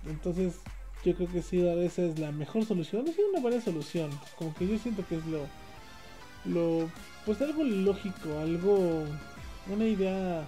entonces 0.07 0.61
yo 1.05 1.17
creo 1.17 1.29
que 1.29 1.43
sí, 1.43 1.67
esa 1.67 2.03
es 2.03 2.19
la 2.21 2.31
mejor 2.31 2.65
solución, 2.65 3.09
es 3.09 3.17
una 3.19 3.41
buena 3.41 3.61
solución, 3.61 4.11
como 4.39 4.55
que 4.55 4.69
yo 4.69 4.79
siento 4.79 5.05
que 5.09 5.17
es 5.17 5.27
lo, 5.27 5.47
lo, 6.45 6.89
pues 7.25 7.43
algo 7.43 7.65
lógico, 7.65 8.39
algo, 8.39 9.03
una 9.69 9.85
idea 9.85 10.47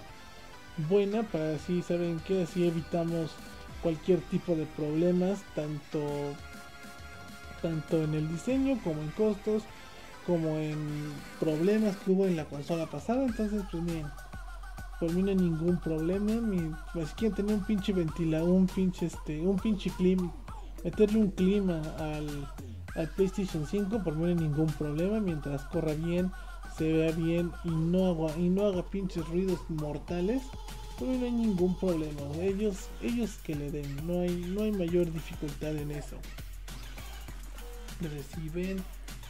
buena 0.89 1.23
para 1.25 1.55
así, 1.55 1.83
¿saben 1.83 2.21
que 2.21 2.43
Así 2.43 2.67
evitamos 2.67 3.31
cualquier 3.83 4.21
tipo 4.23 4.55
de 4.55 4.67
problemas, 4.67 5.41
tanto, 5.55 6.01
tanto 7.63 8.03
en 8.03 8.15
el 8.15 8.29
diseño 8.29 8.79
como 8.83 9.01
en 9.03 9.11
costos, 9.11 9.63
como 10.27 10.59
en 10.59 11.13
problemas 11.41 11.97
que 11.97 12.11
hubo 12.11 12.27
en 12.27 12.37
la 12.37 12.45
consola 12.45 12.87
pasada. 12.87 13.25
Entonces, 13.25 13.63
pues 13.71 13.83
miren, 13.83 14.07
por 15.01 15.13
mí 15.13 15.23
no 15.23 15.31
hay 15.31 15.37
ningún 15.37 15.79
problema. 15.79 16.33
Mi, 16.35 16.71
pues 16.93 17.13
quieren 17.15 17.37
tener 17.37 17.55
un 17.55 17.65
pinche 17.65 17.93
ventilador, 17.93 18.51
un 18.51 18.67
pinche 18.67 19.07
este, 19.07 19.41
un 19.41 19.57
pinche 19.59 19.91
clima, 19.91 20.33
meterle 20.85 21.19
un 21.19 21.31
clima 21.31 21.81
al, 21.99 22.29
al 22.95 23.09
PlayStation 23.11 23.67
5, 23.67 24.03
por 24.03 24.17
mí 24.17 24.23
no 24.23 24.29
hay 24.29 24.35
ningún 24.35 24.67
problema 24.67 25.21
mientras 25.21 25.63
corra 25.65 25.95
bien 25.95 26.31
se 26.79 26.93
vea 26.93 27.11
bien 27.11 27.51
y 27.65 27.71
no 27.71 28.07
haga, 28.07 28.39
y 28.39 28.49
no 28.49 28.67
haga 28.67 28.89
pinches 28.89 29.27
ruidos 29.27 29.59
mortales, 29.69 30.43
pero 30.99 31.13
no 31.13 31.25
hay 31.25 31.33
ningún 31.33 31.77
problema. 31.77 32.21
Ellos, 32.41 32.89
ellos 33.03 33.39
que 33.43 33.57
le 33.57 33.71
den, 33.71 34.07
no 34.07 34.21
hay, 34.21 34.35
no 34.37 34.63
hay 34.63 34.73
mayor 34.73 35.13
dificultad 35.13 35.77
en 35.77 35.91
eso. 35.91 36.17
ven, 38.55 38.83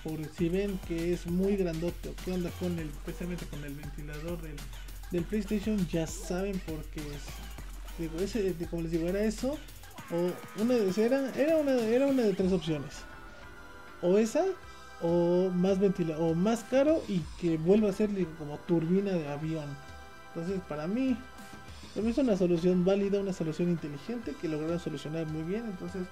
por 0.05 0.19
si 0.37 0.49
ven 0.51 0.79
que 0.87 1.15
es 1.15 1.27
muy 1.27 1.57
grandote, 1.57 2.13
qué 2.25 2.33
onda 2.33 2.51
con 2.61 2.79
el, 2.79 2.89
especialmente 2.89 3.47
con 3.47 3.65
el 3.65 3.75
ventilador 3.75 4.41
del, 4.43 4.57
del 5.11 5.25
PlayStation, 5.25 5.89
ya 5.89 6.07
saben 6.07 6.59
por 6.61 6.85
qué 6.87 7.01
es. 7.01 7.23
Digo, 7.99 8.19
ese, 8.21 8.55
como 8.71 8.83
les 8.83 8.93
digo, 8.93 9.09
era 9.09 9.23
eso. 9.23 9.57
O 10.11 10.63
una 10.63 10.75
de 10.75 11.05
era, 11.05 11.35
era 11.35 11.57
una, 11.57 11.73
era 11.73 12.07
una 12.07 12.23
de 12.23 12.35
tres 12.35 12.53
opciones. 12.53 12.95
O 14.01 14.17
esa, 14.17 14.45
o 15.01 15.51
más 15.51 15.79
ventila 15.79 16.19
o 16.19 16.35
más 16.35 16.65
caro 16.65 17.03
y 17.09 17.21
que 17.41 17.57
vuelva 17.57 17.91
a 17.91 17.93
ser 17.93 18.11
como 18.39 18.59
turbina 18.59 19.13
de 19.13 19.29
avión. 19.29 19.67
Entonces, 20.35 20.61
para 20.69 20.87
mí, 20.87 21.17
es 21.95 22.19
una 22.19 22.37
solución 22.37 22.85
válida, 22.85 23.21
una 23.21 23.33
solución 23.33 23.71
inteligente 23.71 24.35
que 24.41 24.49
lograron 24.49 24.79
solucionar 24.79 25.27
muy 25.27 25.43
bien. 25.43 25.65
Entonces, 25.67 26.03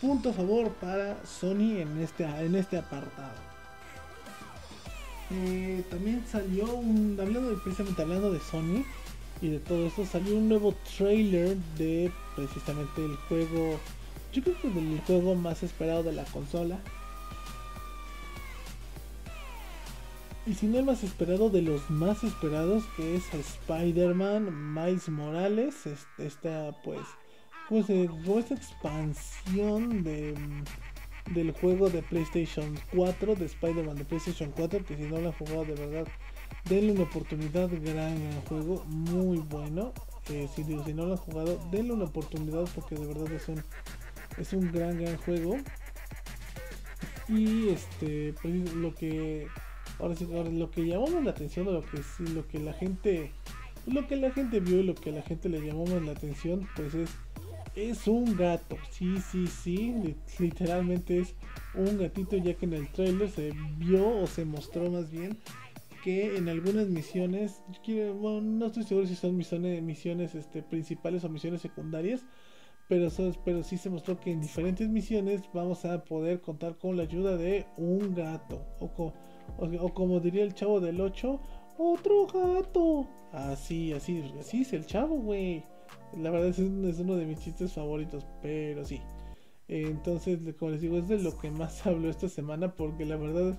punto 0.00 0.30
a 0.30 0.32
favor 0.32 0.70
para 0.74 1.16
Sony 1.24 1.80
en 1.80 1.98
este, 2.00 2.24
en 2.24 2.54
este 2.54 2.78
apartado. 2.78 3.34
Eh, 5.30 5.84
también 5.90 6.24
salió 6.30 6.72
un, 6.76 7.18
hablando 7.20 7.50
de, 7.50 7.56
precisamente 7.56 8.02
hablando 8.02 8.30
de 8.30 8.38
Sony 8.38 8.84
y 9.42 9.48
de 9.48 9.58
todo 9.58 9.86
esto, 9.86 10.06
salió 10.06 10.36
un 10.36 10.48
nuevo 10.48 10.74
trailer 10.96 11.56
de 11.76 12.12
precisamente 12.36 13.04
el 13.04 13.16
juego, 13.28 13.78
yo 14.32 14.42
creo 14.42 14.60
que 14.60 14.68
el 14.68 15.00
juego 15.00 15.34
más 15.34 15.62
esperado 15.62 16.04
de 16.04 16.12
la 16.12 16.24
consola, 16.24 16.78
Y 20.46 20.54
si 20.54 20.68
no 20.68 20.78
el 20.78 20.84
más 20.84 21.02
esperado 21.02 21.50
de 21.50 21.60
los 21.60 21.90
más 21.90 22.22
esperados, 22.22 22.84
que 22.96 23.16
es 23.16 23.34
Spider-Man 23.34 24.74
Miles 24.74 25.08
Morales, 25.08 25.74
esta 26.18 26.70
pues, 26.84 27.00
pues 27.68 27.90
eh, 27.90 28.08
esta 28.38 28.54
expansión 28.54 30.04
de, 30.04 30.36
del 31.34 31.50
juego 31.50 31.90
de 31.90 32.00
PlayStation 32.00 32.78
4, 32.94 33.34
de 33.34 33.46
Spider-Man 33.46 33.96
de 33.96 34.04
PlayStation 34.04 34.52
4, 34.56 34.84
que 34.84 34.96
si 34.96 35.02
no 35.02 35.18
lo 35.20 35.30
han 35.30 35.34
jugado 35.34 35.64
de 35.64 35.74
verdad, 35.74 36.06
denle 36.68 36.92
una 36.92 37.02
oportunidad, 37.02 37.68
gran, 37.82 38.40
juego, 38.42 38.84
muy 38.84 39.38
bueno. 39.38 39.92
que 40.24 40.46
si, 40.46 40.62
si 40.62 40.94
no 40.94 41.06
lo 41.06 41.12
han 41.14 41.18
jugado, 41.18 41.58
denle 41.72 41.92
una 41.92 42.04
oportunidad 42.04 42.68
porque 42.72 42.94
de 42.94 43.06
verdad 43.06 43.32
es 43.32 43.48
un, 43.48 43.64
es 44.38 44.52
un 44.52 44.70
gran, 44.70 44.96
gran 44.96 45.16
juego. 45.16 45.56
Y 47.28 47.70
este, 47.70 48.32
pues, 48.40 48.72
lo 48.74 48.94
que 48.94 49.48
ahora 49.98 50.14
sí, 50.14 50.26
ahora 50.32 50.50
lo 50.50 50.70
que 50.70 50.86
llamamos 50.86 51.24
la 51.24 51.30
atención, 51.30 51.66
lo 51.66 51.82
que 51.82 51.98
sí, 51.98 52.26
lo 52.34 52.46
que 52.46 52.58
la 52.58 52.72
gente, 52.72 53.32
lo 53.86 54.06
que 54.06 54.16
la 54.16 54.30
gente 54.30 54.60
vio 54.60 54.80
y 54.80 54.84
lo 54.84 54.94
que 54.94 55.12
la 55.12 55.22
gente 55.22 55.48
le 55.48 55.60
llamó 55.60 55.86
la 55.86 56.12
atención, 56.12 56.68
pues 56.76 56.94
es, 56.94 57.10
es 57.74 58.06
un 58.06 58.36
gato. 58.36 58.76
Sí, 58.90 59.18
sí, 59.18 59.46
sí, 59.46 60.16
literalmente 60.38 61.18
es 61.20 61.34
un 61.74 61.98
gatito, 61.98 62.36
ya 62.36 62.54
que 62.54 62.66
en 62.66 62.74
el 62.74 62.88
trailer 62.88 63.30
se 63.30 63.52
vio 63.78 64.20
o 64.20 64.26
se 64.26 64.44
mostró 64.44 64.90
más 64.90 65.10
bien 65.10 65.38
que 66.06 66.36
en 66.36 66.48
algunas 66.48 66.86
misiones, 66.86 67.64
no 67.88 68.66
estoy 68.66 68.84
seguro 68.84 69.08
si 69.08 69.16
son 69.16 69.36
misiones, 69.36 70.36
este, 70.36 70.62
principales 70.62 71.24
o 71.24 71.28
misiones 71.28 71.62
secundarias, 71.62 72.24
pero, 72.86 73.08
pero 73.44 73.64
sí 73.64 73.76
se 73.76 73.90
mostró 73.90 74.16
que 74.20 74.30
en 74.30 74.40
diferentes 74.40 74.88
misiones 74.88 75.42
vamos 75.52 75.84
a 75.84 76.04
poder 76.04 76.40
contar 76.40 76.76
con 76.78 76.96
la 76.96 77.02
ayuda 77.02 77.36
de 77.36 77.66
un 77.76 78.14
gato. 78.14 78.64
O, 78.78 79.14
o, 79.58 79.94
como 79.94 80.20
diría 80.20 80.42
el 80.42 80.54
chavo 80.54 80.80
del 80.80 81.00
8, 81.00 81.40
otro 81.78 82.26
gato. 82.26 83.06
Así, 83.32 83.92
así, 83.92 84.22
así 84.38 84.62
es 84.62 84.72
el 84.72 84.86
chavo, 84.86 85.16
güey. 85.16 85.64
La 86.16 86.30
verdad 86.30 86.48
es, 86.48 86.58
es, 86.58 87.00
uno 87.00 87.16
de 87.16 87.26
mis 87.26 87.40
chistes 87.40 87.72
favoritos, 87.72 88.26
pero 88.42 88.84
sí. 88.84 89.00
Entonces, 89.68 90.38
como 90.58 90.72
les 90.72 90.80
digo, 90.80 90.96
es 90.98 91.08
de 91.08 91.18
lo 91.18 91.36
que 91.38 91.50
más 91.50 91.86
hablo 91.86 92.08
esta 92.08 92.28
semana 92.28 92.74
porque 92.74 93.04
la 93.04 93.16
verdad... 93.16 93.58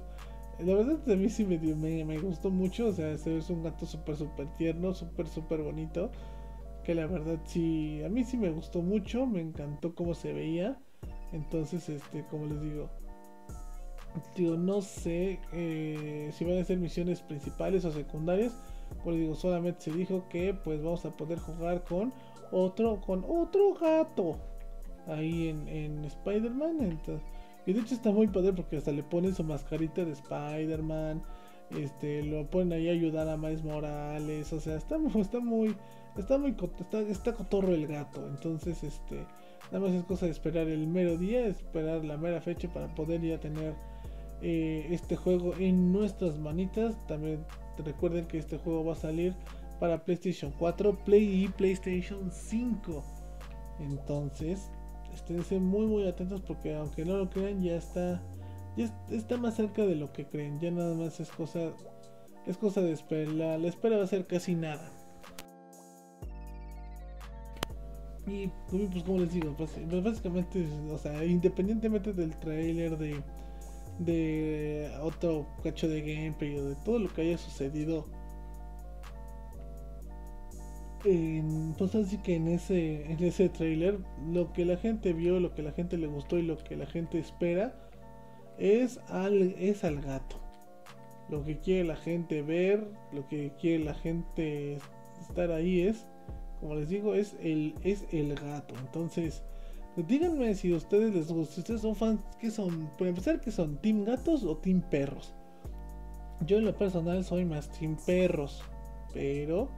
La 0.59 0.73
verdad 0.73 0.97
a 1.07 1.15
mí 1.15 1.29
sí 1.29 1.45
me, 1.45 1.59
me, 1.59 2.03
me 2.03 2.17
gustó 2.17 2.49
mucho, 2.49 2.87
o 2.87 2.91
sea, 2.91 3.11
es 3.11 3.49
un 3.51 3.61
gato 3.61 3.85
súper, 3.85 4.15
súper 4.15 4.47
tierno, 4.55 4.91
súper, 4.95 5.27
súper 5.27 5.61
bonito 5.61 6.09
que 6.87 6.95
la 6.95 7.05
verdad 7.05 7.37
sí, 7.43 8.01
a 8.05 8.07
mí 8.07 8.23
sí 8.23 8.37
me 8.37 8.49
gustó 8.49 8.81
mucho, 8.81 9.25
me 9.27 9.41
encantó 9.41 9.93
cómo 9.93 10.13
se 10.13 10.31
veía. 10.31 10.79
Entonces, 11.33 11.89
este, 11.89 12.23
como 12.27 12.45
les 12.45 12.61
digo, 12.61 12.89
no 14.57 14.81
sé 14.81 15.39
eh, 15.53 16.31
si 16.33 16.45
van 16.45 16.57
a 16.57 16.63
ser 16.63 16.77
misiones 16.77 17.21
principales 17.21 17.85
o 17.85 17.91
secundarias. 17.91 18.53
Como 18.99 19.11
les 19.11 19.21
digo, 19.21 19.35
solamente 19.35 19.81
se 19.81 19.91
dijo 19.91 20.27
que 20.29 20.53
pues 20.53 20.81
vamos 20.81 21.05
a 21.05 21.11
poder 21.11 21.39
jugar 21.39 21.83
con 21.83 22.13
otro, 22.51 23.01
con 23.01 23.25
otro 23.27 23.73
gato 23.73 24.37
ahí 25.07 25.49
en, 25.49 25.67
en 25.67 26.05
Spider-Man. 26.05 26.99
Y 27.65 27.73
de 27.73 27.81
hecho 27.81 27.95
está 27.95 28.11
muy 28.11 28.27
padre 28.27 28.53
porque 28.53 28.77
hasta 28.77 28.91
le 28.91 29.03
ponen 29.03 29.35
su 29.35 29.43
mascarita 29.43 30.05
de 30.05 30.13
Spider-Man. 30.13 31.21
Este, 31.71 32.23
lo 32.23 32.49
ponen 32.49 32.71
ahí 32.73 32.87
a 32.87 32.93
ayudar 32.93 33.27
a 33.27 33.35
Miles 33.35 33.63
Morales. 33.63 34.53
O 34.53 34.59
sea, 34.61 34.77
está, 34.77 34.97
está 35.19 35.39
muy, 35.41 35.75
Está 36.17 36.37
muy 36.37 36.55
está, 36.79 36.99
está 37.01 37.33
cotorro 37.33 37.73
el 37.73 37.87
gato. 37.87 38.27
Entonces, 38.27 38.83
este. 38.83 39.25
Nada 39.71 39.85
más 39.85 39.93
es 39.93 40.03
cosa 40.05 40.25
de 40.25 40.31
esperar 40.31 40.67
el 40.67 40.87
mero 40.87 41.17
día, 41.17 41.45
esperar 41.45 42.03
la 42.05 42.17
mera 42.17 42.41
fecha 42.41 42.71
para 42.71 42.93
poder 42.95 43.21
ya 43.21 43.39
tener 43.39 43.75
eh, 44.41 44.87
este 44.91 45.15
juego 45.15 45.53
en 45.57 45.91
nuestras 45.91 46.37
manitas. 46.37 46.95
También 47.07 47.45
recuerden 47.83 48.27
que 48.27 48.37
este 48.37 48.57
juego 48.57 48.85
va 48.85 48.93
a 48.93 48.97
salir 48.97 49.35
para 49.79 50.03
PlayStation 50.03 50.51
4, 50.57 51.03
Play 51.05 51.43
y 51.43 51.47
PlayStation 51.49 52.31
5. 52.31 53.03
Entonces, 53.79 54.71
esténse 55.13 55.59
muy 55.59 55.85
muy 55.85 56.07
atentos 56.07 56.41
porque 56.41 56.75
aunque 56.75 57.05
no 57.05 57.17
lo 57.17 57.29
crean, 57.29 57.61
ya 57.61 57.75
está 57.75 58.21
ya 58.75 58.93
está 59.09 59.37
más 59.37 59.55
cerca 59.55 59.83
de 59.83 59.95
lo 59.95 60.11
que 60.13 60.25
creen. 60.25 60.59
Ya 60.59 60.71
nada 60.71 60.95
más 60.95 61.19
es 61.19 61.31
cosa 61.31 61.73
es 62.45 62.57
cosa 62.57 62.81
de 62.81 62.91
esperar. 62.91 63.59
la 63.59 63.67
espera 63.67 63.97
va 63.97 64.03
a 64.03 64.07
ser 64.07 64.25
casi 64.25 64.55
nada. 64.55 64.91
Y 68.27 68.51
pues 68.69 69.03
como 69.03 69.19
les 69.19 69.31
digo, 69.31 69.55
pues, 69.57 69.71
pues, 69.89 70.03
básicamente, 70.03 70.67
o 70.91 70.97
sea, 70.97 71.23
independientemente 71.23 72.11
del 72.11 72.37
trailer 72.37 72.97
de, 72.97 73.23
de 73.99 74.91
otro 75.01 75.47
cacho 75.63 75.87
de 75.87 76.01
gameplay 76.01 76.57
o 76.57 76.65
de 76.65 76.75
todo 76.77 76.99
lo 76.99 77.09
que 77.13 77.21
haya 77.21 77.37
sucedido, 77.37 78.05
pues 81.77 81.95
así 81.95 82.17
que 82.17 82.35
en 82.35 82.47
ese, 82.47 83.11
en 83.11 83.23
ese 83.23 83.49
trailer, 83.49 83.99
lo 84.31 84.51
que 84.51 84.65
la 84.65 84.77
gente 84.77 85.13
vio, 85.13 85.39
lo 85.39 85.53
que 85.53 85.63
la 85.63 85.71
gente 85.71 85.97
le 85.97 86.07
gustó 86.07 86.37
y 86.37 86.43
lo 86.43 86.57
que 86.57 86.75
la 86.75 86.85
gente 86.85 87.19
espera 87.19 87.73
es 88.57 88.99
al, 89.07 89.55
es 89.57 89.83
al 89.83 90.01
gato. 90.01 90.37
Lo 91.29 91.43
que 91.43 91.59
quiere 91.59 91.85
la 91.85 91.95
gente 91.95 92.41
ver, 92.41 92.87
lo 93.13 93.27
que 93.27 93.53
quiere 93.59 93.83
la 93.83 93.93
gente 93.93 94.77
estar 95.21 95.51
ahí 95.51 95.81
es 95.81 96.07
como 96.59 96.75
les 96.75 96.89
digo, 96.89 97.13
es 97.13 97.35
el, 97.41 97.75
es 97.83 98.05
el 98.11 98.33
gato. 98.35 98.73
Entonces, 98.79 99.43
díganme 100.05 100.53
si 100.53 100.71
a 100.73 100.77
ustedes 100.77 101.13
les 101.13 101.31
gusta, 101.31 101.55
si 101.55 101.59
ustedes 101.61 101.81
son 101.81 101.95
fans, 101.95 102.21
que 102.39 102.51
son? 102.51 102.89
Por 102.97 103.07
empezar, 103.07 103.41
que 103.41 103.51
son? 103.51 103.77
¿Team 103.77 104.03
gatos 104.03 104.43
o 104.43 104.57
Team 104.57 104.81
perros? 104.81 105.33
Yo 106.45 106.57
en 106.57 106.65
lo 106.65 106.75
personal 106.75 107.23
soy 107.23 107.45
más 107.45 107.69
Team 107.71 107.97
perros. 108.05 108.61
Pero, 109.13 109.69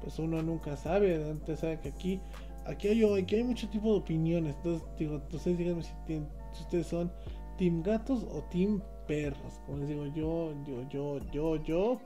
pues 0.00 0.18
uno 0.18 0.42
nunca 0.42 0.76
sabe. 0.76 1.30
Antes 1.30 1.60
sabe 1.60 1.80
que 1.80 1.90
aquí, 1.90 2.20
aquí 2.64 2.88
hay, 2.88 3.04
aquí 3.22 3.36
hay 3.36 3.44
mucho 3.44 3.68
tipo 3.68 3.92
de 3.92 3.98
opiniones. 3.98 4.56
Entonces, 4.56 4.88
digo, 4.98 5.20
ustedes 5.32 5.58
díganme 5.58 5.82
si, 5.82 5.92
si 6.06 6.62
ustedes 6.62 6.86
son 6.86 7.12
Team 7.58 7.82
gatos 7.82 8.24
o 8.30 8.42
Team 8.44 8.80
perros. 9.06 9.60
Como 9.66 9.78
les 9.78 9.88
digo, 9.88 10.06
yo, 10.06 10.54
yo, 10.64 10.88
yo, 10.88 11.20
yo, 11.32 11.56
yo 11.64 12.00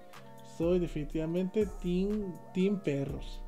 soy 0.57 0.79
definitivamente 0.79 1.67
Team, 1.83 2.35
team 2.53 2.81
perros. 2.81 3.41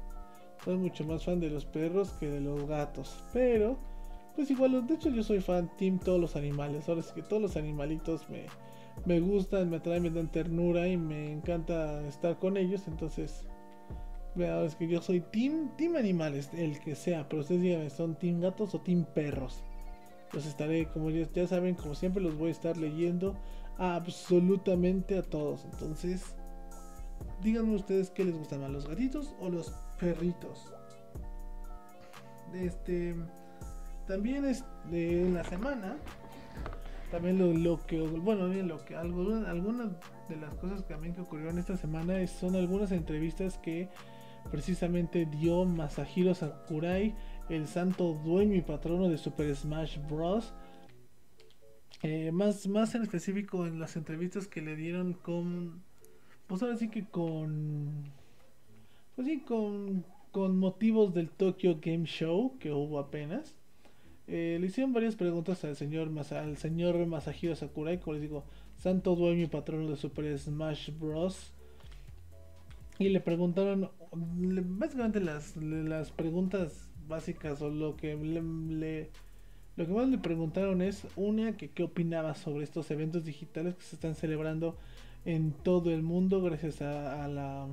Soy 0.65 0.77
mucho 0.77 1.05
más 1.05 1.25
fan 1.25 1.41
de 1.41 1.51
los 1.51 1.65
perros 1.65 2.13
que 2.13 2.29
de 2.29 2.41
los 2.41 2.67
gatos. 2.67 3.23
Pero, 3.33 3.79
pues 4.35 4.51
igual, 4.51 4.87
de 4.87 4.95
hecho 4.95 5.11
yo 5.11 5.23
soy 5.23 5.41
fan 5.41 5.71
team 5.77 5.99
todos 5.99 6.21
los 6.21 6.37
animales. 6.37 6.89
Ahora 6.89 7.03
sí 7.03 7.13
que 7.15 7.23
todos 7.23 7.43
los 7.43 7.57
animalitos 7.57 8.29
me, 8.31 8.47
me 9.05 9.21
gustan, 9.21 9.71
me 9.71 9.77
atraen, 9.77 10.03
me 10.03 10.11
dan 10.11 10.31
ternura 10.31 10.89
y 10.89 10.97
me 10.97 11.33
encanta 11.33 12.07
estar 12.07 12.39
con 12.39 12.57
ellos. 12.57 12.87
Entonces, 12.89 13.47
ahora 14.37 14.65
es 14.65 14.77
que 14.77 14.89
yo 14.89 15.01
soy 15.03 15.21
team, 15.21 15.71
team 15.77 15.97
animales, 15.97 16.51
el 16.55 16.81
que 16.81 16.95
sea. 16.95 17.29
Pero 17.29 17.43
ustedes 17.43 17.63
díganme, 17.63 17.91
¿son 17.91 18.19
team 18.19 18.41
gatos 18.41 18.75
o 18.75 18.81
team 18.81 19.05
perros? 19.15 19.63
Los 20.33 20.47
estaré, 20.47 20.87
como 20.87 21.11
ya, 21.11 21.29
ya 21.33 21.47
saben, 21.47 21.75
como 21.75 21.95
siempre 21.95 22.23
los 22.23 22.37
voy 22.37 22.49
a 22.49 22.53
estar 22.53 22.77
leyendo 22.77 23.37
absolutamente 23.79 25.19
a 25.19 25.23
todos. 25.23 25.67
Entonces, 25.67 26.37
díganme 27.43 27.75
ustedes 27.75 28.11
qué 28.11 28.25
les 28.25 28.37
gustan 28.37 28.61
más, 28.61 28.71
los 28.71 28.89
gatitos 28.89 29.35
o 29.41 29.51
los 29.51 29.73
perritos. 29.99 30.73
Este 32.55 33.15
también 34.07 34.45
es 34.45 34.65
de 34.91 35.31
la 35.31 35.45
semana. 35.45 35.97
También 37.11 37.63
lo, 37.63 37.87
que 37.87 38.01
bueno, 38.01 38.49
lo 38.49 38.85
que 38.85 38.97
algunas 38.97 39.47
algunas 39.47 39.91
de 40.31 40.37
las 40.37 40.55
cosas 40.55 40.87
también 40.89 41.15
que 41.15 41.21
ocurrieron 41.21 41.59
esta 41.59 41.77
semana 41.77 42.27
son 42.27 42.57
algunas 42.57 42.91
entrevistas 42.91 43.59
que 43.59 43.91
precisamente 44.51 45.27
dio 45.27 45.67
Masahiro 45.67 46.35
Sakurai, 46.35 47.15
el 47.51 47.69
santo 47.69 48.15
dueño 48.25 48.55
y 48.55 48.63
patrono 48.63 49.11
de 49.11 49.19
Super 49.19 49.55
Smash 49.55 49.99
Bros. 50.09 50.55
Eh, 52.03 52.33
más, 52.33 52.67
más 52.67 52.95
en 52.95 53.03
específico 53.03 53.67
en 53.67 53.79
las 53.79 53.97
entrevistas 53.97 54.49
que 54.49 54.63
le 54.63 54.75
dieron 54.75 55.13
con. 55.13 55.83
Pues 56.47 56.63
ahora 56.63 56.77
sí 56.77 56.89
que 56.89 57.07
con 57.07 58.11
pues 59.15 59.27
sí, 59.27 59.41
con, 59.41 60.05
motivos 60.57 61.13
del 61.13 61.29
Tokyo 61.29 61.79
Game 61.81 62.07
Show 62.07 62.59
que 62.59 62.73
hubo 62.73 62.99
apenas. 62.99 63.55
Eh, 64.35 64.57
le 64.59 64.69
hicieron 64.69 64.95
varias 64.95 65.15
preguntas 65.15 65.63
al 65.63 65.77
señor, 65.77 66.11
al 66.31 66.57
señor 66.57 67.05
Masahiro 67.05 67.55
Sakurai, 67.55 68.01
como 68.01 68.15
les 68.15 68.23
digo, 68.23 68.45
santo 68.79 69.15
dueño 69.15 69.43
y 69.43 69.47
patrono 69.47 69.91
de 69.91 69.97
Super 69.97 70.39
Smash 70.39 70.89
Bros. 70.99 71.53
Y 72.99 73.11
le 73.11 73.21
preguntaron, 73.21 73.91
básicamente 74.11 75.21
las, 75.21 75.55
las 75.59 76.13
preguntas 76.13 76.89
básicas 77.07 77.61
o 77.61 77.69
lo 77.69 77.95
que 77.97 78.17
lo 79.77 79.87
que 79.87 79.93
más 79.93 80.09
le 80.09 80.17
preguntaron 80.17 80.81
es 80.81 81.07
una 81.15 81.55
que 81.59 81.69
qué 81.69 81.83
opinaba 81.83 82.35
sobre 82.35 82.65
estos 82.65 82.91
eventos 82.91 83.27
digitales 83.27 83.75
que 83.75 83.83
se 83.83 83.97
están 83.97 84.15
celebrando 84.15 84.79
en 85.27 85.53
todo 85.53 85.91
el 85.91 86.03
mundo 86.03 86.41
gracias 86.41 86.81
a 86.81 87.29
la 87.29 87.69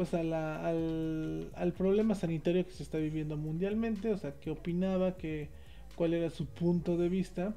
pues 0.00 0.14
al, 0.14 0.32
al, 0.32 1.72
problema 1.74 2.14
sanitario 2.14 2.64
que 2.64 2.72
se 2.72 2.82
está 2.82 2.96
viviendo 2.96 3.36
mundialmente, 3.36 4.10
o 4.10 4.16
sea, 4.16 4.32
qué 4.40 4.50
opinaba, 4.50 5.18
que, 5.18 5.50
cuál 5.94 6.14
era 6.14 6.30
su 6.30 6.46
punto 6.46 6.96
de 6.96 7.10
vista. 7.10 7.54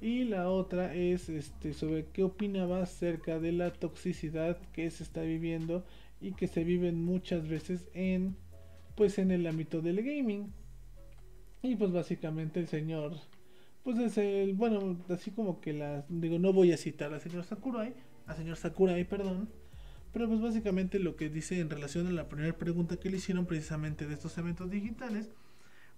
Y 0.00 0.22
la 0.22 0.48
otra 0.50 0.94
es 0.94 1.28
este, 1.28 1.72
sobre 1.72 2.06
qué 2.12 2.22
opinaba 2.22 2.80
acerca 2.80 3.40
de 3.40 3.50
la 3.50 3.72
toxicidad 3.72 4.56
que 4.72 4.88
se 4.92 5.02
está 5.02 5.22
viviendo 5.22 5.84
y 6.20 6.30
que 6.34 6.46
se 6.46 6.62
viven 6.62 7.04
muchas 7.04 7.48
veces 7.48 7.88
en 7.92 8.36
pues 8.94 9.18
en 9.18 9.32
el 9.32 9.44
ámbito 9.48 9.80
del 9.80 10.00
gaming. 10.00 10.52
Y 11.60 11.74
pues 11.74 11.90
básicamente 11.90 12.60
el 12.60 12.68
señor 12.68 13.16
pues 13.82 13.98
es 13.98 14.16
el 14.16 14.54
bueno, 14.54 14.96
así 15.08 15.32
como 15.32 15.60
que 15.60 15.72
la 15.72 16.04
digo, 16.08 16.38
no 16.38 16.52
voy 16.52 16.70
a 16.70 16.76
citar 16.76 17.12
al 17.12 17.20
señor 17.20 17.42
Sakurai, 17.42 17.94
al 18.28 18.36
señor 18.36 18.56
Sakurai, 18.58 19.02
perdón, 19.08 19.48
Pero 20.12 20.28
pues 20.28 20.40
básicamente 20.40 20.98
lo 20.98 21.16
que 21.16 21.28
dice 21.28 21.60
en 21.60 21.70
relación 21.70 22.06
a 22.06 22.12
la 22.12 22.28
primera 22.28 22.56
pregunta 22.56 22.96
que 22.96 23.10
le 23.10 23.18
hicieron 23.18 23.46
precisamente 23.46 24.06
de 24.06 24.14
estos 24.14 24.36
eventos 24.38 24.70
digitales, 24.70 25.30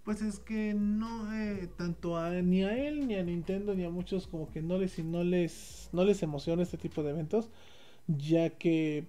pues 0.05 0.21
es 0.23 0.39
que 0.39 0.75
no 0.75 1.33
eh, 1.35 1.69
tanto 1.77 2.17
a, 2.19 2.31
ni 2.31 2.65
a 2.65 2.77
él 2.77 3.07
ni 3.07 3.15
a 3.15 3.23
Nintendo 3.23 3.75
ni 3.75 3.85
a 3.85 3.91
muchos 3.91 4.27
como 4.27 4.51
que 4.51 4.61
no 4.61 4.79
les 4.79 4.99
no 5.05 5.23
les 5.25 5.89
no 5.93 6.05
les 6.05 6.23
emociona 6.23 6.63
este 6.63 6.77
tipo 6.79 7.03
de 7.03 7.11
eventos, 7.11 7.51
ya 8.09 8.51
que 8.51 9.07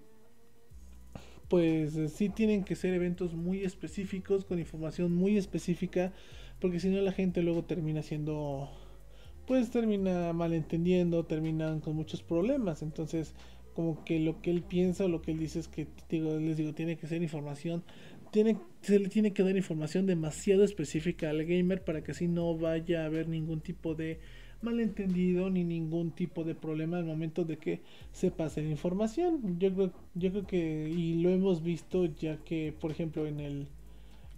pues 1.49 1.93
sí 2.13 2.29
tienen 2.29 2.63
que 2.63 2.75
ser 2.75 2.93
eventos 2.93 3.33
muy 3.35 3.63
específicos 3.63 4.45
con 4.45 4.59
información 4.59 5.13
muy 5.13 5.37
específica, 5.37 6.13
porque 6.59 6.79
si 6.79 6.89
no 6.89 7.01
la 7.01 7.11
gente 7.11 7.43
luego 7.43 7.63
termina 7.63 8.01
siendo 8.03 8.69
pues 9.45 9.69
termina 9.71 10.31
malentendiendo, 10.33 11.25
terminan 11.25 11.81
con 11.81 11.95
muchos 11.95 12.23
problemas, 12.23 12.81
entonces 12.81 13.35
como 13.75 14.03
que 14.03 14.19
lo 14.19 14.41
que 14.41 14.51
él 14.51 14.61
piensa 14.61 15.05
o 15.05 15.07
lo 15.07 15.21
que 15.21 15.31
él 15.31 15.39
dice 15.39 15.59
es 15.59 15.67
que 15.67 15.87
digo, 16.09 16.37
les 16.37 16.57
digo, 16.57 16.73
tiene 16.73 16.97
que 16.97 17.07
ser 17.07 17.21
información, 17.21 17.83
tiene, 18.31 18.57
se 18.81 18.99
le 18.99 19.09
tiene 19.09 19.33
que 19.33 19.43
dar 19.43 19.55
información 19.55 20.05
demasiado 20.05 20.63
específica 20.63 21.29
al 21.29 21.45
gamer 21.45 21.83
para 21.83 22.03
que 22.03 22.11
así 22.11 22.27
no 22.27 22.57
vaya 22.57 23.03
a 23.03 23.05
haber 23.05 23.27
ningún 23.27 23.61
tipo 23.61 23.95
de 23.95 24.19
malentendido 24.63 25.49
ni 25.49 25.63
ningún 25.63 26.11
tipo 26.11 26.43
de 26.43 26.55
problema 26.55 26.97
al 26.97 27.05
momento 27.05 27.43
de 27.43 27.57
que 27.57 27.81
se 28.11 28.31
pase 28.31 28.63
la 28.63 28.69
información. 28.69 29.59
Yo 29.59 29.73
creo, 29.73 29.91
yo 30.15 30.31
creo 30.31 30.47
que, 30.47 30.89
y 30.89 31.21
lo 31.21 31.29
hemos 31.29 31.61
visto 31.61 32.05
ya 32.05 32.37
que, 32.37 32.73
por 32.79 32.91
ejemplo, 32.91 33.27
en 33.27 33.39
el, 33.39 33.67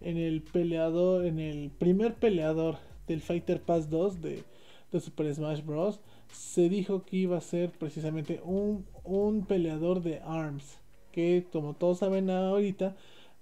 en 0.01 0.17
el 0.17 0.41
peleador, 0.41 1.25
en 1.25 1.39
el 1.39 1.69
primer 1.69 2.15
peleador 2.15 2.77
del 3.07 3.21
Fighter 3.21 3.61
Pass 3.61 3.89
2 3.89 4.21
de, 4.21 4.43
de 4.91 4.99
Super 4.99 5.33
Smash 5.33 5.63
Bros 5.63 6.01
se 6.31 6.69
dijo 6.69 7.05
que 7.05 7.17
iba 7.17 7.37
a 7.37 7.41
ser 7.41 7.71
precisamente 7.71 8.41
un, 8.43 8.85
un 9.03 9.45
peleador 9.45 10.01
de 10.01 10.19
ARMS. 10.19 10.79
Que 11.11 11.45
como 11.51 11.73
todos 11.73 11.99
saben 11.99 12.29
ahorita, 12.29 12.95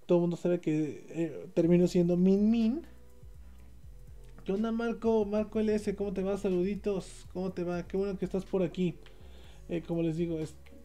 todo 0.05 0.19
el 0.19 0.21
mundo 0.21 0.37
sabe 0.37 0.59
que 0.59 1.05
eh, 1.09 1.47
terminó 1.53 1.87
siendo 1.87 2.17
Min 2.17 2.51
Min. 2.51 2.81
¿Qué 4.45 4.51
onda 4.51 4.71
Marco? 4.71 5.25
Marco 5.25 5.59
LS, 5.59 5.95
¿cómo 5.95 6.11
te 6.11 6.21
va? 6.21 6.37
Saluditos, 6.37 7.25
¿cómo 7.33 7.51
te 7.51 7.63
va? 7.63 7.87
Qué 7.87 7.97
bueno 7.97 8.17
que 8.17 8.25
estás 8.25 8.45
por 8.45 8.61
aquí. 8.61 8.95
Eh, 9.69 9.81
como 9.87 10.03
les 10.03 10.17
digo, 10.17 10.37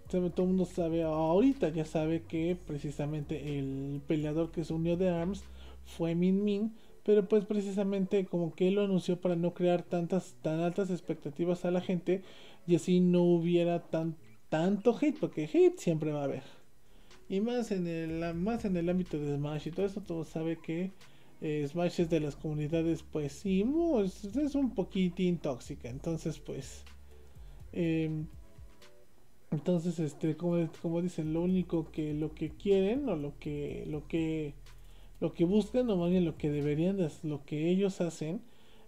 todo 0.09 0.31
el 0.37 0.49
mundo 0.49 0.65
sabe, 0.65 1.03
ahorita 1.03 1.69
ya 1.71 1.85
sabe 1.85 2.23
que 2.23 2.57
precisamente 2.67 3.59
el 3.59 4.01
peleador 4.07 4.51
que 4.51 4.65
se 4.65 4.73
unió 4.73 4.97
de 4.97 5.11
ARMS 5.11 5.43
fue 5.85 6.15
Min 6.15 6.45
Min 6.45 6.73
pero 7.09 7.27
pues 7.27 7.47
precisamente 7.47 8.27
como 8.27 8.55
que 8.55 8.69
él 8.69 8.75
lo 8.75 8.85
anunció 8.85 9.19
para 9.19 9.35
no 9.35 9.55
crear 9.55 9.83
tantas 9.83 10.35
tan 10.43 10.61
altas 10.61 10.91
expectativas 10.91 11.65
a 11.65 11.71
la 11.71 11.81
gente 11.81 12.21
y 12.67 12.75
así 12.75 13.01
no 13.01 13.23
hubiera 13.23 13.81
tan 13.81 14.15
tanto 14.51 14.95
hate 14.95 15.19
porque 15.19 15.45
hate 15.51 15.79
siempre 15.79 16.13
va 16.13 16.21
a 16.21 16.25
haber. 16.25 16.43
Y 17.31 17.41
más 17.41 17.71
en 17.71 17.87
el 17.87 18.35
más 18.35 18.67
en 18.67 18.77
el 18.77 18.91
ámbito 18.91 19.19
de 19.19 19.35
Smash 19.37 19.69
y 19.69 19.71
todo 19.71 19.87
eso 19.87 20.03
todo 20.03 20.23
sabe 20.25 20.59
que 20.59 20.93
eh, 21.41 21.67
Smash 21.67 21.99
es 22.03 22.11
de 22.11 22.21
las 22.21 22.37
comunidades 22.37 23.03
pues 23.03 23.33
sí 23.33 23.65
es, 24.05 24.55
un 24.55 24.75
poquitín 24.75 25.39
tóxica. 25.39 25.89
Entonces 25.89 26.39
pues 26.39 26.85
em, 27.73 28.27
entonces 29.51 29.99
este 29.99 30.37
como, 30.37 30.69
como 30.83 31.01
dicen 31.01 31.33
lo 31.33 31.41
único 31.41 31.91
que 31.91 32.13
lo 32.13 32.35
que 32.35 32.51
quieren 32.51 33.09
o 33.09 33.17
lo 33.17 33.33
que 33.39 33.87
lo 33.87 34.07
que 34.07 34.53
lo 35.21 35.35
que 35.35 35.45
buscan 35.45 35.91
o 35.91 36.09
lo 36.09 36.37
que 36.37 36.51
deberían 36.51 36.99
lo 37.23 37.45
que 37.45 37.71
ellos 37.71 38.01
hacen 38.01 38.41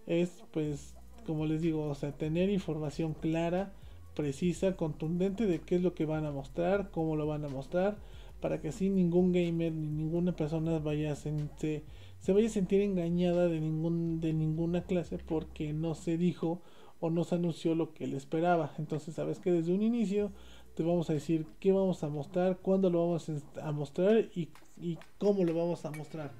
es 0.07 0.43
pues 0.51 0.95
como 1.25 1.45
les 1.45 1.61
digo 1.61 1.83
o 1.85 1.95
sea 1.95 2.11
tener 2.11 2.49
información 2.49 3.13
clara 3.13 3.73
precisa 4.15 4.75
contundente 4.75 5.45
de 5.45 5.59
qué 5.59 5.75
es 5.75 5.81
lo 5.81 5.93
que 5.93 6.05
van 6.05 6.25
a 6.25 6.31
mostrar 6.31 6.89
cómo 6.91 7.15
lo 7.15 7.27
van 7.27 7.45
a 7.45 7.49
mostrar 7.49 7.97
para 8.41 8.59
que 8.59 8.69
así 8.69 8.89
ningún 8.89 9.31
gamer 9.31 9.71
ni 9.71 9.87
ninguna 9.87 10.35
persona 10.35 10.79
vaya 10.79 11.13
a 11.13 11.15
se 11.15 11.83
vaya 12.27 12.47
a 12.47 12.49
sentir 12.49 12.81
engañada 12.81 13.47
de 13.47 13.61
ningún 13.61 14.19
de 14.19 14.33
ninguna 14.33 14.83
clase 14.83 15.17
porque 15.19 15.73
no 15.73 15.95
se 15.95 16.17
dijo 16.17 16.61
o 17.01 17.09
no 17.09 17.23
se 17.23 17.35
anunció 17.35 17.75
lo 17.75 17.93
que 17.93 18.05
él 18.05 18.13
esperaba. 18.13 18.73
Entonces 18.77 19.15
sabes 19.15 19.39
que 19.39 19.51
desde 19.51 19.73
un 19.73 19.81
inicio 19.81 20.31
te 20.75 20.83
vamos 20.83 21.09
a 21.09 21.13
decir 21.13 21.45
qué 21.59 21.71
vamos 21.71 22.03
a 22.03 22.07
mostrar 22.07 22.57
cuándo 22.57 22.89
lo 22.89 23.07
vamos 23.07 23.29
a 23.61 23.71
mostrar 23.71 24.29
y 24.35 24.49
y 24.81 24.97
cómo 25.17 25.43
lo 25.43 25.53
vamos 25.53 25.85
a 25.85 25.91
mostrar 25.91 26.31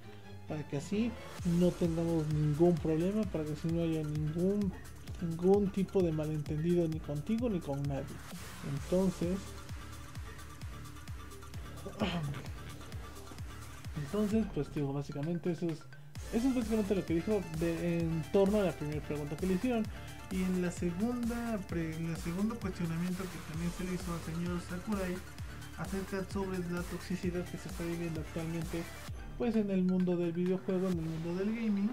para 0.48 0.68
que 0.68 0.78
así 0.78 1.12
no 1.60 1.70
tengamos 1.70 2.28
ningún 2.34 2.76
problema 2.76 3.22
para 3.24 3.44
que 3.46 3.54
así 3.54 3.68
no 3.68 3.84
haya 3.84 4.04
ningún 4.04 4.74
ningún 5.22 5.72
tipo 5.72 6.02
de 6.02 6.12
malentendido 6.12 6.88
ni 6.88 7.00
contigo 7.00 7.48
ni 7.48 7.60
con 7.60 7.84
nadie. 7.84 8.04
Entonces 8.74 9.38
entonces 13.98 14.46
pues 14.54 14.74
digo 14.74 14.92
básicamente 14.92 15.52
eso 15.52 15.68
es 15.68 15.80
eso 16.34 16.48
es 16.48 16.56
básicamente 16.56 16.96
lo 16.96 17.06
que 17.06 17.16
dijo 17.16 17.42
de, 17.60 18.00
en 18.00 18.24
torno 18.32 18.60
a 18.60 18.64
la 18.64 18.72
primera 18.72 19.06
pregunta 19.06 19.36
que 19.38 19.46
le 19.46 19.54
hicieron 19.54 19.84
y 20.32 20.44
en 20.44 20.62
la 20.62 20.72
segunda 20.72 21.60
en 21.72 22.10
el 22.10 22.18
segundo 22.18 22.56
cuestionamiento 22.56 23.24
que 23.24 23.52
también 23.52 23.72
se 23.78 23.84
le 23.84 23.94
hizo 23.94 24.14
al 24.14 24.34
señor 24.34 24.62
Sakurai 24.62 25.16
acerca 25.78 26.24
sobre 26.32 26.60
la 26.72 26.82
toxicidad 26.84 27.44
que 27.46 27.58
se 27.58 27.68
está 27.68 27.84
viviendo 27.84 28.22
actualmente 28.22 28.84
pues 29.38 29.56
en 29.56 29.72
el 29.72 29.84
mundo 29.84 30.16
del 30.16 30.32
videojuego, 30.32 30.88
en 30.88 31.00
el 31.00 31.06
mundo 31.06 31.36
del 31.36 31.56
gaming. 31.56 31.90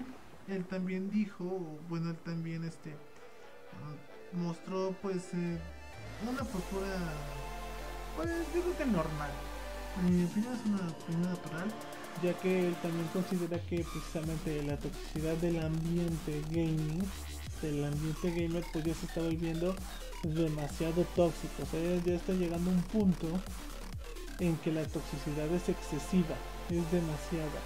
Él 0.47 0.63
también 0.65 1.09
dijo, 1.09 1.79
bueno, 1.89 2.11
él 2.11 2.17
también 2.17 2.63
este 2.63 2.95
mostró 4.33 4.95
pues 5.01 5.33
eh, 5.33 5.57
una 6.29 6.43
postura 6.43 6.87
pues 8.15 8.29
yo 8.53 8.61
creo 8.61 8.77
que 8.77 8.85
normal. 8.85 9.31
En 9.99 10.17
mi 10.17 10.25
opinión 10.25 10.53
es 10.53 10.65
una 10.65 10.91
opinión 10.91 11.29
natural, 11.29 11.71
ya 12.23 12.33
que 12.39 12.67
él 12.67 12.75
también 12.81 13.07
considera 13.07 13.59
que 13.65 13.83
precisamente 13.91 14.63
la 14.63 14.77
toxicidad 14.77 15.35
del 15.37 15.59
ambiente 15.59 16.41
gaming, 16.51 17.01
del 17.61 17.83
ambiente 17.83 18.31
gamer, 18.31 18.63
pues 18.71 18.85
ya 18.85 18.93
se 18.93 19.05
está 19.05 19.21
volviendo 19.21 19.75
demasiado 20.23 21.03
tóxico. 21.15 21.63
O 21.63 21.65
sea, 21.65 21.79
ya 22.05 22.13
está 22.13 22.33
llegando 22.33 22.71
un 22.71 22.81
punto 22.83 23.27
en 24.39 24.55
que 24.57 24.71
la 24.71 24.83
toxicidad 24.83 25.47
es 25.53 25.69
excesiva, 25.69 26.35
es 26.69 26.91
demasiada. 26.91 27.59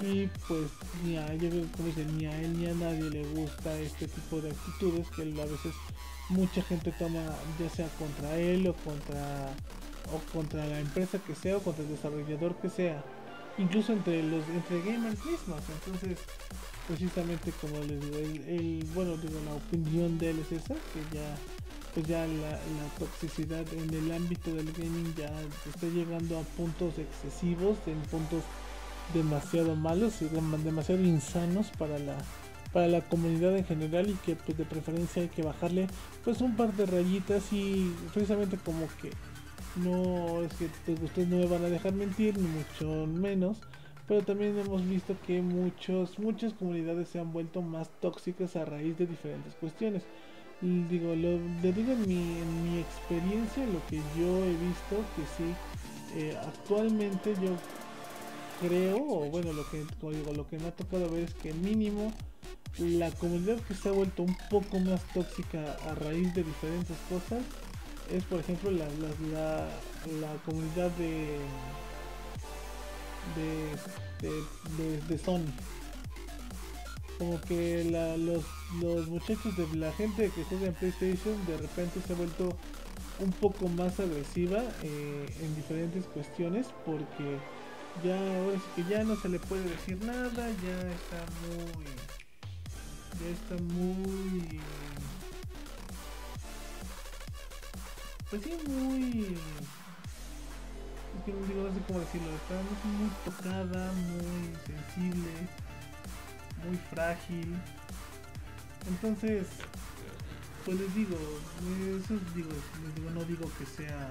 Y 0.00 0.28
pues 0.46 0.70
ni 1.04 1.16
a, 1.16 1.26
ni 1.28 2.26
a 2.26 2.40
él 2.40 2.58
ni 2.58 2.66
a 2.66 2.74
nadie 2.74 3.10
le 3.10 3.24
gusta 3.34 3.76
este 3.78 4.06
tipo 4.06 4.40
de 4.40 4.50
actitudes 4.50 5.08
que 5.08 5.22
a 5.22 5.44
veces 5.44 5.74
mucha 6.28 6.62
gente 6.62 6.92
toma 6.92 7.20
ya 7.58 7.68
sea 7.68 7.88
contra 7.98 8.36
él 8.36 8.66
o 8.68 8.74
contra 8.74 9.52
o 10.12 10.32
contra 10.32 10.64
la 10.64 10.78
empresa 10.78 11.18
que 11.18 11.34
sea 11.34 11.56
o 11.56 11.60
contra 11.60 11.82
el 11.82 11.90
desarrollador 11.90 12.54
que 12.56 12.70
sea 12.70 13.02
incluso 13.58 13.92
entre 13.92 14.22
los 14.22 14.48
entre 14.48 14.80
gamers 14.80 15.24
mismos 15.24 15.60
entonces 15.68 16.18
precisamente 16.90 17.52
como 17.60 17.78
les 17.84 18.00
digo 18.00 18.16
el, 18.18 18.84
bueno 18.94 19.16
digo 19.16 19.38
la 19.46 19.54
opinión 19.54 20.18
de 20.18 20.30
él 20.30 20.40
es 20.40 20.50
esa 20.50 20.74
que 20.74 21.16
ya 21.16 21.36
pues 21.94 22.06
ya 22.06 22.26
la, 22.26 22.58
toxicidad 22.98 23.64
en 23.72 23.94
el 23.94 24.12
ámbito 24.12 24.52
del 24.54 24.72
gaming 24.72 25.14
ya 25.16 25.30
está 25.68 25.88
llegando 25.88 26.38
a 26.38 26.42
puntos 26.42 26.94
excesivos, 26.98 27.78
en 27.86 28.00
puntos 28.02 28.42
demasiado 29.12 29.74
malos 29.74 30.22
y 30.22 30.28
demasiado 30.64 31.02
insanos 31.02 31.70
para 31.78 31.98
la 31.98 32.16
para 32.72 32.86
la 32.86 33.00
comunidad 33.00 33.56
en 33.56 33.64
general 33.64 34.08
y 34.08 34.14
que 34.14 34.36
pues 34.36 34.56
de 34.56 34.64
preferencia 34.64 35.22
hay 35.22 35.28
que 35.28 35.42
bajarle 35.42 35.88
pues 36.24 36.40
un 36.40 36.56
par 36.56 36.72
de 36.74 36.86
rayitas 36.86 37.52
y 37.52 37.92
precisamente 38.12 38.56
como 38.58 38.86
que 39.02 39.10
no 39.76 40.42
es 40.42 40.52
que 40.54 40.68
pues, 40.86 41.02
ustedes 41.02 41.28
no 41.28 41.38
me 41.38 41.46
van 41.46 41.64
a 41.64 41.68
dejar 41.68 41.92
mentir 41.92 42.38
ni 42.38 42.46
mucho 42.46 43.06
menos 43.06 43.58
pero 44.10 44.24
también 44.24 44.58
hemos 44.58 44.84
visto 44.88 45.14
que 45.24 45.40
muchos 45.40 46.18
muchas 46.18 46.52
comunidades 46.54 47.10
se 47.10 47.20
han 47.20 47.32
vuelto 47.32 47.62
más 47.62 47.88
tóxicas 48.00 48.56
a 48.56 48.64
raíz 48.64 48.98
de 48.98 49.06
diferentes 49.06 49.54
cuestiones. 49.54 50.02
Digo, 50.60 51.14
lo, 51.14 51.38
le 51.62 51.72
digo 51.72 51.92
en 51.92 52.08
mi, 52.08 52.16
en 52.16 52.64
mi 52.64 52.80
experiencia, 52.80 53.64
lo 53.66 53.86
que 53.86 53.98
yo 54.18 54.44
he 54.44 54.50
visto, 54.50 54.96
que 55.14 55.22
sí, 55.36 55.54
eh, 56.16 56.36
actualmente 56.44 57.34
yo 57.34 57.54
creo, 58.60 58.96
o 58.96 59.30
bueno, 59.30 59.52
lo 59.52 59.64
que, 59.70 59.84
digo, 60.10 60.32
lo 60.32 60.44
que 60.48 60.58
me 60.58 60.66
ha 60.66 60.72
tocado 60.72 61.08
ver 61.08 61.22
es 61.22 61.34
que 61.34 61.54
mínimo 61.54 62.12
la 62.78 63.12
comunidad 63.12 63.60
que 63.60 63.74
se 63.74 63.90
ha 63.90 63.92
vuelto 63.92 64.24
un 64.24 64.36
poco 64.50 64.80
más 64.80 65.04
tóxica 65.14 65.76
a 65.88 65.94
raíz 65.94 66.34
de 66.34 66.42
diferentes 66.42 66.96
cosas 67.08 67.44
es, 68.10 68.24
por 68.24 68.40
ejemplo, 68.40 68.72
la, 68.72 68.88
la, 69.30 70.34
comunidad 70.44 70.90
de 70.98 71.38
de, 73.36 74.28
de, 74.28 75.00
de 75.08 75.18
Sony. 75.18 75.52
Como 77.18 77.40
que 77.42 77.84
los, 78.18 78.44
los 78.80 79.08
muchachos 79.08 79.56
de 79.56 79.76
la 79.76 79.92
gente 79.92 80.30
que 80.30 80.44
juega 80.44 80.68
en 80.68 80.74
PlayStation 80.74 81.46
de 81.46 81.56
repente 81.58 82.00
se 82.06 82.12
ha 82.12 82.16
vuelto 82.16 82.56
un 83.18 83.32
poco 83.32 83.68
más 83.68 84.00
agresiva 84.00 84.62
eh, 84.82 85.26
en 85.42 85.54
diferentes 85.54 86.06
cuestiones 86.06 86.66
porque 86.86 87.38
ya 88.02 88.16
ahora 88.16 88.58
que 88.74 88.84
ya 88.84 89.04
no 89.04 89.16
se 89.16 89.28
le 89.28 89.38
puede 89.38 89.64
decir 89.64 90.02
nada, 90.04 90.30
ya 90.32 90.78
está 90.92 91.26
muy 91.46 91.84
ya 93.20 93.28
está 93.28 93.62
muy 93.62 94.60
pues 98.30 98.42
sí 98.42 98.56
muy 98.66 99.36
que 101.24 101.32
digo, 101.32 101.62
no 101.62 101.74
sé 101.74 101.80
cómo 101.86 102.00
decirlo, 102.00 102.30
está 102.30 102.54
muy 102.84 103.10
tocada, 103.24 103.92
muy 103.92 104.54
sensible, 104.66 105.30
muy 106.66 106.76
frágil. 106.90 107.56
Entonces, 108.88 109.46
pues 110.64 110.78
les 110.78 110.94
digo, 110.94 111.16
eso 112.02 112.14
digo, 112.34 112.50
les 112.84 112.94
digo, 112.94 113.10
no 113.10 113.24
digo 113.24 113.50
que 113.58 113.66
sea, 113.66 114.10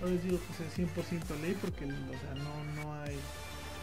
no 0.00 0.08
les 0.08 0.22
digo 0.22 0.38
que 0.46 0.54
sea 0.54 0.86
100% 0.86 1.40
ley 1.40 1.56
porque, 1.60 1.84
o 1.84 1.88
sea, 1.88 2.34
no, 2.34 2.82
no 2.82 2.94
hay, 2.94 3.16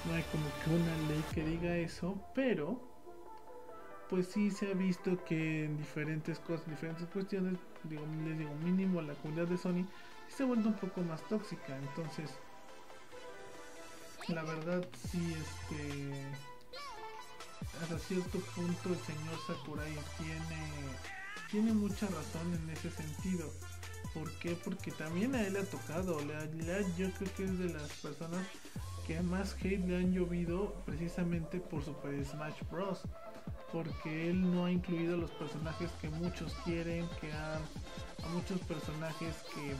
no 0.05 0.13
hay 0.13 0.23
como 0.31 0.45
que 0.63 0.69
una 0.69 0.97
ley 1.09 1.23
que 1.33 1.43
diga 1.43 1.75
eso, 1.77 2.21
pero 2.33 2.79
pues 4.09 4.27
sí 4.27 4.49
se 4.49 4.71
ha 4.71 4.73
visto 4.73 5.23
que 5.23 5.65
en 5.65 5.77
diferentes 5.77 6.39
cosas, 6.39 6.67
diferentes 6.67 7.07
cuestiones, 7.09 7.57
digo, 7.83 8.03
les 8.25 8.37
digo, 8.39 8.55
mínimo 8.55 9.01
la 9.01 9.13
comunidad 9.15 9.47
de 9.47 9.57
Sony 9.57 9.85
se 10.39 10.43
ha 10.43 10.47
vuelto 10.47 10.69
un 10.69 10.75
poco 10.75 11.01
más 11.01 11.21
tóxica, 11.27 11.77
entonces 11.77 12.31
la 14.29 14.41
verdad 14.43 14.87
sí 15.11 15.35
este 15.35 16.13
hasta 17.81 17.99
cierto 17.99 18.39
punto 18.55 18.87
el 18.87 18.99
señor 18.99 19.35
Sakurai 19.45 19.93
tiene 20.17 20.63
tiene 21.51 21.73
mucha 21.73 22.05
razón 22.05 22.53
en 22.53 22.69
ese 22.69 22.89
sentido. 22.89 23.51
¿Por 24.13 24.31
qué? 24.39 24.55
Porque 24.63 24.91
también 24.91 25.35
a 25.35 25.45
él 25.45 25.53
le 25.53 25.59
ha 25.59 25.65
tocado, 25.65 26.17
le, 26.21 26.85
yo 26.97 27.11
creo 27.15 27.33
que 27.35 27.43
es 27.43 27.59
de 27.59 27.73
las 27.73 27.91
personas 27.97 28.39
que 29.05 29.19
más 29.19 29.57
hate 29.61 29.85
le 29.85 29.97
han 29.97 30.13
llovido 30.13 30.73
precisamente 30.85 31.59
por 31.59 31.83
Super 31.83 32.23
Smash 32.23 32.61
Bros 32.71 33.01
porque 33.71 34.29
él 34.29 34.53
no 34.53 34.65
ha 34.65 34.71
incluido 34.71 35.17
los 35.17 35.31
personajes 35.31 35.91
que 36.01 36.09
muchos 36.09 36.53
quieren, 36.63 37.07
que 37.21 37.31
han 37.31 37.61
a 38.23 38.27
muchos 38.33 38.59
personajes 38.61 39.35
que 39.53 39.75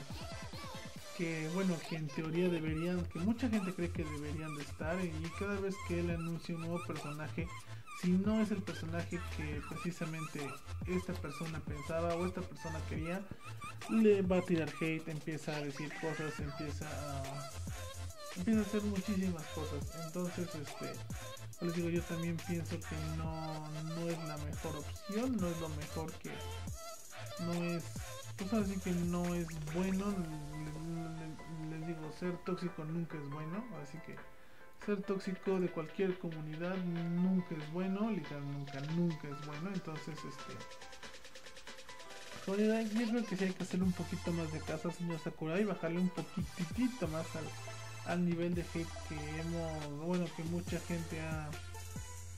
que 1.17 1.49
bueno, 1.53 1.75
que 1.89 1.97
en 1.97 2.07
teoría 2.07 2.47
deberían, 2.47 3.03
que 3.07 3.19
mucha 3.19 3.49
gente 3.49 3.73
cree 3.73 3.91
que 3.91 4.05
deberían 4.05 4.55
de 4.55 4.61
estar 4.63 4.97
y 5.03 5.11
cada 5.37 5.59
vez 5.59 5.75
que 5.85 5.99
él 5.99 6.09
anuncia 6.11 6.55
un 6.55 6.61
nuevo 6.61 6.81
personaje, 6.87 7.45
si 8.01 8.11
no 8.11 8.39
es 8.41 8.51
el 8.51 8.61
personaje 8.61 9.19
que 9.35 9.61
precisamente 9.67 10.39
esta 10.87 11.11
persona 11.11 11.59
pensaba 11.59 12.15
o 12.15 12.25
esta 12.25 12.39
persona 12.39 12.79
quería, 12.87 13.21
le 13.89 14.21
va 14.21 14.37
a 14.37 14.41
tirar 14.43 14.69
hate, 14.79 15.09
empieza 15.09 15.57
a 15.57 15.61
decir 15.61 15.91
cosas, 15.99 16.39
empieza 16.39 16.87
a 16.87 17.49
empieza 18.37 18.59
a 18.59 18.63
hacer 18.63 18.83
muchísimas 18.83 19.45
cosas. 19.47 20.05
Entonces, 20.05 20.47
este 20.55 20.93
les 21.61 21.75
digo, 21.75 21.89
yo 21.89 22.01
también 22.03 22.37
pienso 22.47 22.79
que 22.79 22.95
no, 23.17 23.69
no 23.69 24.09
es 24.09 24.17
la 24.27 24.37
mejor 24.37 24.77
opción, 24.77 25.37
no 25.37 25.47
es 25.47 25.59
lo 25.59 25.69
mejor 25.69 26.11
que 26.13 26.31
no 27.41 27.53
es, 27.53 27.83
pues 28.37 28.53
así 28.53 28.79
que 28.79 28.91
no 28.91 29.23
es 29.35 29.47
bueno, 29.73 30.05
les, 31.69 31.87
digo, 31.87 32.11
ser 32.17 32.37
tóxico 32.45 32.85
nunca 32.85 33.17
es 33.17 33.29
bueno, 33.29 33.63
así 33.83 33.97
que 34.05 34.15
ser 34.85 35.01
tóxico 35.03 35.59
de 35.59 35.69
cualquier 35.69 36.17
comunidad 36.19 36.77
nunca 36.77 37.55
es 37.55 37.71
bueno, 37.73 38.09
literal 38.09 38.43
nunca, 38.51 38.79
nunca 38.95 39.27
es 39.27 39.45
bueno, 39.45 39.69
entonces 39.73 40.17
este 40.17 40.53
yo 42.47 42.55
creo 42.55 43.25
que 43.25 43.35
sí 43.37 43.43
hay 43.43 43.53
que 43.53 43.63
hacer 43.63 43.83
un 43.83 43.91
poquito 43.91 44.31
más 44.33 44.51
de 44.51 44.59
caso 44.61 44.89
señor 44.89 45.19
Sakurai, 45.19 45.63
bajarle 45.65 45.99
un 45.99 46.09
poquitito 46.09 47.07
más 47.09 47.35
al 47.35 47.45
al 48.09 48.25
nivel 48.25 48.55
de 48.55 48.61
hate 48.61 48.87
que 49.07 49.39
hemos, 49.39 50.05
bueno, 50.05 50.25
que 50.35 50.43
mucha 50.43 50.79
gente 50.79 51.21
ha, 51.21 51.49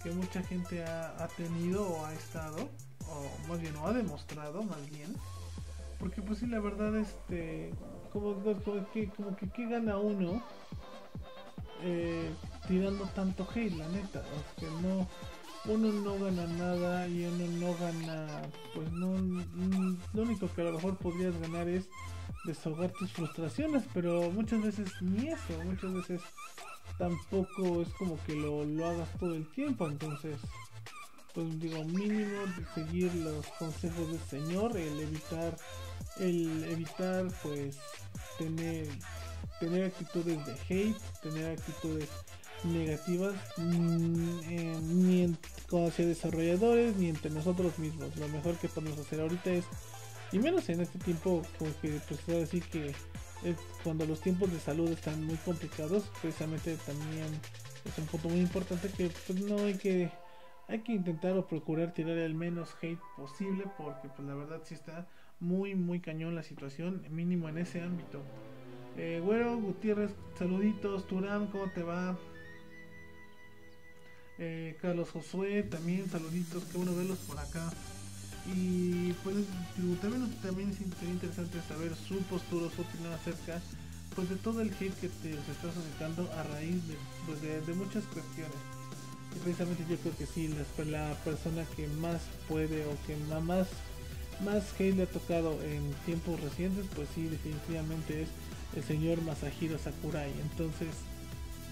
que 0.04 0.12
mucha 0.12 0.44
gente 0.44 0.84
ha, 0.84 1.28
tenido 1.38 1.88
o 1.88 2.06
ha 2.06 2.14
estado, 2.14 2.70
o 3.08 3.48
más 3.48 3.62
bien, 3.62 3.76
o 3.78 3.88
ha 3.88 3.94
demostrado, 3.94 4.64
más 4.64 4.90
bien, 4.90 5.16
porque 5.98 6.22
pues 6.22 6.40
sí, 6.40 6.48
la 6.48 6.60
verdad, 6.60 6.96
este, 6.98 7.74
como, 8.12 8.36
que, 8.92 9.10
como 9.10 9.36
que, 9.38 9.50
¿qué 9.50 9.68
gana 9.68 9.98
uno 9.98 10.44
eh, 11.84 12.34
tirando 12.68 13.06
tanto 13.06 13.48
hate, 13.56 13.78
la 13.78 13.88
neta? 13.88 14.20
O 14.20 14.60
que 14.60 14.68
no, 14.86 15.08
uno 15.66 15.92
no 15.94 16.20
gana 16.20 16.48
nada 16.48 17.08
y 17.08 17.26
uno 17.26 17.48
no 17.60 17.76
gana, 17.78 18.28
pues 18.76 18.92
no, 18.92 19.16
lo 20.14 20.22
único 20.24 20.54
que 20.54 20.62
a 20.62 20.66
lo 20.66 20.74
mejor 20.74 20.98
podrías 20.98 21.40
ganar 21.40 21.70
es 21.70 21.88
desahogar 22.46 22.92
tus 22.92 23.12
frustraciones, 23.12 23.84
pero 23.94 24.32
muchas 24.32 24.62
veces 24.62 24.90
ni 25.02 25.28
eso, 25.28 25.64
muchas 25.64 25.94
veces 25.94 26.22
tampoco 26.98 27.82
es 27.82 27.90
como 27.90 28.18
que 28.26 28.36
lo, 28.36 28.66
lo 28.66 28.88
hagas 28.88 29.10
todo 29.20 29.36
el 29.36 29.48
tiempo, 29.52 29.88
entonces 29.88 30.38
pues 31.34 31.60
digo 31.60 31.84
mínimo 31.86 32.42
seguir 32.76 33.14
los 33.16 33.46
consejos 33.58 34.12
del 34.12 34.20
señor 34.20 34.76
el 34.76 35.00
evitar 35.00 35.56
el 36.20 36.66
evitar 36.66 37.26
pues 37.42 37.78
tener 38.38 38.86
tener 39.62 39.86
actitudes 39.86 40.46
de 40.46 40.52
hate 40.68 40.98
tener 41.24 41.58
actitudes 41.58 42.10
negativas 42.64 43.36
mm, 43.58 44.40
eh, 44.50 44.80
ni 44.82 45.38
hacia 45.88 46.06
desarrolladores 46.06 46.96
ni 46.98 47.10
entre 47.10 47.32
nosotros 47.32 47.78
mismos. 47.80 48.16
Lo 48.18 48.28
mejor 48.28 48.58
que 48.58 48.68
podemos 48.68 49.00
hacer 49.00 49.22
ahorita 49.22 49.52
es 49.52 49.66
y 50.32 50.40
menos 50.40 50.70
en 50.70 50.82
este 50.82 51.00
tiempo 51.00 51.42
como 51.58 51.72
que 51.82 52.00
pues 52.08 52.26
decir 52.28 52.64
que 52.64 52.94
cuando 53.84 54.06
los 54.06 54.22
tiempos 54.22 54.52
de 54.52 54.60
salud 54.60 54.90
están 54.90 55.26
muy 55.26 55.36
complicados 55.38 56.10
precisamente 56.22 56.76
también 56.78 57.28
es 57.86 57.98
un 57.98 58.06
punto 58.06 58.30
muy 58.30 58.40
importante 58.40 58.90
que 58.90 59.10
pues 59.28 59.42
no 59.42 59.58
hay 59.58 59.76
que 59.76 60.12
hay 60.68 60.80
que 60.80 60.94
intentar 60.94 61.36
o 61.38 61.48
procurar 61.48 61.94
tirar 61.94 62.18
el 62.18 62.34
menos 62.34 62.70
hate 62.82 63.00
posible 63.18 63.66
porque 63.78 64.08
pues 64.10 64.28
la 64.28 64.36
verdad 64.36 64.62
sí 64.64 64.76
está 64.76 65.08
muy 65.40 65.76
muy 65.76 66.00
cañón 66.00 66.36
la 66.36 66.44
situación 66.44 67.04
mínimo 67.10 67.50
en 67.50 67.58
ese 67.58 67.82
ámbito. 67.82 68.22
Eh, 68.98 69.22
güero 69.24 69.58
Gutiérrez 69.58 70.12
saluditos. 70.38 71.08
Turam 71.08 71.48
cómo 71.48 71.70
te 71.72 71.82
va 71.84 72.18
eh, 74.38 74.78
Carlos 74.82 75.10
Josué 75.10 75.64
también 75.64 76.08
saluditos. 76.10 76.64
Qué 76.66 76.78
bueno 76.78 76.96
verlos 76.96 77.18
por 77.20 77.40
acá 77.40 77.72
y 78.48 79.14
pues 79.24 79.36
también, 80.02 80.32
también 80.42 80.74
sería 80.74 81.14
interesante 81.14 81.60
saber 81.68 81.94
su 81.96 82.18
postura, 82.24 82.74
su 82.76 82.82
opinión 82.82 83.14
acerca 83.14 83.62
pues 84.16 84.30
de 84.30 84.36
todo 84.36 84.62
el 84.62 84.70
hate 84.74 84.94
que 85.00 85.08
te 85.08 85.32
se 85.32 85.52
está 85.52 85.72
suscitando 85.74 86.30
a 86.34 86.44
raíz 86.44 86.86
de, 86.88 86.96
pues, 87.26 87.42
de, 87.42 87.74
muchas 87.74 88.04
cuestiones. 88.06 88.58
Y 89.36 89.40
precisamente 89.40 89.86
yo 89.90 89.96
creo 89.98 90.18
que 90.18 90.26
sí, 90.26 90.50
la, 90.50 90.86
la 90.86 91.16
persona 91.24 91.64
que 91.76 91.88
más 91.88 92.22
puede 92.50 92.86
o 92.86 92.98
que 93.08 93.16
más, 93.42 93.68
más 94.44 94.64
hate 94.78 94.96
le 94.96 95.04
ha 95.04 95.08
tocado 95.08 95.62
en 95.64 95.94
tiempos 96.06 96.40
recientes, 96.42 96.86
pues 96.96 97.08
sí, 97.16 97.28
definitivamente 97.28 98.24
es 98.24 98.30
el 98.76 98.84
señor 98.84 99.22
Masahiro 99.22 99.78
Sakurai. 99.78 100.32
Entonces, 100.42 100.90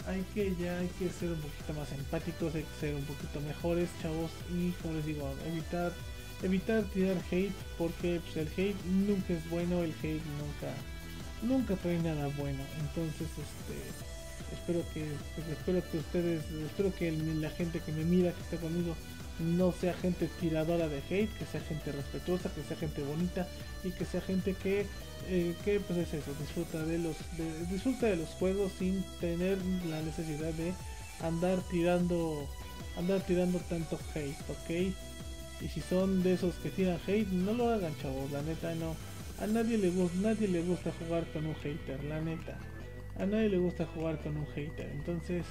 hay 0.07 0.23
que 0.33 0.55
ya 0.55 0.79
hay 0.79 0.87
que 0.97 1.09
ser 1.09 1.31
un 1.31 1.41
poquito 1.41 1.73
más 1.73 1.91
empáticos, 1.91 2.55
hay 2.55 2.63
que 2.63 2.79
ser 2.79 2.95
un 2.95 3.03
poquito 3.03 3.41
mejores, 3.41 3.89
chavos, 4.01 4.31
y 4.49 4.71
como 4.81 4.93
les 4.93 5.05
digo, 5.05 5.29
evitar 5.45 5.91
evitar 6.43 6.83
tirar 6.85 7.17
hate 7.31 7.53
porque 7.77 8.21
pues, 8.23 8.37
el 8.37 8.47
hate 8.55 8.85
nunca 8.85 9.33
es 9.33 9.49
bueno, 9.49 9.83
el 9.83 9.93
hate 10.01 10.23
nunca 10.39 10.73
nunca 11.41 11.75
trae 11.75 11.99
nada 11.99 12.29
bueno. 12.37 12.59
Entonces, 12.79 13.27
este 13.29 14.55
espero 14.55 14.83
que 14.93 15.05
pues, 15.35 15.47
espero 15.47 15.91
que 15.91 15.97
ustedes, 15.97 16.43
espero 16.65 16.93
que 16.95 17.11
la 17.11 17.49
gente 17.51 17.79
que 17.79 17.91
me 17.91 18.03
mira, 18.03 18.31
que 18.31 18.41
está 18.41 18.57
conmigo 18.57 18.95
no 19.39 19.71
sea 19.71 19.93
gente 19.93 20.29
tiradora 20.39 20.89
de 20.89 20.97
hate, 21.09 21.31
que 21.37 21.45
sea 21.45 21.61
gente 21.61 21.91
respetuosa, 21.91 22.51
que 22.53 22.63
sea 22.63 22.75
gente 22.75 23.01
bonita 23.03 23.47
y 23.83 23.91
que 23.91 24.05
sea 24.05 24.21
gente 24.21 24.53
que 24.53 24.85
eh, 25.27 25.55
que 25.63 25.79
pues 25.79 25.99
es 25.99 26.13
eso, 26.13 26.31
disfruta 26.39 26.83
de 26.83 26.97
los 26.97 27.15
disfruta 27.69 28.07
de 28.07 28.17
los 28.17 28.29
juegos 28.29 28.71
sin 28.79 29.03
tener 29.19 29.57
la 29.89 30.01
necesidad 30.01 30.53
de 30.53 30.73
andar 31.21 31.59
tirando 31.69 32.47
andar 32.97 33.21
tirando 33.21 33.59
tanto 33.59 33.99
hate, 34.13 34.37
¿ok? 34.49 34.93
Y 35.61 35.67
si 35.67 35.81
son 35.81 36.23
de 36.23 36.33
esos 36.33 36.55
que 36.55 36.69
tiran 36.69 36.99
hate, 37.07 37.27
no 37.29 37.53
lo 37.53 37.69
hagan 37.69 37.95
chavos, 37.97 38.31
la 38.31 38.41
neta 38.41 38.73
no. 38.75 38.95
A 39.41 39.47
nadie 39.47 39.77
le 39.77 39.89
gusta, 39.89 40.17
nadie 40.21 40.47
le 40.47 40.61
gusta 40.61 40.91
jugar 40.99 41.25
con 41.31 41.45
un 41.45 41.55
hater, 41.55 42.03
la 42.05 42.21
neta. 42.21 42.57
A 43.17 43.25
nadie 43.25 43.49
le 43.49 43.57
gusta 43.57 43.85
jugar 43.85 44.19
con 44.21 44.37
un 44.37 44.45
hater. 44.47 44.89
Entonces, 44.93 45.45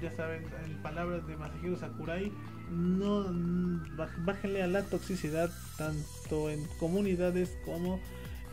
ya 0.00 0.10
saben, 0.10 0.44
en 0.64 0.82
palabras 0.82 1.26
de 1.26 1.36
Masahiro 1.36 1.76
Sakurai, 1.76 2.32
no 2.70 3.26
bájenle 4.24 4.62
a 4.62 4.66
la 4.66 4.82
toxicidad 4.82 5.50
tanto 5.76 6.50
en 6.50 6.64
comunidades 6.78 7.56
como 7.64 8.00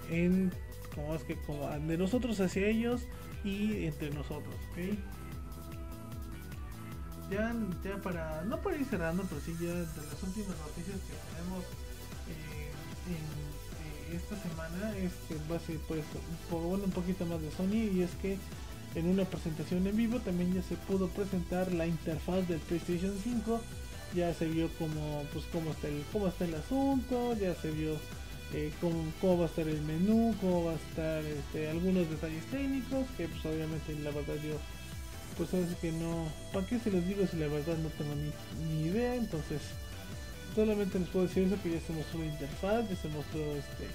en 0.09 0.51
como 0.93 1.15
es 1.15 1.23
que 1.23 1.37
de 1.87 1.97
nosotros 1.97 2.39
hacia 2.41 2.67
ellos 2.67 3.07
y 3.45 3.85
entre 3.85 4.09
nosotros, 4.11 4.55
¿ok? 4.71 4.97
Ya, 7.31 7.97
para, 8.03 8.43
no 8.43 8.57
para 8.57 8.77
ir 8.77 8.85
cerrando, 8.85 9.23
pero 9.23 9.41
sí 9.41 9.53
ya 9.59 9.73
de 9.73 10.07
las 10.07 10.23
últimas 10.23 10.57
noticias 10.57 10.97
que 11.07 11.15
tenemos 11.31 11.63
eh, 12.27 12.71
eh, 13.09 14.15
esta 14.15 14.35
semana 14.37 14.97
es 14.97 15.13
que 15.27 15.35
va 15.51 15.55
a 15.55 15.59
ser 15.59 15.77
pues 15.87 16.03
bueno, 16.49 16.83
un 16.83 16.91
poquito 16.91 17.25
más 17.25 17.41
de 17.41 17.51
Sony 17.51 17.89
y 17.93 18.01
es 18.01 18.11
que 18.21 18.37
en 18.95 19.07
una 19.07 19.23
presentación 19.23 19.87
en 19.87 19.95
vivo 19.95 20.19
también 20.19 20.53
ya 20.53 20.61
se 20.61 20.75
pudo 20.75 21.07
presentar 21.07 21.71
la 21.73 21.87
interfaz 21.87 22.45
del 22.47 22.59
PlayStation 22.59 23.17
5 23.23 23.61
ya 24.13 24.33
se 24.33 24.47
vio 24.47 24.69
como 24.77 25.23
pues 25.31 25.45
cómo 25.53 25.71
está 25.71 25.87
el 25.87 26.03
cómo 26.11 26.27
está 26.27 26.43
el 26.43 26.55
asunto 26.55 27.33
ya 27.37 27.55
se 27.55 27.71
vio 27.71 27.95
eh, 28.53 28.73
cómo, 28.81 29.37
va 29.37 29.45
a 29.45 29.47
estar 29.47 29.65
el 29.65 29.81
menú, 29.83 30.35
cómo 30.41 30.65
va 30.65 30.71
a 30.71 30.75
estar 30.75 31.23
este, 31.23 31.69
algunos 31.69 32.09
detalles 32.09 32.43
técnicos, 32.47 33.07
que 33.15 33.29
pues 33.29 33.45
obviamente 33.45 33.95
la 34.03 34.11
verdad 34.11 34.35
yo 34.43 34.57
pues 35.37 35.53
así 35.53 35.75
que 35.81 35.91
no, 35.91 36.27
¿para 36.53 36.65
qué 36.65 36.79
se 36.79 36.91
los 36.91 37.05
digo 37.05 37.25
si 37.27 37.37
la 37.37 37.47
verdad 37.47 37.77
no 37.77 37.89
tengo 37.89 38.13
ni, 38.15 38.87
idea? 38.87 39.15
Entonces 39.15 39.61
solamente 40.55 40.99
les 40.99 41.09
puedo 41.09 41.27
decir 41.27 41.43
eso 41.43 41.61
que 41.61 41.71
ya 41.71 41.81
se 41.81 41.93
mostró 41.93 42.19
la 42.19 42.25
interfaz, 42.25 42.89
ya 42.89 42.95
se 42.95 43.07
mostró 43.09 43.39
este 43.55 43.87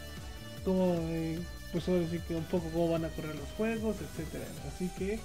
cómo 0.64 0.97
eh, 1.11 1.39
pues 1.72 1.89
ahora 1.89 2.07
sí 2.11 2.18
que 2.26 2.34
un 2.34 2.45
poco 2.45 2.68
cómo 2.70 2.91
van 2.91 3.05
a 3.05 3.09
correr 3.11 3.37
los 3.37 3.49
juegos, 3.57 3.97
etcétera. 4.01 4.47
Así 4.66 4.91
que 4.99 5.18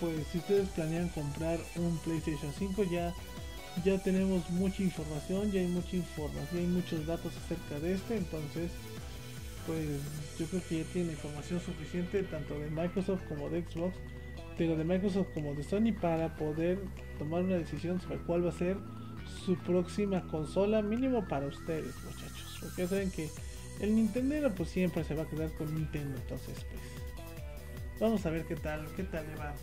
pues 0.00 0.26
si 0.30 0.38
ustedes 0.38 0.68
planean 0.70 1.08
comprar 1.10 1.58
un 1.76 1.98
PlayStation 1.98 2.52
5 2.58 2.84
ya 2.84 3.14
ya 3.84 3.98
tenemos 3.98 4.48
mucha 4.50 4.82
información, 4.82 5.52
ya 5.52 5.60
hay 5.60 5.66
mucha 5.66 5.96
información, 5.96 6.60
hay 6.60 6.66
muchos 6.66 7.06
datos 7.06 7.32
acerca 7.44 7.78
de 7.80 7.94
este, 7.94 8.16
entonces 8.16 8.70
pues 9.66 9.86
yo 10.38 10.46
creo 10.46 10.62
que 10.68 10.78
ya 10.78 10.84
tiene 10.92 11.12
información 11.12 11.60
suficiente 11.60 12.22
tanto 12.24 12.58
de 12.58 12.70
Microsoft 12.70 13.22
como 13.28 13.48
de 13.48 13.62
Xbox, 13.62 13.96
pero 14.56 14.76
de 14.76 14.84
Microsoft 14.84 15.28
como 15.34 15.54
de 15.54 15.62
Sony 15.62 15.92
para 16.00 16.34
poder 16.36 16.78
tomar 17.18 17.42
una 17.42 17.56
decisión 17.56 18.00
sobre 18.00 18.18
cuál 18.18 18.44
va 18.44 18.50
a 18.50 18.52
ser 18.52 18.76
su 19.44 19.56
próxima 19.56 20.22
consola 20.28 20.82
mínimo 20.82 21.26
para 21.26 21.46
ustedes 21.46 21.94
muchachos, 22.04 22.58
porque 22.60 22.86
saben 22.86 23.10
que 23.10 23.28
el 23.80 23.94
Nintendo 23.94 24.54
pues 24.54 24.70
siempre 24.70 25.04
se 25.04 25.14
va 25.14 25.24
a 25.24 25.26
quedar 25.26 25.52
con 25.52 25.74
Nintendo, 25.74 26.16
entonces 26.16 26.64
pues 26.70 26.82
vamos 28.00 28.24
a 28.24 28.30
ver 28.30 28.44
qué 28.46 28.56
tal, 28.56 28.86
qué 28.96 29.04
tal 29.04 29.26
le 29.26 29.36
va. 29.36 29.54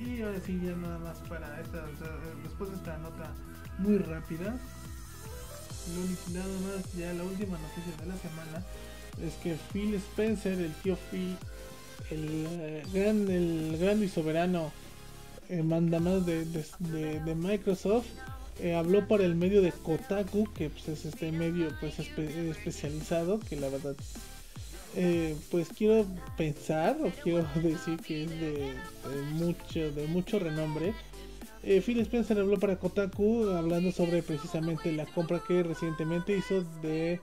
Y 0.00 0.20
ahora 0.22 0.40
sí 0.40 0.60
ya 0.62 0.74
nada 0.76 0.98
más 0.98 1.18
para 1.28 1.60
esta, 1.60 1.86
después 2.42 2.70
de 2.70 2.76
esta 2.76 2.98
nota 2.98 3.32
muy 3.78 3.98
rápida. 3.98 4.56
Nada 6.32 6.46
más, 6.66 6.92
ya 6.94 7.12
la 7.12 7.22
última 7.24 7.58
noticia 7.58 7.94
de 8.00 8.06
la 8.06 8.16
semana 8.16 8.64
es 9.22 9.34
que 9.42 9.56
Phil 9.72 9.94
Spencer, 9.94 10.58
el 10.58 10.72
tío 10.82 10.96
Phil, 11.10 11.36
el 12.10 12.46
eh, 12.60 12.82
gran, 12.92 13.30
el 13.30 13.76
gran 13.78 14.02
y 14.02 14.08
soberano 14.08 14.72
eh, 15.48 15.62
mandamás 15.62 16.24
de, 16.26 16.44
Microsoft, 17.36 18.06
eh, 18.60 18.74
habló 18.74 19.06
para 19.08 19.24
el 19.24 19.34
medio 19.34 19.62
de 19.62 19.72
Kotaku, 19.72 20.52
que 20.54 20.70
pues, 20.70 20.88
es 20.88 21.04
este 21.04 21.32
medio 21.32 21.68
pues 21.80 21.98
especializado, 21.98 23.40
que 23.40 23.56
la 23.56 23.68
verdad 23.68 23.94
pues 25.50 25.70
quiero 25.76 26.06
pensar 26.36 26.96
o 27.02 27.10
quiero 27.22 27.44
decir 27.56 27.98
que 27.98 28.24
es 28.24 28.30
de, 28.30 28.72
mucho 29.32 29.90
de 29.90 30.06
mucho 30.06 30.38
renombre 30.38 30.94
eh, 31.66 31.80
Phil 31.80 31.98
Spencer 32.00 32.38
habló 32.38 32.58
para 32.58 32.76
Kotaku 32.76 33.48
hablando 33.48 33.90
sobre 33.90 34.22
precisamente 34.22 34.92
la 34.92 35.06
compra 35.06 35.40
que 35.48 35.62
recientemente 35.62 36.36
hizo 36.36 36.62
de 36.82 37.20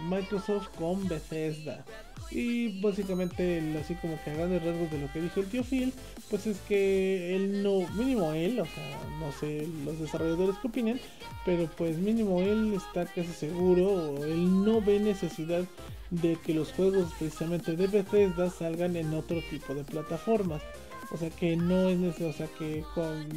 Microsoft 0.00 0.68
con 0.78 1.06
Bethesda. 1.08 1.84
Y 2.30 2.80
básicamente, 2.80 3.60
así 3.78 3.94
como 3.96 4.18
que 4.22 4.30
a 4.30 4.34
grandes 4.34 4.64
rasgos 4.64 4.90
de 4.90 4.98
lo 4.98 5.12
que 5.12 5.20
dijo 5.20 5.40
el 5.40 5.46
tío 5.46 5.64
Phil, 5.64 5.92
pues 6.30 6.46
es 6.46 6.58
que 6.60 7.36
él 7.36 7.62
no, 7.62 7.80
mínimo 7.94 8.32
él, 8.32 8.58
o 8.58 8.64
sea, 8.64 9.00
no 9.20 9.32
sé 9.32 9.68
los 9.84 9.98
desarrolladores 9.98 10.56
que 10.58 10.68
opinen, 10.68 11.00
pero 11.44 11.68
pues 11.76 11.98
mínimo 11.98 12.40
él 12.40 12.72
está 12.74 13.04
casi 13.04 13.32
seguro, 13.32 14.14
o 14.14 14.24
él 14.24 14.64
no 14.64 14.80
ve 14.80 14.98
necesidad 14.98 15.64
de 16.10 16.36
que 16.36 16.54
los 16.54 16.72
juegos 16.72 17.12
precisamente 17.18 17.76
de 17.76 17.86
Bethesda 17.86 18.50
salgan 18.50 18.96
en 18.96 19.12
otro 19.12 19.40
tipo 19.50 19.74
de 19.74 19.84
plataformas. 19.84 20.62
O 21.10 21.18
sea 21.18 21.28
que 21.28 21.56
no 21.56 21.88
es 21.88 21.98
necesario, 21.98 22.28
o 22.28 22.32
sea 22.32 22.48
que 22.58 22.82
con, 22.94 23.28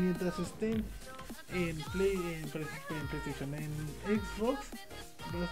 mientras 0.00 0.36
estén 0.40 0.84
en 1.54 1.76
Play, 1.92 2.14
en, 2.14 2.48
PlayStation, 2.48 3.54
en 3.54 3.70
Xbox, 4.20 4.66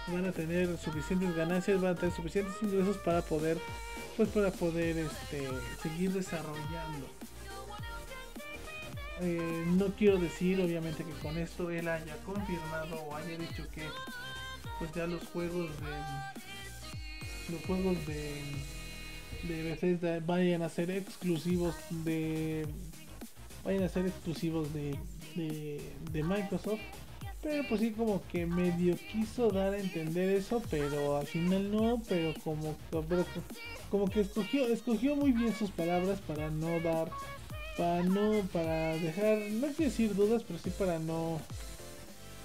van 0.07 0.25
a 0.25 0.31
tener 0.31 0.77
suficientes 0.77 1.35
ganancias, 1.35 1.81
van 1.81 1.93
a 1.93 1.95
tener 1.95 2.15
suficientes 2.15 2.55
ingresos 2.61 2.97
para 2.97 3.21
poder, 3.21 3.57
pues 4.17 4.29
para 4.29 4.51
poder 4.51 4.97
este, 4.97 5.47
seguir 5.81 6.11
desarrollando. 6.11 7.07
Eh, 9.21 9.65
no 9.67 9.87
quiero 9.95 10.17
decir 10.17 10.59
obviamente 10.59 11.03
que 11.03 11.11
con 11.21 11.37
esto 11.37 11.69
él 11.69 11.87
haya 11.87 12.17
confirmado 12.25 12.95
o 13.03 13.15
haya 13.15 13.37
dicho 13.37 13.67
que 13.71 13.83
pues 14.79 14.91
ya 14.93 15.05
los 15.05 15.23
juegos 15.27 15.69
de 15.79 17.53
los 17.53 17.65
juegos 17.65 18.03
de 18.07 18.41
de 19.43 19.63
Bethesda 19.63 20.19
vayan 20.25 20.61
a 20.61 20.69
ser 20.69 20.91
exclusivos 20.91 21.75
de 22.03 22.65
vayan 23.63 23.83
a 23.83 23.89
ser 23.89 24.07
exclusivos 24.07 24.73
de, 24.73 24.95
de, 25.35 26.23
Microsoft. 26.23 26.79
Pero 27.41 27.63
pues 27.67 27.81
sí 27.81 27.91
como 27.91 28.21
que 28.27 28.45
medio 28.45 28.95
quiso 29.11 29.49
dar 29.49 29.73
a 29.73 29.79
entender 29.79 30.29
eso 30.29 30.61
pero 30.69 31.17
al 31.17 31.25
final 31.25 31.71
no 31.71 31.99
pero 32.07 32.35
como 32.43 32.75
como 33.89 34.07
que 34.07 34.19
escogió 34.19 34.67
escogió 34.67 35.15
muy 35.15 35.31
bien 35.31 35.55
sus 35.55 35.71
palabras 35.71 36.19
para 36.21 36.51
no 36.51 36.79
dar 36.81 37.09
para 37.79 38.03
no 38.03 38.43
para 38.53 38.95
dejar 38.97 39.39
no 39.39 39.67
quiero 39.69 39.89
decir 39.89 40.13
dudas 40.13 40.43
pero 40.43 40.59
sí 40.59 40.69
para 40.69 40.99
no 40.99 41.41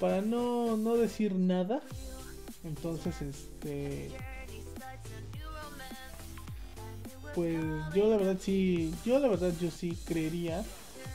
para 0.00 0.22
no 0.22 0.78
no 0.78 0.96
decir 0.96 1.34
nada. 1.34 1.82
Entonces 2.64 3.20
este 3.20 4.10
pues 7.36 7.54
yo 7.94 8.08
la 8.08 8.16
verdad 8.16 8.38
sí, 8.40 8.94
yo 9.04 9.18
la 9.18 9.28
verdad 9.28 9.52
yo 9.60 9.70
sí 9.70 9.94
creería, 10.06 10.64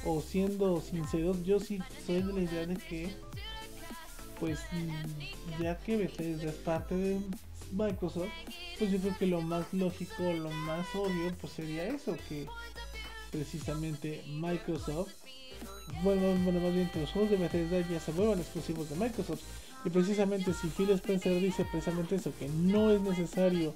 o 0.06 0.22
siendo 0.22 0.82
sincero, 0.82 1.36
yo 1.44 1.60
sí 1.60 1.80
soy 2.06 2.22
de 2.24 2.34
la 2.34 2.42
idea 2.42 2.66
de 2.66 2.76
que, 2.76 3.14
pues 4.40 4.60
ya 5.60 5.78
que 5.80 5.98
Bethesda 5.98 6.50
es 6.50 6.56
parte 6.56 6.96
de 6.96 7.20
Microsoft, 7.72 8.30
pues 8.80 8.92
yo 8.92 9.00
creo 9.00 9.18
que 9.18 9.28
lo 9.28 9.42
más 9.42 9.66
lógico, 9.74 10.24
lo 10.24 10.50
más 10.50 10.88
obvio, 10.96 11.34
pues 11.40 11.54
sería 11.54 11.86
eso, 11.86 12.18
que 12.28 12.48
precisamente 13.32 14.24
Microsoft, 14.28 15.12
bueno, 16.04 16.22
bueno 16.44 16.60
más 16.60 16.74
bien 16.74 16.90
que 16.90 17.02
los 17.02 17.12
juegos 17.12 17.32
de 17.32 17.38
Bethesda 17.38 17.88
ya 17.90 18.00
se 18.00 18.12
vuelvan 18.12 18.40
exclusivos 18.40 18.90
de 18.90 18.96
Microsoft. 18.96 19.42
Y 19.84 19.90
precisamente 19.90 20.54
si 20.54 20.68
Phil 20.68 20.92
Spencer 20.92 21.40
dice 21.40 21.66
precisamente 21.66 22.16
eso, 22.16 22.32
que 22.38 22.48
no 22.50 22.92
es 22.92 23.02
necesario 23.02 23.74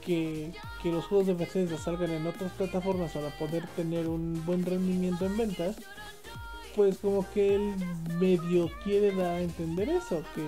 que, 0.00 0.52
los 0.84 1.06
juegos 1.06 1.26
de 1.26 1.34
Bethesda 1.34 1.78
salgan 1.78 2.10
en 2.10 2.26
otras 2.26 2.52
plataformas 2.52 3.12
para 3.12 3.30
poder 3.38 3.66
tener 3.76 4.08
un 4.08 4.44
buen 4.44 4.64
rendimiento 4.64 5.26
en 5.26 5.36
ventas, 5.36 5.76
pues 6.74 6.98
como 6.98 7.28
que 7.32 7.54
él 7.54 7.74
medio 8.18 8.70
quiere 8.84 9.14
dar 9.14 9.36
a 9.36 9.40
entender 9.40 9.88
eso, 9.88 10.22
que 10.34 10.42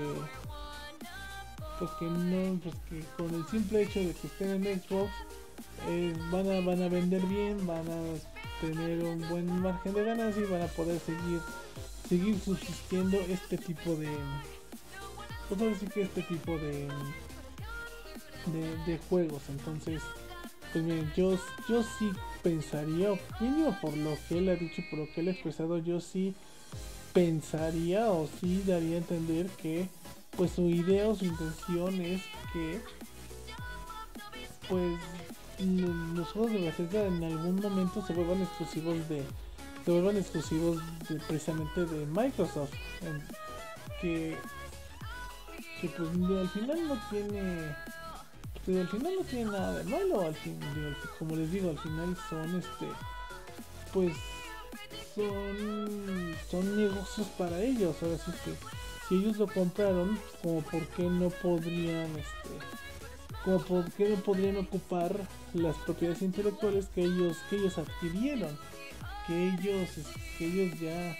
pues 1.78 1.90
que 1.98 2.04
no, 2.04 2.60
pues 2.60 2.74
que 2.88 3.00
con 3.16 3.34
el 3.34 3.44
simple 3.46 3.82
hecho 3.82 4.00
de 4.00 4.12
que 4.12 4.26
estén 4.26 4.64
en 4.64 4.80
Xbox 4.80 5.10
eh, 5.88 6.14
van 6.30 6.48
a 6.50 6.60
van 6.60 6.82
a 6.82 6.88
vender 6.88 7.22
bien, 7.22 7.66
van 7.66 7.84
a 7.90 8.60
tener 8.60 9.02
un 9.02 9.28
buen 9.28 9.60
margen 9.60 9.92
de 9.92 10.04
ganancia 10.04 10.42
y 10.42 10.50
van 10.50 10.62
a 10.62 10.66
poder 10.66 11.00
seguir 11.00 11.40
seguir 12.08 12.38
subsistiendo 12.38 13.18
este 13.28 13.58
tipo 13.58 13.96
de 13.96 14.08
pues 15.48 15.78
que 15.92 16.02
este 16.02 16.22
tipo 16.22 16.56
de 16.58 16.88
de, 18.46 18.98
juegos. 19.08 19.42
Entonces, 19.48 20.02
pues 20.72 20.84
yo, 21.16 21.38
yo 21.68 21.82
sí 21.82 22.10
pensaría, 22.42 23.18
mínimo 23.40 23.76
por 23.80 23.96
lo 23.96 24.16
que 24.28 24.38
él 24.38 24.48
ha 24.48 24.56
dicho, 24.56 24.82
por 24.90 25.00
lo 25.00 25.12
que 25.12 25.20
él 25.20 25.28
ha 25.28 25.32
expresado, 25.32 25.78
yo 25.78 26.00
sí 26.00 26.34
pensaría 27.12 28.10
o 28.10 28.28
sí 28.40 28.62
daría 28.66 28.96
a 28.96 28.98
entender 28.98 29.46
que 29.60 29.88
pues 30.36 30.52
su 30.52 30.62
idea 30.68 31.08
o 31.08 31.14
su 31.14 31.26
intención 31.26 32.00
es 32.00 32.22
que 32.52 32.80
pues 34.68 34.98
los 35.58 36.28
juegos 36.28 36.52
de 36.52 36.58
Bethesda 36.58 37.06
en 37.06 37.22
algún 37.22 37.60
momento 37.60 38.04
se 38.06 38.14
vuelvan 38.14 38.42
exclusivos 38.42 39.08
de 39.08 39.22
se 39.84 39.90
vuelvan 39.90 40.16
exclusivos 40.16 40.78
de, 41.08 41.16
precisamente 41.16 41.84
de 41.84 42.06
Microsoft 42.06 42.72
que 44.00 44.36
que 45.80 45.88
pues 45.88 46.08
al 46.08 46.48
final 46.48 46.88
no 46.88 46.98
tiene 47.10 47.74
pero 48.64 48.80
al 48.80 48.88
final 48.88 49.12
no 49.18 49.24
tiene 49.24 49.50
nada 49.50 49.78
de 49.78 49.84
malo, 49.84 50.20
al 50.20 50.34
fin, 50.34 50.58
como 51.18 51.36
les 51.36 51.50
digo, 51.50 51.70
al 51.70 51.78
final 51.78 52.16
son 52.30 52.56
este 52.56 52.86
pues 53.92 54.14
son 55.14 56.34
son 56.50 56.76
negocios 56.76 57.26
para 57.38 57.60
ellos, 57.60 57.96
ahora 58.02 58.18
sí 58.18 58.30
que 58.44 58.54
si 59.08 59.16
ellos 59.16 59.36
lo 59.36 59.46
compraron, 59.48 60.18
como 60.42 60.60
por 60.62 60.86
qué 60.88 61.02
no 61.02 61.28
podrían 61.30 62.10
este 62.16 62.50
como 63.44 63.58
por 63.58 63.90
qué 63.92 64.10
no 64.10 64.16
podrían 64.16 64.56
ocupar 64.56 65.16
las 65.54 65.76
propiedades 65.78 66.22
intelectuales 66.22 66.86
que 66.94 67.02
ellos 67.02 67.36
que 67.50 67.56
ellos 67.56 67.78
adquirieron, 67.78 68.56
que 69.26 69.48
ellos 69.48 69.90
que 70.38 70.46
ellos 70.46 70.80
ya 70.80 71.16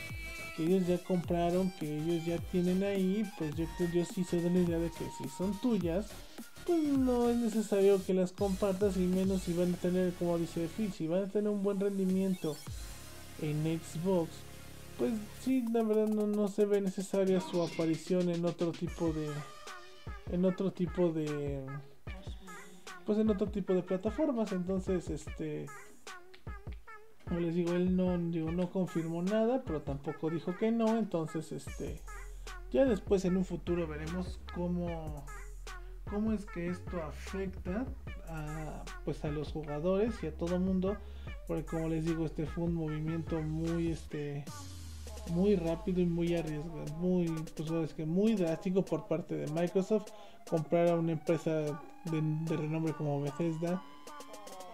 que 0.57 0.65
ellos 0.65 0.87
ya 0.87 0.99
compraron, 1.03 1.73
que 1.81 1.99
ellos 1.99 2.25
ya 2.25 2.39
tienen 2.53 2.83
ahí, 2.85 3.29
pues 3.39 3.55
yo 3.57 3.67
yo 3.93 4.05
sí 4.05 4.23
soy 4.23 4.41
de 4.41 4.51
la 4.51 4.59
idea 4.61 4.79
de 4.79 4.91
que 4.91 5.05
si 5.19 5.29
son 5.37 5.59
tuyas, 5.61 6.07
pues 6.67 6.83
no 6.83 7.29
es 7.29 7.37
necesario 7.37 8.05
que 8.05 8.15
las 8.15 8.33
compartas 8.33 8.97
y 8.97 9.01
menos 9.01 9.43
si 9.43 9.53
van 9.53 9.75
a 9.75 9.77
tener, 9.77 10.13
como 10.15 10.39
dice 10.39 10.69
Phil, 10.77 10.93
si 10.93 11.07
van 11.07 11.25
a 11.25 11.29
tener 11.29 11.51
un 11.51 11.63
buen 11.63 11.81
rendimiento 11.81 12.57
en 13.41 13.81
Xbox, 13.81 14.31
pues 14.99 15.13
sí, 15.41 15.65
la 15.73 15.83
verdad 15.83 16.09
no, 16.09 16.27
no 16.27 16.49
se 16.49 16.65
ve 16.65 16.81
necesaria 16.81 17.41
su 17.41 17.63
aparición 17.63 18.29
en 18.29 18.45
otro 18.45 18.73
tipo 18.73 19.13
de 19.13 19.29
en 20.31 20.45
otro 20.45 20.73
tipo 20.73 21.11
de 21.11 21.65
pues 23.05 23.19
en 23.19 23.31
otro 23.31 23.49
tipo 23.49 23.75
de 23.75 23.83
plataformas. 23.83 24.53
Entonces 24.53 25.11
este 25.11 25.67
como 27.27 27.41
les 27.41 27.55
digo 27.55 27.73
él 27.73 27.97
no 27.97 28.17
digo 28.19 28.53
no 28.53 28.71
confirmó 28.71 29.23
nada 29.23 29.63
pero 29.65 29.83
tampoco 29.83 30.31
dijo 30.31 30.57
que 30.57 30.71
no. 30.71 30.97
Entonces 30.97 31.51
este 31.53 32.01
ya 32.71 32.85
después 32.85 33.25
en 33.25 33.37
un 33.37 33.45
futuro 33.45 33.87
veremos 33.87 34.39
cómo 34.55 35.25
cómo 36.13 36.33
es 36.33 36.45
que 36.45 36.69
esto 36.69 37.03
afecta 37.03 37.87
a 38.29 38.85
pues 39.05 39.25
a 39.25 39.29
los 39.29 39.51
jugadores 39.51 40.15
y 40.23 40.27
a 40.27 40.37
todo 40.37 40.59
mundo 40.59 40.97
porque 41.49 41.65
como 41.65 41.89
les 41.89 42.05
digo 42.05 42.27
este 42.27 42.45
fue 42.45 42.65
un 42.65 42.75
movimiento 42.75 43.41
muy 43.41 43.93
este 43.93 44.45
muy 45.31 45.57
rápido 45.57 46.03
y 46.03 46.07
muy 46.07 46.37
arriesgado 46.37 46.85
muy 46.99 47.29
pues 47.57 47.95
que 47.95 48.05
muy 48.05 48.35
drástico 48.35 48.85
por 48.85 49.07
parte 49.07 49.37
de 49.37 49.47
Microsoft. 49.53 50.11
Comprar 50.51 50.89
a 50.89 50.97
una 50.97 51.13
empresa 51.13 51.51
de, 51.51 52.57
renombre 52.57 52.93
como 52.93 53.23
Bethesda 53.23 53.83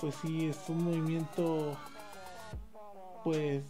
pues 0.00 0.14
sí 0.16 0.46
es 0.46 0.68
un 0.68 0.84
movimiento 0.84 1.76
pues 3.22 3.62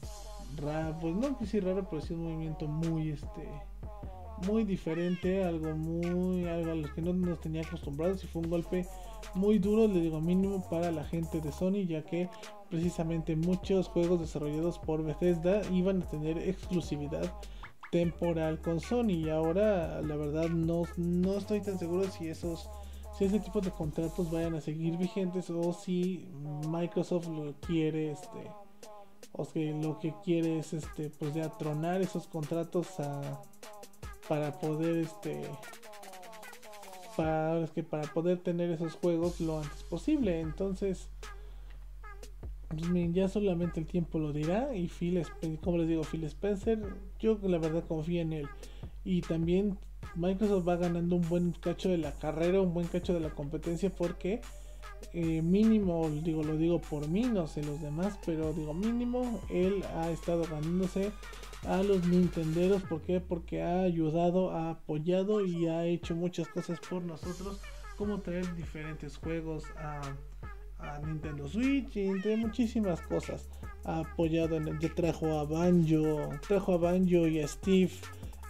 raro 0.57 0.97
pues 1.01 1.14
no 1.14 1.37
que 1.37 1.45
sí 1.45 1.61
raro 1.61 1.87
pero 1.91 2.01
sí 2.01 2.14
un 2.14 2.23
movimiento 2.23 2.66
muy 2.66 3.11
este 3.11 3.49
muy 4.47 4.64
diferente 4.64 5.45
algo 5.45 5.74
muy 5.74 6.47
algo 6.47 6.72
a 6.72 6.74
los 6.74 6.91
que 6.93 7.03
no 7.03 7.12
nos 7.12 7.41
tenía 7.41 7.62
acostumbrados 7.62 8.22
y 8.24 8.26
fue 8.26 8.43
un 8.43 8.51
golpe 8.51 8.86
muy 9.34 9.59
duro 9.59 9.89
le 9.89 10.01
digo 10.01 10.20
mínimo 10.20 10.68
para 10.68 10.91
la 10.91 11.05
gente 11.05 11.41
de 11.41 11.53
Sony 11.53 11.86
ya 11.86 12.03
que 12.03 12.28
precisamente 12.70 13.36
muchos 13.36 13.89
juegos 13.89 14.20
desarrollados 14.20 14.78
por 14.78 15.03
Bethesda 15.03 15.62
iban 15.72 16.03
a 16.03 16.07
tener 16.07 16.39
exclusividad 16.39 17.32
temporal 17.91 18.61
con 18.61 18.80
Sony 18.80 19.12
y 19.12 19.30
ahora 19.30 20.01
la 20.03 20.16
verdad 20.16 20.49
no, 20.49 20.84
no 20.97 21.34
estoy 21.34 21.61
tan 21.61 21.78
seguro 21.78 22.09
si 22.11 22.28
esos 22.28 22.68
si 23.16 23.24
ese 23.24 23.41
tipo 23.41 23.61
de 23.61 23.70
contratos 23.70 24.30
vayan 24.30 24.55
a 24.55 24.61
seguir 24.61 24.97
vigentes 24.97 25.51
o 25.51 25.72
si 25.72 26.28
Microsoft 26.68 27.26
lo 27.26 27.55
quiere 27.61 28.12
este 28.12 28.51
o 29.32 29.47
que 29.47 29.72
lo 29.72 29.99
que 29.99 30.14
quiere 30.24 30.59
es 30.59 30.72
este 30.72 31.11
pues 31.11 31.34
ya 31.34 31.49
tronar 31.59 32.01
esos 32.01 32.26
contratos 32.28 33.01
a, 33.01 33.43
para 34.29 34.53
poder 34.53 34.99
este 34.99 35.43
para 37.16 37.66
que 37.74 37.83
para 37.83 38.05
poder 38.12 38.39
tener 38.39 38.70
esos 38.70 38.95
juegos 38.95 39.41
lo 39.41 39.59
antes 39.59 39.83
posible 39.85 40.41
entonces 40.41 41.09
pues, 42.68 43.14
ya 43.14 43.29
solamente 43.29 43.81
el 43.81 43.87
tiempo 43.87 44.18
lo 44.18 44.33
dirá 44.33 44.74
y 44.74 44.89
Phil, 44.89 45.22
como 45.62 45.79
les 45.79 45.89
digo, 45.89 46.03
Phil 46.03 46.24
Spencer, 46.24 46.79
yo 47.18 47.39
la 47.43 47.59
verdad 47.59 47.83
confío 47.87 48.20
en 48.20 48.35
él. 48.35 48.49
Y 49.05 49.22
también 49.22 49.79
Microsoft 50.16 50.68
va 50.68 50.76
ganando 50.76 51.16
un 51.16 51.26
buen 51.29 51.53
cacho 51.53 51.89
de 51.89 51.99
la 51.99 52.12
carrera, 52.12 52.61
un 52.61 52.74
buen 52.74 52.87
cacho 52.87 53.14
de 53.14 53.20
la 53.20 53.31
competencia 53.31 53.91
porque 53.91 54.43
eh, 55.12 55.41
mínimo, 55.43 56.11
digo, 56.22 56.43
lo 56.43 56.57
digo 56.57 56.81
por 56.81 57.09
mí, 57.09 57.22
no 57.22 57.47
sé 57.47 57.62
los 57.62 57.81
demás, 57.81 58.18
pero 58.26 58.53
digo 58.53 58.74
mínimo, 58.74 59.41
él 59.49 59.83
ha 59.97 60.11
estado 60.11 60.45
ganándose 60.45 61.11
a 61.66 61.82
los 61.82 62.06
Nintenderos, 62.06 62.82
¿por 62.82 63.02
qué? 63.02 63.20
Porque 63.20 63.62
ha 63.62 63.82
ayudado, 63.82 64.50
ha 64.50 64.70
apoyado 64.70 65.44
y 65.44 65.66
ha 65.66 65.84
hecho 65.84 66.14
muchas 66.14 66.48
cosas 66.48 66.78
por 66.88 67.02
nosotros, 67.02 67.61
como 67.96 68.20
traer 68.20 68.54
diferentes 68.54 69.16
juegos 69.16 69.64
a 69.76 70.00
Nintendo 71.04 71.48
Switch 71.48 71.96
y 71.96 72.06
entre 72.06 72.36
muchísimas 72.36 73.00
cosas. 73.02 73.48
Ha 73.84 74.00
apoyado 74.00 74.56
en 74.56 74.68
el, 74.68 74.94
trajo 74.94 75.38
a 75.38 75.44
Banjo, 75.44 76.30
trajo 76.46 76.74
a 76.74 76.78
Banjo 76.78 77.26
y 77.26 77.40
a 77.40 77.48
Steve 77.48 77.92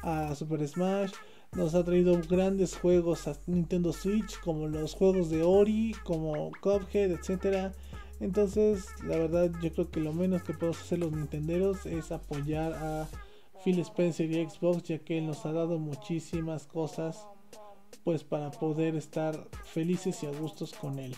a 0.03 0.35
Super 0.35 0.67
Smash. 0.67 1.13
Nos 1.53 1.75
ha 1.75 1.85
traído 1.85 2.21
grandes 2.29 2.77
juegos 2.77 3.27
a 3.27 3.37
Nintendo 3.47 3.93
Switch, 3.93 4.39
como 4.41 4.69
los 4.69 4.95
juegos 4.95 5.31
de 5.31 5.43
Ori, 5.43 5.95
como 6.05 6.51
Cuphead, 6.61 7.13
etcétera. 7.13 7.73
Entonces, 8.21 8.87
la 9.05 9.17
verdad, 9.17 9.51
yo 9.63 9.73
creo 9.73 9.91
que 9.91 10.01
lo 10.01 10.13
menos 10.13 10.43
que 10.43 10.53
podemos 10.53 10.81
hacer 10.81 10.99
los 10.99 11.13
Nintenderos 11.13 11.87
es 11.87 12.11
apoyar 12.11 12.73
a 12.73 13.09
Phil 13.65 13.79
Spencer 13.81 14.31
y 14.31 14.49
Xbox, 14.49 14.83
ya 14.85 14.99
que 14.99 15.19
él 15.19 15.27
nos 15.27 15.47
ha 15.47 15.53
dado 15.53 15.79
muchísimas 15.79 16.67
cosas, 16.67 17.27
pues 18.05 18.25
para 18.25 18.51
poder 18.51 18.97
estar 18.97 19.49
felices 19.65 20.23
y 20.23 20.27
a 20.27 20.31
gustos 20.31 20.73
con 20.73 20.99
él. 20.99 21.15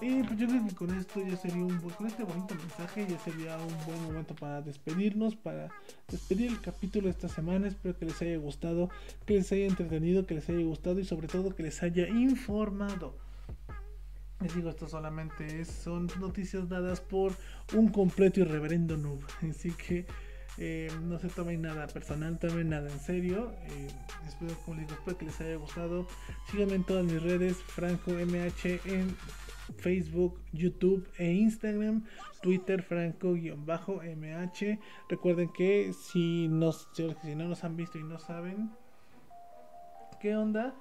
Y 0.00 0.22
pues 0.24 0.38
yo 0.38 0.48
creo 0.48 0.66
que 0.66 0.74
con 0.74 0.98
esto 0.98 1.20
ya 1.24 1.36
sería 1.36 1.64
un 1.64 1.78
con 1.78 2.06
este 2.06 2.24
bonito 2.24 2.54
mensaje 2.56 3.06
ya 3.08 3.18
sería 3.20 3.56
un 3.56 3.86
buen 3.86 4.02
momento 4.02 4.34
para 4.34 4.60
despedirnos, 4.60 5.36
para 5.36 5.70
despedir 6.08 6.50
el 6.50 6.60
capítulo 6.60 7.04
de 7.04 7.12
esta 7.12 7.28
semana. 7.28 7.68
Espero 7.68 7.96
que 7.96 8.04
les 8.04 8.20
haya 8.20 8.36
gustado, 8.38 8.90
que 9.24 9.34
les 9.34 9.50
haya 9.52 9.66
entretenido, 9.66 10.26
que 10.26 10.34
les 10.34 10.48
haya 10.48 10.64
gustado 10.64 10.98
y 10.98 11.04
sobre 11.04 11.28
todo 11.28 11.54
que 11.54 11.62
les 11.62 11.82
haya 11.82 12.08
informado. 12.08 13.14
Les 14.40 14.54
digo, 14.54 14.70
esto 14.70 14.88
solamente 14.88 15.64
son 15.64 16.08
noticias 16.18 16.68
dadas 16.68 17.00
por 17.00 17.32
un 17.72 17.88
completo 17.88 18.40
y 18.40 18.44
reverendo 18.44 18.96
noob. 18.96 19.20
Así 19.50 19.70
que 19.70 20.06
eh, 20.58 20.90
no 21.02 21.18
se 21.18 21.28
tomen 21.28 21.62
nada 21.62 21.86
personal, 21.86 22.38
tomen 22.38 22.68
nada 22.70 22.90
en 22.90 23.00
serio. 23.00 23.52
Eh, 23.62 23.88
espero, 24.26 24.54
como 24.64 24.76
les 24.76 24.86
digo, 24.86 24.98
espero 24.98 25.18
que 25.18 25.24
les 25.26 25.40
haya 25.40 25.56
gustado. 25.56 26.06
Síganme 26.50 26.74
en 26.74 26.84
todas 26.84 27.04
mis 27.04 27.22
redes, 27.22 27.56
Franco 27.56 28.12
MH 28.12 28.80
en 28.84 29.16
Facebook, 29.78 30.40
YouTube 30.52 31.08
e 31.18 31.32
Instagram, 31.32 32.04
Twitter 32.42 32.82
franco-mh. 32.82 34.78
Recuerden 35.08 35.48
que 35.52 35.92
si, 35.92 36.48
nos, 36.48 36.88
si 36.94 37.34
no 37.34 37.48
nos 37.48 37.64
han 37.64 37.76
visto 37.76 37.98
y 37.98 38.02
no 38.02 38.18
saben 38.18 38.70
qué 40.20 40.36
onda, 40.36 40.74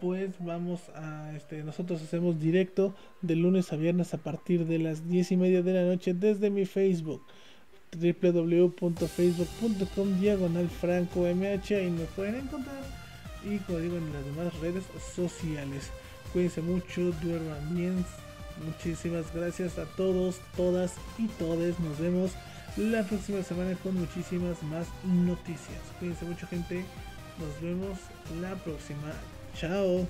pues 0.00 0.30
vamos 0.38 0.80
a 0.94 1.32
este 1.36 1.64
nosotros 1.64 2.00
hacemos 2.02 2.40
directo 2.40 2.94
de 3.22 3.36
lunes 3.36 3.72
a 3.72 3.76
viernes 3.76 4.12
a 4.14 4.18
partir 4.18 4.66
de 4.66 4.78
las 4.78 5.08
10 5.08 5.32
y 5.32 5.36
media 5.36 5.62
de 5.62 5.72
la 5.72 5.84
noche 5.84 6.14
desde 6.14 6.50
mi 6.50 6.66
Facebook 6.66 7.22
www.facebook.com 7.92 10.20
diagonal 10.20 10.68
franco 10.68 11.20
mh 11.20 11.70
y 11.70 11.90
me 11.90 12.04
pueden 12.16 12.34
encontrar 12.36 12.82
y 13.44 13.58
como 13.58 13.78
digo 13.78 13.96
en 13.96 14.12
las 14.12 14.24
demás 14.24 14.58
redes 14.60 14.84
sociales 15.14 15.90
cuídense 16.32 16.60
mucho 16.60 17.12
duerman 17.22 17.74
bien 17.74 18.04
Muchísimas 18.64 19.32
gracias 19.34 19.78
a 19.78 19.84
todos, 19.84 20.40
todas 20.56 20.94
y 21.16 21.28
todes. 21.28 21.78
Nos 21.80 21.98
vemos 21.98 22.32
la 22.76 23.02
próxima 23.04 23.42
semana 23.42 23.76
con 23.82 23.94
muchísimas 23.94 24.62
más 24.64 24.86
noticias. 25.04 25.80
Cuídense 25.98 26.24
mucho 26.24 26.46
gente. 26.46 26.84
Nos 27.38 27.60
vemos 27.62 27.98
la 28.40 28.54
próxima. 28.56 29.12
Ciao! 29.58 30.06